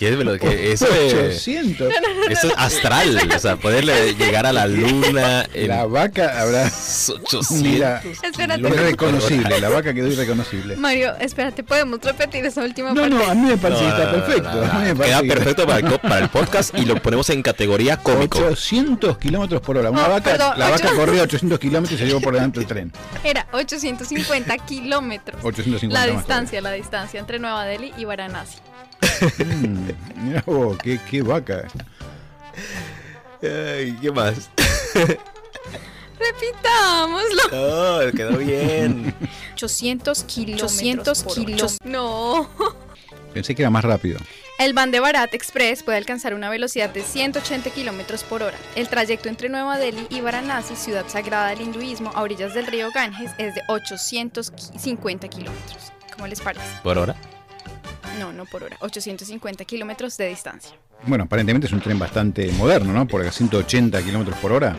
¿Qué 0.00 0.08
es 0.08 0.40
que 0.40 0.72
eso, 0.72 0.86
es, 0.86 1.12
800. 1.12 1.92
eso 2.30 2.46
es 2.48 2.54
astral. 2.56 3.18
O 3.36 3.38
sea, 3.38 3.56
poderle 3.56 4.14
llegar 4.14 4.46
a 4.46 4.52
la 4.52 4.66
luna 4.66 5.46
en 5.52 5.68
La 5.68 5.84
vaca 5.84 6.40
habrá... 6.40 6.64
800. 6.64 7.50
Mira, 7.60 8.02
Espérate. 8.22 8.60
irreconocible, 8.60 9.60
la 9.60 9.68
vaca 9.68 9.92
quedó 9.92 10.08
irreconocible. 10.08 10.76
Mario, 10.76 11.12
espérate, 11.20 11.62
¿podemos 11.62 12.00
repetir 12.00 12.46
esa 12.46 12.62
última 12.62 12.94
No, 12.94 13.02
parte? 13.02 13.14
no, 13.14 13.24
a 13.30 13.34
mí 13.34 13.48
me 13.50 13.56
parece 13.58 13.82
No, 13.82 13.88
que 13.88 14.02
está 14.02 14.04
no, 14.12 14.18
no, 14.18 14.24
perfecto. 14.24 14.50
no, 14.50 14.60
no, 14.66 14.72
a 14.72 14.78
mí 14.78 14.82
me 14.84 14.88
no. 14.88 14.96
parece 14.96 15.10
Queda 15.10 15.20
que- 15.22 15.28
perfecto 15.28 15.66
para 15.66 15.78
el, 15.80 15.84
co- 15.84 15.98
para 15.98 16.18
el 16.18 16.28
podcast 16.30 16.78
y 16.78 16.84
lo 16.86 17.02
ponemos 17.02 17.28
en 17.30 17.42
categoría 17.42 17.96
cómico. 17.98 18.38
800 18.38 19.18
kilómetros 19.18 19.60
por 19.60 19.76
hora. 19.76 19.90
Una 19.90 20.02
No, 20.04 20.08
vaca, 20.08 20.30
perdón, 20.30 20.58
la 20.58 20.70
vaca 20.70 20.90
corría 20.96 21.22
800 21.24 21.58
kilómetros 21.58 22.00
y 22.00 22.02
se 22.02 22.08
llevó 22.08 22.22
por 22.22 22.32
delante 22.32 22.58
el 22.60 22.66
tren. 22.66 22.90
Era 23.22 23.46
850 23.52 24.56
kilómetros. 24.64 25.44
850 25.44 26.06
La 26.06 26.10
distancia, 26.10 26.60
la 26.62 26.72
distancia 26.72 27.20
entre 27.20 27.38
Nueva 27.38 27.66
Delhi 27.66 27.92
y 27.98 28.06
Varanasi. 28.06 28.56
Mm, 29.38 30.76
qué, 30.82 30.98
qué 31.10 31.22
vaca. 31.22 31.68
Ay, 33.42 33.96
¿Qué 34.00 34.10
más? 34.10 34.50
Repitámoslo. 36.18 37.42
No, 37.50 38.12
quedó 38.12 38.36
bien. 38.38 39.14
800 39.54 40.24
kilómetros. 40.24 40.72
800 40.74 41.24
kilómetros. 41.24 41.78
No. 41.84 42.48
Pensé 43.34 43.54
que 43.54 43.62
era 43.62 43.70
más 43.70 43.84
rápido. 43.84 44.18
El 44.58 44.74
Vande 44.74 45.00
Bharat 45.00 45.32
Express 45.32 45.82
puede 45.82 45.96
alcanzar 45.96 46.34
una 46.34 46.50
velocidad 46.50 46.90
de 46.90 47.02
180 47.02 47.70
kilómetros 47.70 48.24
por 48.24 48.42
hora. 48.42 48.58
El 48.74 48.88
trayecto 48.88 49.28
entre 49.30 49.48
Nueva 49.48 49.78
Delhi 49.78 50.06
y 50.10 50.20
Varanasi, 50.20 50.76
ciudad 50.76 51.06
sagrada 51.08 51.48
del 51.48 51.62
hinduismo 51.62 52.10
a 52.14 52.20
orillas 52.22 52.52
del 52.52 52.66
río 52.66 52.90
Ganges, 52.92 53.30
es 53.38 53.54
de 53.54 53.62
850 53.68 55.28
kilómetros. 55.28 55.92
¿Cómo 56.12 56.26
les 56.26 56.40
parece? 56.40 56.66
¿Por 56.82 56.98
hora? 56.98 57.16
No, 58.20 58.32
no 58.32 58.44
por 58.44 58.62
hora. 58.64 58.76
850 58.80 59.64
kilómetros 59.64 60.16
de 60.16 60.28
distancia. 60.28 60.76
Bueno, 61.06 61.24
aparentemente 61.24 61.66
es 61.66 61.72
un 61.72 61.80
tren 61.80 61.98
bastante 61.98 62.52
moderno, 62.52 62.92
¿no? 62.92 63.06
Porque 63.08 63.28
a 63.28 63.32
180 63.32 64.02
kilómetros 64.02 64.36
por 64.38 64.52
hora 64.52 64.76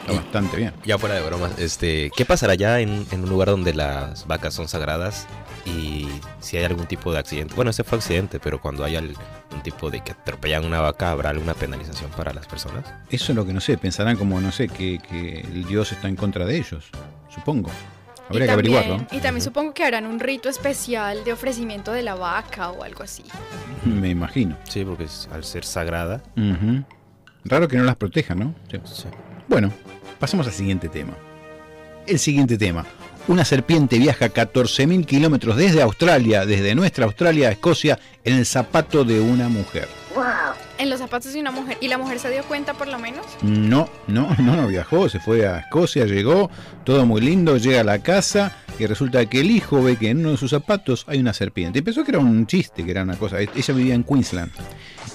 está 0.00 0.12
Y- 0.12 0.16
bastante 0.16 0.56
bien. 0.56 0.72
Ya 0.84 0.96
fuera 0.98 1.14
de 1.16 1.20
bromas, 1.20 1.58
este, 1.58 2.10
¿qué 2.16 2.24
pasará 2.24 2.54
ya 2.54 2.80
en, 2.80 3.06
en 3.10 3.22
un 3.24 3.28
lugar 3.28 3.48
donde 3.50 3.74
las 3.74 4.26
vacas 4.26 4.54
son 4.54 4.66
sagradas 4.68 5.26
y 5.66 6.08
si 6.40 6.56
hay 6.56 6.64
algún 6.64 6.86
tipo 6.86 7.12
de 7.12 7.18
accidente? 7.18 7.54
Bueno, 7.54 7.70
ese 7.70 7.84
fue 7.84 7.98
accidente, 7.98 8.40
pero 8.40 8.60
cuando 8.62 8.82
hay 8.82 8.96
algún 8.96 9.62
tipo 9.62 9.90
de 9.90 10.00
que 10.02 10.12
atropellan 10.12 10.64
una 10.64 10.80
vaca, 10.80 11.10
¿habrá 11.10 11.28
alguna 11.30 11.52
penalización 11.52 12.10
para 12.12 12.32
las 12.32 12.46
personas? 12.46 12.86
Eso 13.10 13.32
es 13.32 13.36
lo 13.36 13.44
que 13.44 13.52
no 13.52 13.60
sé. 13.60 13.76
Pensarán 13.76 14.16
como, 14.16 14.40
no 14.40 14.50
sé, 14.52 14.68
que, 14.68 14.98
que 15.06 15.40
el 15.40 15.66
dios 15.66 15.92
está 15.92 16.08
en 16.08 16.16
contra 16.16 16.46
de 16.46 16.56
ellos. 16.56 16.88
Supongo. 17.28 17.70
Habría 18.30 18.44
y 18.44 18.48
que 18.48 18.52
también, 18.54 18.76
averiguarlo. 18.76 19.06
Y 19.12 19.20
también 19.20 19.44
supongo 19.44 19.74
que 19.74 19.84
harán 19.84 20.06
un 20.06 20.18
rito 20.20 20.48
especial 20.48 21.22
de 21.24 21.32
ofrecimiento 21.32 21.92
de 21.92 22.02
la 22.02 22.14
vaca 22.14 22.70
o 22.70 22.82
algo 22.84 23.02
así. 23.02 23.24
Me 23.84 24.08
imagino. 24.08 24.56
Sí, 24.68 24.84
porque 24.84 25.04
es- 25.04 25.28
al 25.32 25.44
ser 25.44 25.64
sagrada. 25.64 26.22
Raro 27.44 27.68
que 27.68 27.76
no 27.76 27.84
las 27.84 27.96
protejan, 27.96 28.38
¿no? 28.38 28.54
Sí. 28.70 28.78
sí. 28.84 29.04
Bueno, 29.48 29.72
pasamos 30.18 30.46
al 30.46 30.52
siguiente 30.52 30.88
tema. 30.88 31.12
el 32.06 32.18
siguiente 32.18 32.56
tema. 32.58 32.86
Una 33.28 33.44
serpiente 33.44 33.98
viaja 33.98 34.30
14.000 34.30 35.04
kilómetros 35.04 35.56
desde 35.56 35.82
Australia, 35.82 36.44
desde 36.46 36.74
nuestra 36.74 37.04
Australia 37.04 37.48
a 37.48 37.52
Escocia, 37.52 37.98
en 38.24 38.36
el 38.36 38.46
zapato 38.46 39.04
de 39.04 39.20
una 39.20 39.48
mujer. 39.48 39.86
En 40.80 40.88
los 40.88 40.98
zapatos 40.98 41.34
de 41.34 41.40
una 41.40 41.50
mujer. 41.50 41.76
¿Y 41.82 41.88
la 41.88 41.98
mujer 41.98 42.18
se 42.18 42.30
dio 42.30 42.42
cuenta 42.44 42.72
por 42.72 42.88
lo 42.88 42.98
menos? 42.98 43.26
No, 43.42 43.86
no, 44.06 44.34
no, 44.38 44.56
no 44.56 44.66
viajó, 44.66 45.10
se 45.10 45.20
fue 45.20 45.46
a 45.46 45.58
Escocia, 45.58 46.06
llegó, 46.06 46.50
todo 46.84 47.04
muy 47.04 47.20
lindo, 47.20 47.58
llega 47.58 47.82
a 47.82 47.84
la 47.84 47.98
casa 47.98 48.56
y 48.78 48.86
resulta 48.86 49.26
que 49.26 49.40
el 49.40 49.50
hijo 49.50 49.82
ve 49.82 49.96
que 49.96 50.08
en 50.08 50.20
uno 50.20 50.30
de 50.30 50.36
sus 50.38 50.52
zapatos 50.52 51.04
hay 51.06 51.18
una 51.18 51.34
serpiente. 51.34 51.80
Y 51.80 51.82
pensó 51.82 52.02
que 52.02 52.12
era 52.12 52.18
un 52.18 52.46
chiste, 52.46 52.82
que 52.82 52.92
era 52.92 53.02
una 53.02 53.16
cosa. 53.16 53.40
Ella 53.40 53.74
vivía 53.74 53.94
en 53.94 54.04
Queensland. 54.04 54.52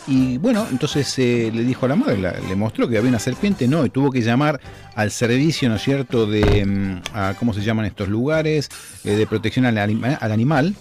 Y 0.05 0.37
bueno, 0.37 0.67
entonces 0.69 1.17
eh, 1.17 1.51
le 1.51 1.63
dijo 1.63 1.87
a 1.87 1.89
la 1.89 1.95
madre, 1.95 2.17
le 2.47 2.55
mostró 2.55 2.87
que 2.87 2.99
había 2.99 3.09
una 3.09 3.17
serpiente, 3.17 3.67
no, 3.67 3.83
y 3.87 3.89
tuvo 3.89 4.11
que 4.11 4.21
llamar 4.21 4.61
al 4.93 5.09
servicio, 5.09 5.67
¿no 5.67 5.77
es 5.77 5.81
cierto?, 5.81 6.27
de, 6.27 6.63
mm, 6.63 7.01
¿cómo 7.39 7.55
se 7.55 7.61
llaman 7.61 7.85
estos 7.85 8.07
lugares?, 8.07 8.69
eh, 9.03 9.15
de 9.15 9.25
protección 9.25 9.65
al, 9.65 9.79
al 9.79 10.31
animal. 10.31 10.75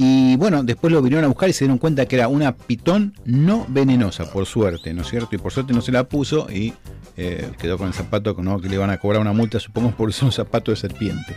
Y 0.00 0.36
bueno, 0.36 0.62
después 0.62 0.92
lo 0.92 1.02
vinieron 1.02 1.24
a 1.24 1.28
buscar 1.28 1.48
y 1.48 1.52
se 1.52 1.64
dieron 1.64 1.78
cuenta 1.78 2.06
que 2.06 2.14
era 2.14 2.28
una 2.28 2.56
pitón 2.56 3.14
no 3.24 3.66
venenosa, 3.68 4.30
por 4.30 4.46
suerte, 4.46 4.94
¿no 4.94 5.02
es 5.02 5.08
cierto? 5.08 5.34
Y 5.34 5.38
por 5.38 5.52
suerte 5.52 5.72
no 5.72 5.82
se 5.82 5.90
la 5.90 6.04
puso 6.04 6.48
y 6.48 6.72
eh, 7.16 7.50
quedó 7.58 7.76
con 7.76 7.88
el 7.88 7.92
zapato 7.92 8.36
¿no? 8.38 8.60
que 8.60 8.68
le 8.68 8.76
iban 8.76 8.90
a 8.90 8.98
cobrar 8.98 9.20
una 9.20 9.32
multa, 9.32 9.58
supongo, 9.58 9.90
por 9.90 10.08
usar 10.08 10.26
un 10.26 10.32
zapato 10.32 10.70
de 10.70 10.76
serpiente. 10.76 11.34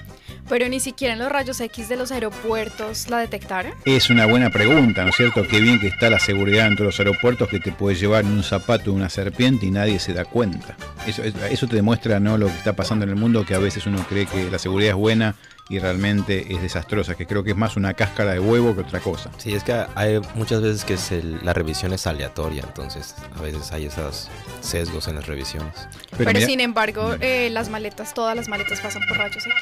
Pero 0.47 0.69
ni 0.69 0.79
siquiera 0.79 1.13
en 1.13 1.19
los 1.19 1.31
rayos 1.31 1.59
X 1.59 1.89
de 1.89 1.95
los 1.95 2.11
aeropuertos 2.11 3.09
la 3.09 3.17
detectaron. 3.17 3.73
Es 3.85 4.11
una 4.11 4.27
buena 4.27 4.51
pregunta, 4.51 5.03
¿no 5.03 5.09
es 5.09 5.15
cierto? 5.15 5.41
Qué 5.47 5.59
bien 5.59 5.79
que 5.79 5.87
está 5.87 6.11
la 6.11 6.19
seguridad 6.19 6.67
en 6.67 6.75
todos 6.75 6.87
los 6.87 6.99
aeropuertos 6.99 7.49
que 7.49 7.59
te 7.59 7.71
puedes 7.71 7.99
llevar 7.99 8.25
en 8.25 8.31
un 8.31 8.43
zapato 8.43 8.93
una 8.93 9.09
serpiente 9.09 9.65
y 9.65 9.71
nadie 9.71 9.97
se 9.97 10.13
da 10.13 10.23
cuenta. 10.23 10.77
Eso, 11.07 11.23
eso 11.23 11.67
te 11.67 11.75
demuestra 11.75 12.19
¿no? 12.19 12.37
lo 12.37 12.47
que 12.47 12.57
está 12.57 12.73
pasando 12.73 13.03
en 13.03 13.09
el 13.09 13.15
mundo, 13.15 13.45
que 13.45 13.55
a 13.55 13.59
veces 13.59 13.85
uno 13.85 14.05
cree 14.07 14.25
que 14.25 14.49
la 14.51 14.59
seguridad 14.59 14.91
es 14.91 14.95
buena 14.95 15.35
y 15.71 15.79
realmente 15.79 16.53
es 16.53 16.61
desastrosa, 16.61 17.15
que 17.15 17.25
creo 17.25 17.45
que 17.45 17.51
es 17.51 17.57
más 17.57 17.77
una 17.77 17.93
cáscara 17.93 18.33
de 18.33 18.39
huevo 18.39 18.75
que 18.75 18.81
otra 18.81 18.99
cosa. 18.99 19.31
Sí, 19.37 19.53
es 19.53 19.63
que 19.63 19.85
hay 19.95 20.19
muchas 20.35 20.61
veces 20.61 20.83
que 20.83 21.23
la 21.43 21.53
revisión 21.53 21.93
es 21.93 22.05
aleatoria, 22.07 22.63
entonces 22.67 23.15
a 23.37 23.41
veces 23.41 23.71
hay 23.71 23.85
esos 23.85 24.29
sesgos 24.59 25.07
en 25.07 25.15
las 25.15 25.27
revisiones. 25.27 25.87
Pero, 26.17 26.41
sin 26.41 26.59
embargo, 26.59 27.15
eh, 27.21 27.49
las 27.51 27.69
maletas, 27.69 28.13
todas 28.13 28.35
las 28.35 28.49
maletas 28.49 28.81
pasan 28.81 29.01
por 29.07 29.17
rayos 29.17 29.45
X. 29.45 29.55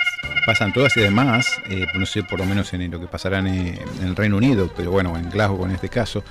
Pasan 0.47 0.73
todas 0.73 0.97
y 0.97 1.01
además, 1.01 1.47
eh, 1.69 1.85
no 1.93 2.07
sé 2.07 2.23
por 2.23 2.39
lo 2.39 2.45
menos 2.47 2.73
en 2.73 2.89
lo 2.89 2.99
que 2.99 3.05
pasarán 3.05 3.45
en, 3.45 3.79
el 4.01 4.15
Reino 4.15 4.37
Unido, 4.37 4.71
pero 4.75 4.89
bueno, 4.89 5.15
en 5.15 5.29
Glasgow 5.29 5.63
en 5.65 5.71
este 5.71 5.89
caso, 5.89 6.23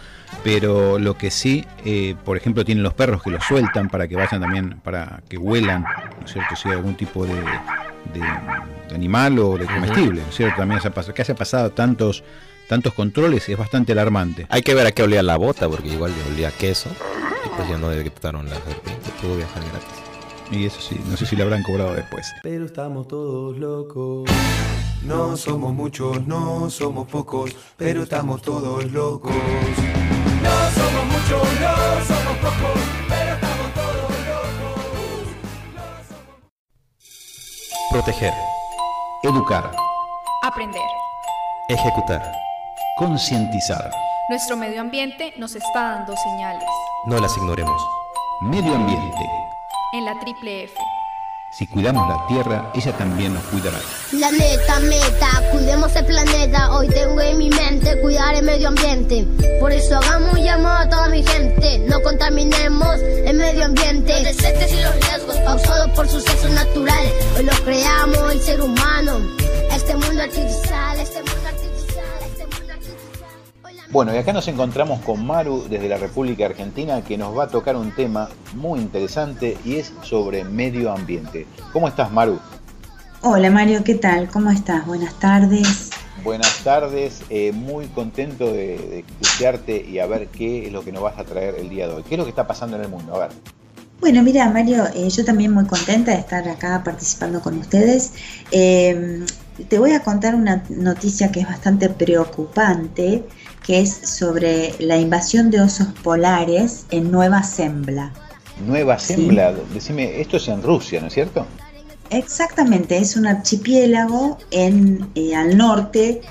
pero 0.45 0.99
lo 0.99 1.17
que 1.17 1.31
sí, 1.31 1.65
eh, 1.85 2.15
por 2.25 2.37
ejemplo, 2.37 2.65
tienen 2.65 2.85
los 2.85 2.95
perros 2.95 3.23
que 3.23 3.31
los 3.31 3.45
sueltan 3.45 3.89
para 3.89 4.09
que 4.09 4.17
vayan 4.17 4.41
también, 4.41 4.81
para 4.83 5.23
que 5.29 5.37
huelan, 5.37 5.83
¿no 5.83 6.27
es 6.27 6.33
cierto?, 6.33 6.57
si 6.57 6.69
hay 6.69 6.75
algún 6.75 6.95
tipo 6.95 7.27
de 7.27 7.43
de, 8.13 8.95
animal 8.95 9.39
o 9.39 9.59
de 9.59 9.67
comestible, 9.67 10.23
¿cierto? 10.31 10.57
También 10.59 10.81
se 10.81 10.89
ha 10.89 10.95
pasado, 10.95 11.15
que 11.15 11.23
haya 11.23 11.35
pasado 11.35 11.71
tantos 11.71 12.25
tantos 12.69 12.93
controles 12.93 13.49
es 13.49 13.57
bastante 13.57 13.93
alarmante. 13.93 14.47
Hay 14.51 14.61
que 14.61 14.75
ver 14.75 14.87
a 14.87 14.93
qué 14.93 15.03
olía 15.03 15.23
la 15.23 15.37
bota, 15.37 15.69
porque 15.69 15.89
igual 15.89 16.13
le 16.13 16.35
olía 16.35 16.51
queso 16.51 16.91
y 17.45 17.49
pues 17.57 17.69
ya 17.69 17.79
no 17.79 17.89
detectaron 17.89 18.49
la 18.49 18.57
serpiente, 18.57 19.11
pudo 19.23 19.37
viajar 19.37 19.63
gratis. 19.63 19.89
Y 20.51 20.67
eso 20.67 20.81
sí, 20.81 21.01
no 21.09 21.17
sé 21.17 21.25
si 21.25 21.37
le 21.37 21.45
habrán 21.45 21.63
cobrado 21.63 21.95
después. 21.95 22.27
Pero 22.43 22.67
estamos 22.67 23.09
todos 23.09 23.57
locos. 23.57 24.31
No 25.03 25.37
somos 25.37 25.73
muchos, 25.73 26.27
no 26.27 26.69
somos 26.69 27.09
pocos, 27.09 27.57
pero 27.77 28.03
estamos 28.03 28.43
todos 28.43 28.91
locos. 28.93 29.33
No 30.43 30.71
somos 30.71 31.05
muchos, 31.07 31.43
no 31.61 31.75
somos 32.07 32.37
pocos, 32.39 32.81
pero 33.09 33.33
estamos 33.35 33.75
todos 33.75 34.09
Proteger. 37.91 38.35
Educar. 39.23 39.71
Aprender. 40.43 40.83
Ejecutar. 41.69 42.23
Concientizar. 42.97 43.91
Nuestro 44.29 44.57
medio 44.57 44.81
ambiente 44.81 45.33
nos 45.39 45.55
está 45.55 45.95
dando 45.95 46.15
señales. 46.17 46.69
No 47.07 47.19
las 47.19 47.37
ignoremos. 47.37 47.83
Medio 48.43 48.75
ambiente. 48.75 49.19
En 49.95 50.05
la 50.05 50.19
triple 50.21 50.65
F. 50.65 50.75
Si 51.59 51.67
cuidamos 51.67 52.09
la 52.09 52.25
tierra, 52.29 52.71
ella 52.73 52.97
también 52.97 53.35
nos 53.35 53.43
cuidará. 53.47 53.81
Planeta, 54.11 54.79
meta, 54.79 55.51
cuidemos 55.51 55.97
el 55.97 56.07
planeta. 56.07 56.71
Hoy 56.71 56.87
tengo 56.87 57.21
en 57.21 57.37
mi 57.37 57.51
mente 57.51 58.01
cuidar 58.01 58.37
el 58.37 58.45
medio 58.45 58.69
ambiente. 58.69 59.27
Por 59.59 59.73
eso 59.73 59.97
hagamos 59.97 60.35
un 60.35 60.45
llamado 60.45 60.77
a 60.77 60.89
toda 60.89 61.09
mi 61.09 61.21
gente. 61.25 61.81
No 61.89 62.01
contaminemos 62.01 63.01
el 63.01 63.39
medio 63.39 63.65
ambiente. 63.65 64.23
Los 64.23 64.37
desechos 64.37 64.71
y 64.71 64.83
los 64.85 64.95
riesgos 64.95 65.37
causados 65.45 65.91
por 65.97 66.09
sucesos 66.09 66.51
naturales. 66.53 67.13
Hoy 67.37 67.45
los 67.47 67.61
creamos 67.63 68.33
el 68.35 68.41
ser 68.41 68.61
humano. 68.61 69.19
Este 69.75 69.97
mundo 69.97 70.23
artificial, 70.23 71.01
este 71.01 71.19
mundo 71.25 71.38
bueno, 73.91 74.15
y 74.15 74.19
acá 74.19 74.33
nos 74.33 74.47
encontramos 74.49 75.01
con 75.01 75.27
Maru 75.27 75.67
desde 75.69 75.89
la 75.89 75.97
República 75.97 76.47
Argentina 76.47 77.03
que 77.03 77.17
nos 77.17 77.37
va 77.37 77.45
a 77.45 77.49
tocar 77.49 77.77
un 77.77 77.91
tema 77.93 78.29
muy 78.55 78.81
interesante 78.81 79.57
y 79.65 79.77
es 79.77 79.93
sobre 80.03 80.45
medio 80.45 80.93
ambiente. 80.93 81.47
¿Cómo 81.73 81.89
estás, 81.89 82.13
Maru? 82.13 82.39
Hola, 83.23 83.51
Mario, 83.51 83.83
¿qué 83.85 83.95
tal? 83.95 84.29
¿Cómo 84.31 84.51
estás? 84.51 84.87
Buenas 84.87 85.15
tardes. 85.15 85.91
Buenas 86.23 86.63
tardes, 86.65 87.23
eh, 87.31 87.53
muy 87.53 87.87
contento 87.87 88.53
de, 88.53 89.05
escucharte 89.21 89.85
y 89.85 89.99
a 90.01 90.07
ver 90.07 90.29
qué 90.29 90.67
es 90.67 90.73
lo 90.73 90.83
que 90.83 90.93
nos 90.93 91.03
vas 91.03 91.19
a 91.19 91.25
traer 91.25 91.55
el 91.55 91.69
día 91.71 91.89
de 91.89 91.95
hoy. 91.95 92.03
¿Qué 92.03 92.15
es 92.15 92.19
lo 92.19 92.25
que 92.25 92.31
está 92.31 92.47
pasando 92.47 92.77
en 92.77 92.83
el 92.83 92.89
mundo? 92.89 93.15
A 93.15 93.29
ver. 93.29 93.31
Bueno, 94.01 94.23
mira, 94.23 94.49
Mario, 94.51 94.85
eh, 94.95 95.09
yo 95.11 95.25
también 95.25 95.53
muy 95.53 95.67
contenta 95.67 96.13
de 96.13 96.19
estar 96.19 96.49
acá 96.49 96.83
participando 96.85 97.41
con 97.41 97.59
ustedes. 97.59 98.13
Eh, 98.53 99.25
te 99.69 99.79
voy 99.79 99.93
a 99.93 100.01
contar 100.03 100.35
una 100.35 100.63
noticia 100.69 101.33
que 101.33 101.41
es 101.41 101.47
bastante 101.47 101.89
preocupante 101.89 103.25
que 103.69 103.81
es 103.81 103.91
sobre 103.91 104.73
la 104.79 104.97
invasión 104.97 105.51
de 105.51 105.61
osos 105.61 105.89
polares 106.03 106.87
en 106.91 107.11
Nueva 107.11 107.43
Zembla. 107.43 108.13
Nueva 108.67 108.99
Zembla, 108.99 109.55
decime, 109.75 110.21
esto 110.21 110.39
es 110.39 110.49
en 110.49 110.63
Rusia, 110.63 111.01
¿no 111.01 111.09
es 111.09 111.13
cierto? 111.13 111.47
Exactamente, 112.11 112.97
es 112.97 113.17
un 113.17 113.27
archipiélago 113.27 114.39
en, 114.51 115.11
eh, 115.15 115.35
al 115.35 115.57
norte 115.57 116.23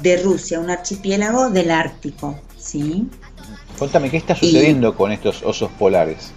de 0.00 0.22
Rusia, 0.22 0.60
un 0.60 0.70
archipiélago 0.70 1.50
del 1.50 1.72
Ártico, 1.72 2.38
¿sí? 2.56 3.08
Cuéntame, 3.76 4.10
¿qué 4.10 4.18
está 4.18 4.36
sucediendo 4.36 4.94
con 4.94 5.10
estos 5.10 5.42
osos 5.42 5.70
polares? 5.78 6.32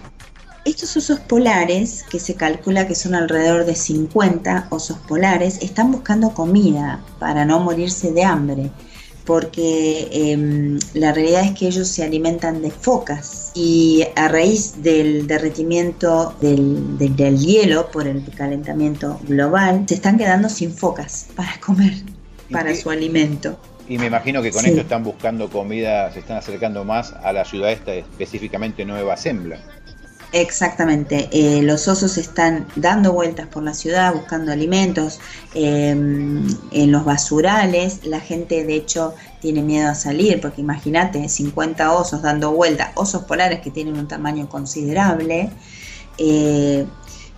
Estos 0.64 0.96
osos 0.96 1.18
polares, 1.20 2.04
que 2.08 2.20
se 2.20 2.34
calcula 2.34 2.86
que 2.86 2.94
son 2.94 3.14
alrededor 3.14 3.64
de 3.64 3.74
50 3.74 4.68
osos 4.70 4.98
polares, 5.08 5.58
están 5.60 5.90
buscando 5.90 6.34
comida 6.34 7.02
para 7.18 7.44
no 7.44 7.58
morirse 7.58 8.12
de 8.12 8.24
hambre 8.24 8.70
porque 9.24 10.08
em, 10.10 10.78
la 10.94 11.12
realidad 11.12 11.44
es 11.44 11.52
que 11.52 11.66
ellos 11.66 11.88
se 11.88 12.02
alimentan 12.02 12.62
de 12.62 12.70
focas 12.70 13.52
y 13.54 14.04
a 14.16 14.28
raíz 14.28 14.82
del 14.82 15.26
derretimiento 15.26 16.34
del, 16.40 16.98
hielo 17.38 17.90
por 17.90 18.06
el 18.06 18.24
calentamiento 18.34 19.20
global, 19.28 19.84
se 19.86 19.94
están 19.94 20.18
quedando 20.18 20.48
sin 20.48 20.72
focas 20.72 21.28
para 21.36 21.58
comer, 21.60 21.92
para 22.50 22.74
su 22.74 22.90
alimento. 22.90 23.58
Y 23.88 23.98
me 23.98 24.06
imagino 24.06 24.42
que 24.42 24.50
con 24.50 24.64
esto 24.64 24.80
están 24.80 25.04
buscando 25.04 25.50
comida, 25.50 26.10
se 26.12 26.20
están 26.20 26.36
acercando 26.36 26.84
más 26.84 27.12
a 27.12 27.32
la 27.32 27.44
ciudad 27.44 27.72
esta, 27.72 27.94
específicamente 27.94 28.84
Nueva 28.84 29.16
Zembla. 29.16 29.60
Exactamente, 30.34 31.28
eh, 31.30 31.60
los 31.60 31.88
osos 31.88 32.16
están 32.16 32.66
dando 32.74 33.12
vueltas 33.12 33.48
por 33.48 33.62
la 33.62 33.74
ciudad 33.74 34.14
buscando 34.14 34.50
alimentos, 34.50 35.20
em, 35.52 36.46
en 36.70 36.90
los 36.90 37.04
basurales, 37.04 38.06
la 38.06 38.18
gente 38.18 38.64
de 38.64 38.74
hecho 38.76 39.14
tiene 39.42 39.60
miedo 39.60 39.90
a 39.90 39.94
salir, 39.94 40.40
porque 40.40 40.62
imagínate, 40.62 41.28
50 41.28 41.92
osos 41.92 42.22
dando 42.22 42.52
vueltas, 42.52 42.92
osos 42.94 43.24
polares 43.24 43.60
que 43.60 43.70
tienen 43.70 43.98
un 43.98 44.08
tamaño 44.08 44.48
considerable, 44.48 45.50
eh, 46.16 46.86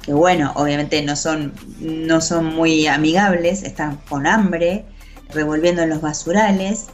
que 0.03 0.13
bueno, 0.13 0.53
obviamente 0.55 1.03
no 1.03 1.17
son, 1.17 1.53
no 1.81 2.21
son 2.21 2.55
muy 2.55 2.87
amigables, 2.87 3.65
están 3.65 3.97
con 4.09 4.25
hambre, 4.29 4.85
revolviendo 5.31 5.83
en 5.83 5.91
los 5.91 6.01
basurales, 6.01 6.87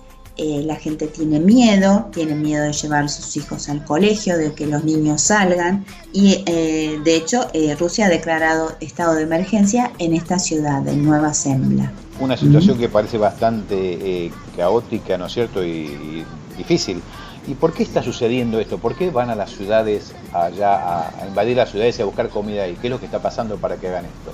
eh, 0.42 0.62
la 0.64 0.76
gente 0.76 1.06
tiene 1.06 1.38
miedo, 1.38 2.08
tiene 2.14 2.34
miedo 2.34 2.64
de 2.64 2.72
llevar 2.72 3.04
a 3.04 3.08
sus 3.08 3.36
hijos 3.36 3.68
al 3.68 3.84
colegio, 3.84 4.38
de 4.38 4.54
que 4.54 4.66
los 4.66 4.84
niños 4.84 5.20
salgan 5.20 5.84
y 6.14 6.42
eh, 6.46 6.98
de 7.04 7.14
hecho 7.14 7.48
eh, 7.52 7.76
Rusia 7.78 8.06
ha 8.06 8.08
declarado 8.08 8.72
estado 8.80 9.16
de 9.16 9.24
emergencia 9.24 9.92
en 9.98 10.14
esta 10.14 10.38
ciudad, 10.38 10.80
de 10.80 10.96
Nueva 10.96 11.34
Zembla. 11.34 11.92
Una 12.20 12.38
situación 12.38 12.78
que 12.78 12.88
parece 12.88 13.18
bastante 13.18 14.32
caótica, 14.56 15.18
¿no 15.18 15.26
es 15.26 15.32
cierto? 15.34 15.62
Y, 15.62 16.24
difícil. 16.56 17.02
¿Y 17.46 17.52
por 17.52 17.74
qué 17.74 17.82
está 17.82 18.02
sucediendo 18.02 18.60
esto? 18.60 18.78
¿Por 18.78 18.96
qué 18.96 19.10
van 19.10 19.28
a 19.28 19.34
las 19.34 19.50
ciudades 19.50 20.12
allá 20.32 21.08
a, 21.08 21.26
invadir 21.28 21.58
las 21.58 21.70
ciudades 21.70 21.98
y 21.98 22.02
a 22.02 22.06
buscar 22.06 22.30
comida 22.30 22.62
ahí? 22.62 22.78
¿Qué 22.80 22.86
es 22.86 22.90
lo 22.90 22.98
que 22.98 23.04
está 23.04 23.20
pasando 23.20 23.58
para 23.58 23.76
que 23.76 23.88
hagan 23.88 24.06
esto? 24.06 24.32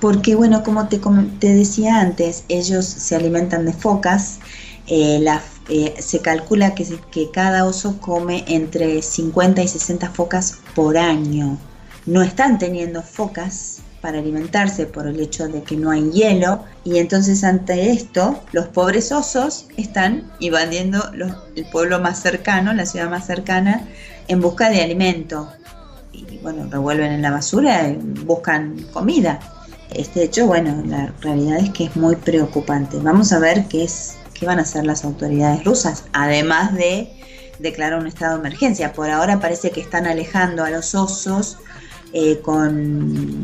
Porque 0.00 0.36
bueno, 0.36 0.62
como 0.62 0.86
te, 0.86 1.00
te 1.40 1.54
decía 1.54 2.00
antes, 2.00 2.44
ellos 2.48 2.84
se 2.84 3.16
alimentan 3.16 3.66
de 3.66 3.72
focas 3.72 4.38
eh, 4.88 5.22
eh, 5.68 5.94
se 5.98 6.20
calcula 6.20 6.74
que, 6.74 7.30
cada 7.30 7.66
oso 7.66 8.00
come 8.00 8.44
entre 8.48 9.02
50 9.02 9.62
y 9.62 9.68
60 9.68 10.08
focas 10.10 10.58
por 10.74 10.96
año. 10.96 11.58
No 12.06 12.22
están 12.22 12.58
teniendo 12.58 13.02
focas 13.02 13.82
para 14.00 14.18
alimentarse 14.18 14.86
por 14.86 15.06
el 15.06 15.20
hecho 15.20 15.48
de 15.48 15.62
que 15.62 15.76
no 15.76 15.90
hay 15.90 16.10
hielo 16.10 16.64
y 16.84 16.98
entonces 16.98 17.42
ante 17.44 17.90
esto 17.90 18.40
los 18.52 18.68
pobres 18.68 19.10
osos 19.10 19.66
están 19.76 20.30
invadiendo 20.38 21.02
el 21.56 21.66
pueblo 21.70 21.98
más 21.98 22.20
cercano, 22.22 22.72
la 22.72 22.86
ciudad 22.86 23.10
más 23.10 23.26
cercana, 23.26 23.86
en 24.28 24.40
busca 24.40 24.70
de 24.70 24.82
alimento. 24.82 25.50
Y 26.12 26.38
bueno, 26.38 26.66
revuelven 26.70 27.12
en 27.12 27.22
la 27.22 27.32
basura 27.32 27.88
y 27.88 27.96
buscan 28.24 28.86
comida. 28.92 29.40
Este 29.90 30.22
hecho, 30.22 30.46
bueno, 30.46 30.82
la 30.86 31.12
realidad 31.20 31.58
es 31.58 31.70
que 31.70 31.84
es 31.84 31.96
muy 31.96 32.16
preocupante. 32.16 32.98
Vamos 33.00 33.32
a 33.32 33.38
ver 33.38 33.66
qué 33.66 33.84
es 33.84 34.16
qué 34.38 34.46
van 34.46 34.58
a 34.58 34.62
hacer 34.62 34.84
las 34.84 35.04
autoridades 35.04 35.64
rusas, 35.64 36.04
además 36.12 36.74
de 36.74 37.12
declarar 37.58 37.98
un 37.98 38.06
estado 38.06 38.34
de 38.34 38.40
emergencia. 38.48 38.92
Por 38.92 39.10
ahora 39.10 39.40
parece 39.40 39.70
que 39.70 39.80
están 39.80 40.06
alejando 40.06 40.64
a 40.64 40.70
los 40.70 40.94
osos 40.94 41.58
eh, 42.12 42.40
con, 42.40 43.42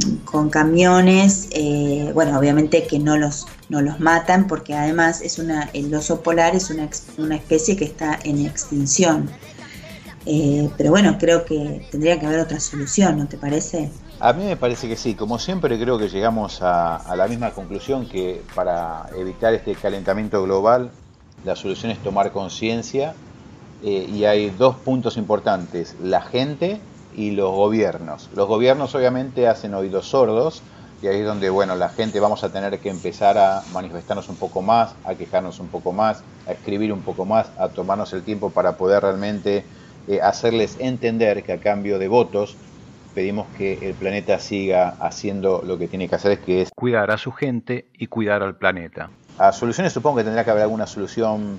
camiones, 0.50 1.48
eh, 1.52 2.10
bueno, 2.14 2.38
obviamente 2.38 2.86
que 2.86 2.98
no 2.98 3.16
los, 3.16 3.46
no 3.68 3.82
los 3.82 4.00
matan 4.00 4.46
porque 4.46 4.74
además 4.74 5.20
es 5.20 5.38
una, 5.38 5.68
el 5.74 5.94
oso 5.94 6.22
polar 6.22 6.56
es 6.56 6.70
una, 6.70 6.88
una 7.18 7.36
especie 7.36 7.76
que 7.76 7.84
está 7.84 8.18
en 8.24 8.44
extinción. 8.46 9.30
Eh, 10.26 10.70
pero 10.78 10.90
bueno, 10.90 11.18
creo 11.18 11.44
que 11.44 11.86
tendría 11.90 12.18
que 12.18 12.26
haber 12.26 12.40
otra 12.40 12.58
solución, 12.58 13.18
¿no 13.18 13.26
te 13.26 13.36
parece? 13.36 13.90
A 14.24 14.32
mí 14.32 14.42
me 14.42 14.56
parece 14.56 14.88
que 14.88 14.96
sí, 14.96 15.14
como 15.14 15.38
siempre 15.38 15.78
creo 15.78 15.98
que 15.98 16.08
llegamos 16.08 16.62
a, 16.62 17.14
la 17.14 17.28
misma 17.28 17.50
conclusión 17.50 18.06
que 18.06 18.40
para 18.54 19.04
evitar 19.18 19.52
este 19.52 19.74
calentamiento 19.74 20.42
global 20.42 20.90
la 21.44 21.54
solución 21.54 21.92
es 21.92 21.98
tomar 21.98 22.32
conciencia 22.32 23.12
y 23.82 24.24
hay 24.24 24.48
dos 24.48 24.76
puntos 24.76 25.18
importantes, 25.18 25.94
la 26.02 26.22
gente 26.22 26.80
y 27.14 27.32
los 27.32 27.52
gobiernos. 27.52 28.30
Los 28.34 28.48
gobiernos 28.48 28.94
obviamente 28.94 29.46
hacen 29.46 29.74
oídos 29.74 30.06
sordos 30.06 30.62
y 31.02 31.08
ahí 31.08 31.20
es 31.20 31.26
donde 31.26 31.50
bueno, 31.50 31.76
la 31.76 31.90
gente 31.90 32.18
vamos 32.18 32.44
a 32.44 32.48
tener 32.50 32.78
que 32.78 32.88
empezar 32.88 33.36
a 33.36 33.62
manifestarnos 33.74 34.30
un 34.30 34.36
poco 34.36 34.62
más, 34.62 34.94
a 35.04 35.14
quejarnos 35.16 35.60
un 35.60 35.68
poco 35.68 35.92
más, 35.92 36.22
a 36.48 36.52
escribir 36.52 36.94
un 36.94 37.02
poco 37.02 37.26
más, 37.26 37.50
a 37.58 37.68
tomarnos 37.68 38.10
el 38.14 38.22
tiempo 38.22 38.48
para 38.48 38.78
poder 38.78 39.02
realmente 39.02 39.66
eh, 40.08 40.22
hacerles 40.22 40.76
entender 40.78 41.42
que 41.42 41.52
a 41.52 41.60
cambio 41.60 41.98
de 41.98 42.08
votos 42.08 42.56
pedimos 43.14 43.46
que 43.56 43.78
el 43.88 43.94
planeta 43.94 44.38
siga 44.38 44.96
haciendo 45.00 45.62
lo 45.64 45.78
que 45.78 45.88
tiene 45.88 46.08
que 46.08 46.16
hacer, 46.16 46.38
que 46.40 46.62
es 46.62 46.70
cuidar 46.74 47.10
a 47.10 47.18
su 47.18 47.32
gente 47.32 47.86
y 47.96 48.08
cuidar 48.08 48.42
al 48.42 48.56
planeta. 48.56 49.10
A 49.38 49.52
soluciones 49.52 49.92
supongo 49.92 50.18
que 50.18 50.24
tendrá 50.24 50.44
que 50.44 50.50
haber 50.50 50.64
alguna 50.64 50.86
solución, 50.86 51.58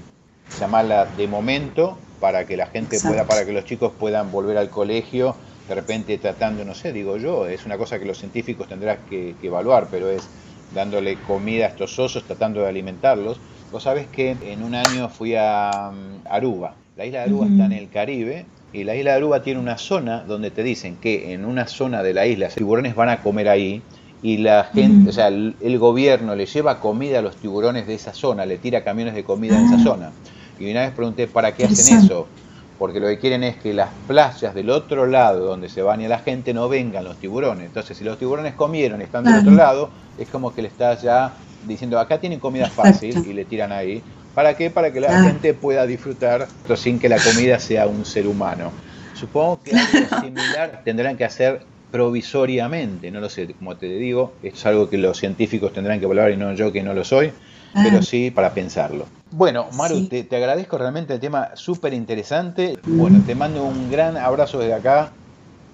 llamarla 0.60 1.06
de 1.18 1.28
momento, 1.28 1.97
para 2.20 2.45
que 2.45 2.58
la 2.58 2.68
gente 2.68 2.99
pueda, 2.99 3.26
para 3.26 3.45
que 3.45 3.51
los 3.51 3.66
chicos 3.66 3.93
puedan 3.97 4.32
volver 4.32 4.58
al 4.58 4.70
colegio, 4.70 5.36
de 5.68 5.76
repente 5.76 6.18
tratando, 6.18 6.64
no 6.64 6.76
sé, 6.76 6.93
digo 6.93 7.18
yo, 7.18 7.47
es 7.47 7.66
una 7.66 7.78
cosa 7.78 7.99
que 7.99 8.06
los 8.06 8.18
científicos 8.18 8.68
tendrán 8.68 8.99
que, 9.10 9.36
evaluar, 9.41 9.88
pero 9.89 10.10
es 10.10 10.28
dándole 10.74 11.18
comida 11.28 11.66
a 11.66 11.70
estos 11.70 11.97
osos, 11.99 12.24
tratando 12.24 12.62
de 12.62 12.68
alimentarlos. 12.68 13.39
Vos 13.72 13.84
sabés 13.84 14.08
que 14.08 14.36
en 14.41 14.64
un 14.64 14.76
año 14.76 15.10
fui 15.10 15.36
a 15.36 15.91
mm, 15.91 16.28
Aruba. 16.30 16.76
La 16.95 17.06
isla 17.06 17.20
de 17.20 17.26
Aruba 17.26 17.47
está 17.47 17.66
en 17.66 17.74
el 17.74 17.89
Caribe 17.89 18.45
y 18.76 18.84
la 18.84 18.95
isla 18.95 19.11
de 19.11 19.17
Aruba 19.17 19.41
tiene 19.41 19.59
una 19.59 19.78
zona 19.78 20.23
donde 20.28 20.51
te 20.51 20.61
dicen 20.61 20.97
que 20.97 21.34
en 21.34 21.45
una 21.45 21.67
zona 21.67 22.03
de 22.03 22.13
la 22.13 22.28
isla 22.28 22.47
los 22.47 22.55
tiburones 22.55 22.95
van 22.95 23.09
a 23.09 23.21
comer 23.21 23.47
ahí 23.47 23.82
y 24.21 24.38
la 24.38 24.65
gente, 24.65 25.09
o 25.09 25.13
sea, 25.13 25.28
el, 25.28 25.80
gobierno 25.80 26.36
le 26.36 26.45
lleva 26.45 26.80
comida 26.80 27.19
a 27.19 27.21
los 27.21 27.36
tiburones 27.36 27.86
de 27.86 27.93
esa 27.93 28.13
zona, 28.13 28.45
le 28.45 28.57
tira 28.57 28.84
camiones 28.84 29.13
de 29.13 29.23
comida 29.23 29.57
en 29.57 29.65
esa 29.65 29.76
ah. 29.76 29.84
zona. 29.84 30.11
Y 30.59 30.71
una 30.71 30.82
vez 30.82 30.91
pregunté, 30.91 31.28
¿para 31.28 31.53
qué 31.53 31.65
hacen 31.65 31.99
eso? 31.99 32.28
Porque 32.80 32.99
lo 32.99 33.07
que 33.07 33.19
quieren 33.19 33.43
es 33.43 33.55
que 33.57 33.73
las 33.73 33.89
playas 34.07 34.53
del 34.55 34.69
otro 34.69 35.05
lado 35.05 35.45
donde 35.45 35.69
se 35.69 35.82
baña 35.82 36.09
la 36.09 36.19
gente 36.19 36.53
no 36.53 36.67
vengan 36.67 37.03
los 37.03 37.17
tiburones. 37.17 37.67
Entonces, 37.67 37.97
si 37.97 38.03
los 38.03 38.17
tiburones 38.17 38.55
comieron 38.55 38.99
y 38.99 39.03
están 39.03 39.23
del 39.26 39.39
otro 39.39 39.51
lado, 39.51 39.89
es 40.17 40.28
como 40.30 40.53
que 40.53 40.61
le 40.61 40.67
estás 40.69 41.01
ya 41.01 41.34
diciendo, 41.67 41.99
acá 41.99 42.19
tienen 42.19 42.39
comida 42.39 42.67
fácil 42.67 43.26
y 43.28 43.34
le 43.34 43.45
tiran 43.45 43.71
ahí. 43.71 44.01
¿Para 44.36 44.55
qué? 44.55 44.69
Para 44.69 44.91
que 44.91 44.99
la 44.99 45.23
gente 45.23 45.53
pueda 45.53 45.88
disfrutar 45.88 46.47
pero 46.63 46.75
sin 46.75 46.99
que 46.99 47.09
la 47.09 47.17
comida 47.17 47.57
sea 47.57 47.88
un 47.88 48.05
ser 48.05 48.27
humano. 48.27 48.71
Supongo 49.13 49.63
que 49.63 49.71
algo 49.71 50.19
similar 50.21 50.81
tendrán 50.83 51.15
que 51.15 51.23
hacer 51.23 51.61
provisoriamente, 51.91 53.09
no 53.09 53.21
lo 53.21 53.29
sé, 53.29 53.47
como 53.53 53.77
te 53.77 53.86
digo, 53.86 54.33
es 54.43 54.65
algo 54.65 54.89
que 54.89 54.97
los 54.97 55.17
científicos 55.17 55.71
tendrán 55.71 55.99
que 55.99 56.05
evaluar 56.05 56.31
y 56.31 56.36
no 56.36 56.53
yo 56.53 56.73
que 56.73 56.83
no 56.83 56.93
lo 56.93 57.05
soy, 57.05 57.31
pero 57.73 57.99
ah. 57.99 58.01
sí 58.01 58.31
para 58.31 58.53
pensarlo. 58.53 59.05
Bueno, 59.31 59.67
Maru, 59.73 60.07
te, 60.07 60.27
agradezco 60.36 60.77
realmente 60.77 61.13
el 61.13 61.19
tema 61.21 61.51
súper 61.55 61.93
interesante. 61.93 62.77
Bueno, 62.86 63.23
te 63.25 63.36
mando 63.36 63.63
un 63.63 63.89
gran 63.89 64.17
abrazo 64.17 64.59
desde 64.59 64.73
acá. 64.73 65.11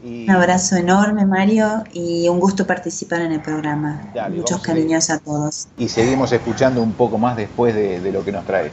Un 0.04 0.30
abrazo 0.30 0.76
enorme, 0.76 1.26
Mario, 1.26 1.84
y 1.94 2.28
un 2.28 2.40
gusto 2.40 2.66
participar 2.66 3.22
en 3.22 3.34
el 3.34 3.42
programa. 3.42 4.12
Muchos 4.30 4.62
cariños 4.62 5.10
a, 5.10 5.20
todos. 5.20 5.68
Y 5.78 5.90
seguimos 5.90 6.32
escuchando 6.32 6.82
un 6.82 6.94
poco 6.94 7.18
más 7.18 7.38
después 7.38 7.76
de, 7.76 8.00
de 8.00 8.12
lo 8.12 8.26
que 8.26 8.32
nos 8.32 8.46
trae. 8.46 8.72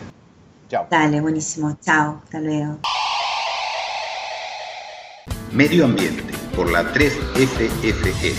Chao. 0.68 0.86
Dale, 0.90 1.20
buenísimo. 1.20 1.76
Chao, 1.82 2.20
hasta 2.24 2.40
luego. 2.40 2.78
Medio 5.52 5.84
Ambiente 5.86 6.34
por 6.54 6.70
la 6.70 6.92
3FFF. 6.92 8.34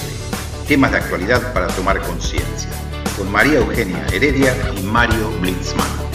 Temas 0.67 0.91
de 0.91 0.97
actualidad 0.97 1.53
para 1.53 1.67
tomar 1.67 2.01
conciencia. 2.01 2.69
Con 3.17 3.31
María 3.31 3.59
Eugenia 3.59 4.05
Heredia 4.13 4.53
y 4.77 4.83
Mario 4.83 5.29
Blitzman. 5.41 6.08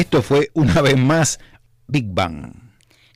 Esto 0.00 0.22
fue 0.22 0.50
una 0.54 0.80
vez 0.80 0.96
más 0.96 1.38
Big 1.86 2.06
Bang. 2.08 2.54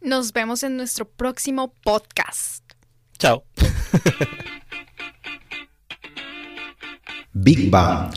Nos 0.02 0.34
vemos 0.34 0.62
en 0.64 0.76
nuestro 0.76 1.08
próximo 1.08 1.72
podcast. 1.82 2.62
Chao. 3.18 3.42
Big 7.32 7.70
Bang. 7.70 8.12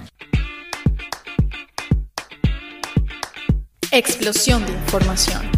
Explosión 3.91 4.65
de 4.65 4.73
información. 4.73 5.49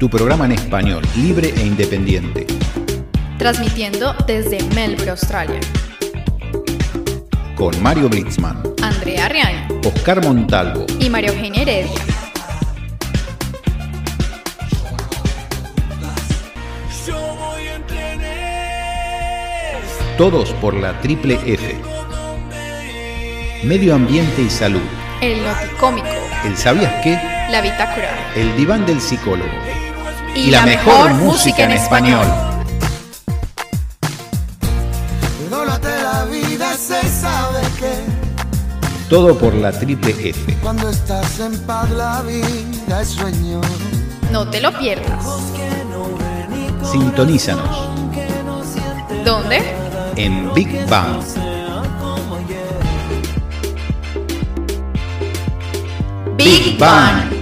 Tu 0.00 0.10
programa 0.10 0.46
en 0.46 0.52
español, 0.52 1.04
libre 1.14 1.52
e 1.56 1.64
independiente. 1.64 2.48
Transmitiendo 3.38 4.12
desde 4.26 4.60
Melbourne, 4.74 5.10
Australia 5.10 5.60
con 7.56 7.82
Mario 7.82 8.10
Blitzman, 8.10 8.62
Andrea 9.06 9.68
Oscar 9.84 10.24
Montalvo 10.24 10.84
y 10.98 11.08
Mario 11.08 11.32
Eugenia 11.32 11.62
Heredia. 11.62 11.92
Todos 20.18 20.50
por 20.54 20.74
la 20.74 21.00
triple 21.02 21.38
F. 21.46 21.76
Medio 23.62 23.94
ambiente 23.94 24.42
y 24.42 24.50
salud. 24.50 24.82
El 25.20 25.44
noticómico. 25.44 26.08
El 26.44 26.56
sabías 26.56 26.92
qué. 27.04 27.14
La 27.50 27.60
bitácora. 27.60 28.32
El 28.34 28.56
diván 28.56 28.86
del 28.86 29.00
psicólogo. 29.00 29.50
Y, 30.34 30.50
la, 30.50 30.66
mejor, 30.66 31.14
música 31.14 31.62
en 31.64 31.72
español. 31.72 32.26
Todo 39.08 39.38
por 39.38 39.54
la 39.54 39.70
triple 39.70 40.10
F. 40.30 40.56
Cuando 40.60 40.88
estás 40.88 41.38
en 41.38 41.56
paz 41.60 41.88
la 41.90 42.22
vida 42.22 43.02
es 43.02 43.08
sueño. 43.08 43.60
No 44.32 44.50
te 44.50 44.60
lo 44.60 44.76
pierdas. 44.76 45.24
Sintonízanos. 46.90 47.88
¿Dónde? 49.24 49.62
En 50.16 50.52
Big 50.54 50.88
Bang. 50.88 51.22
Big 56.36 56.76
Bang. 56.76 57.35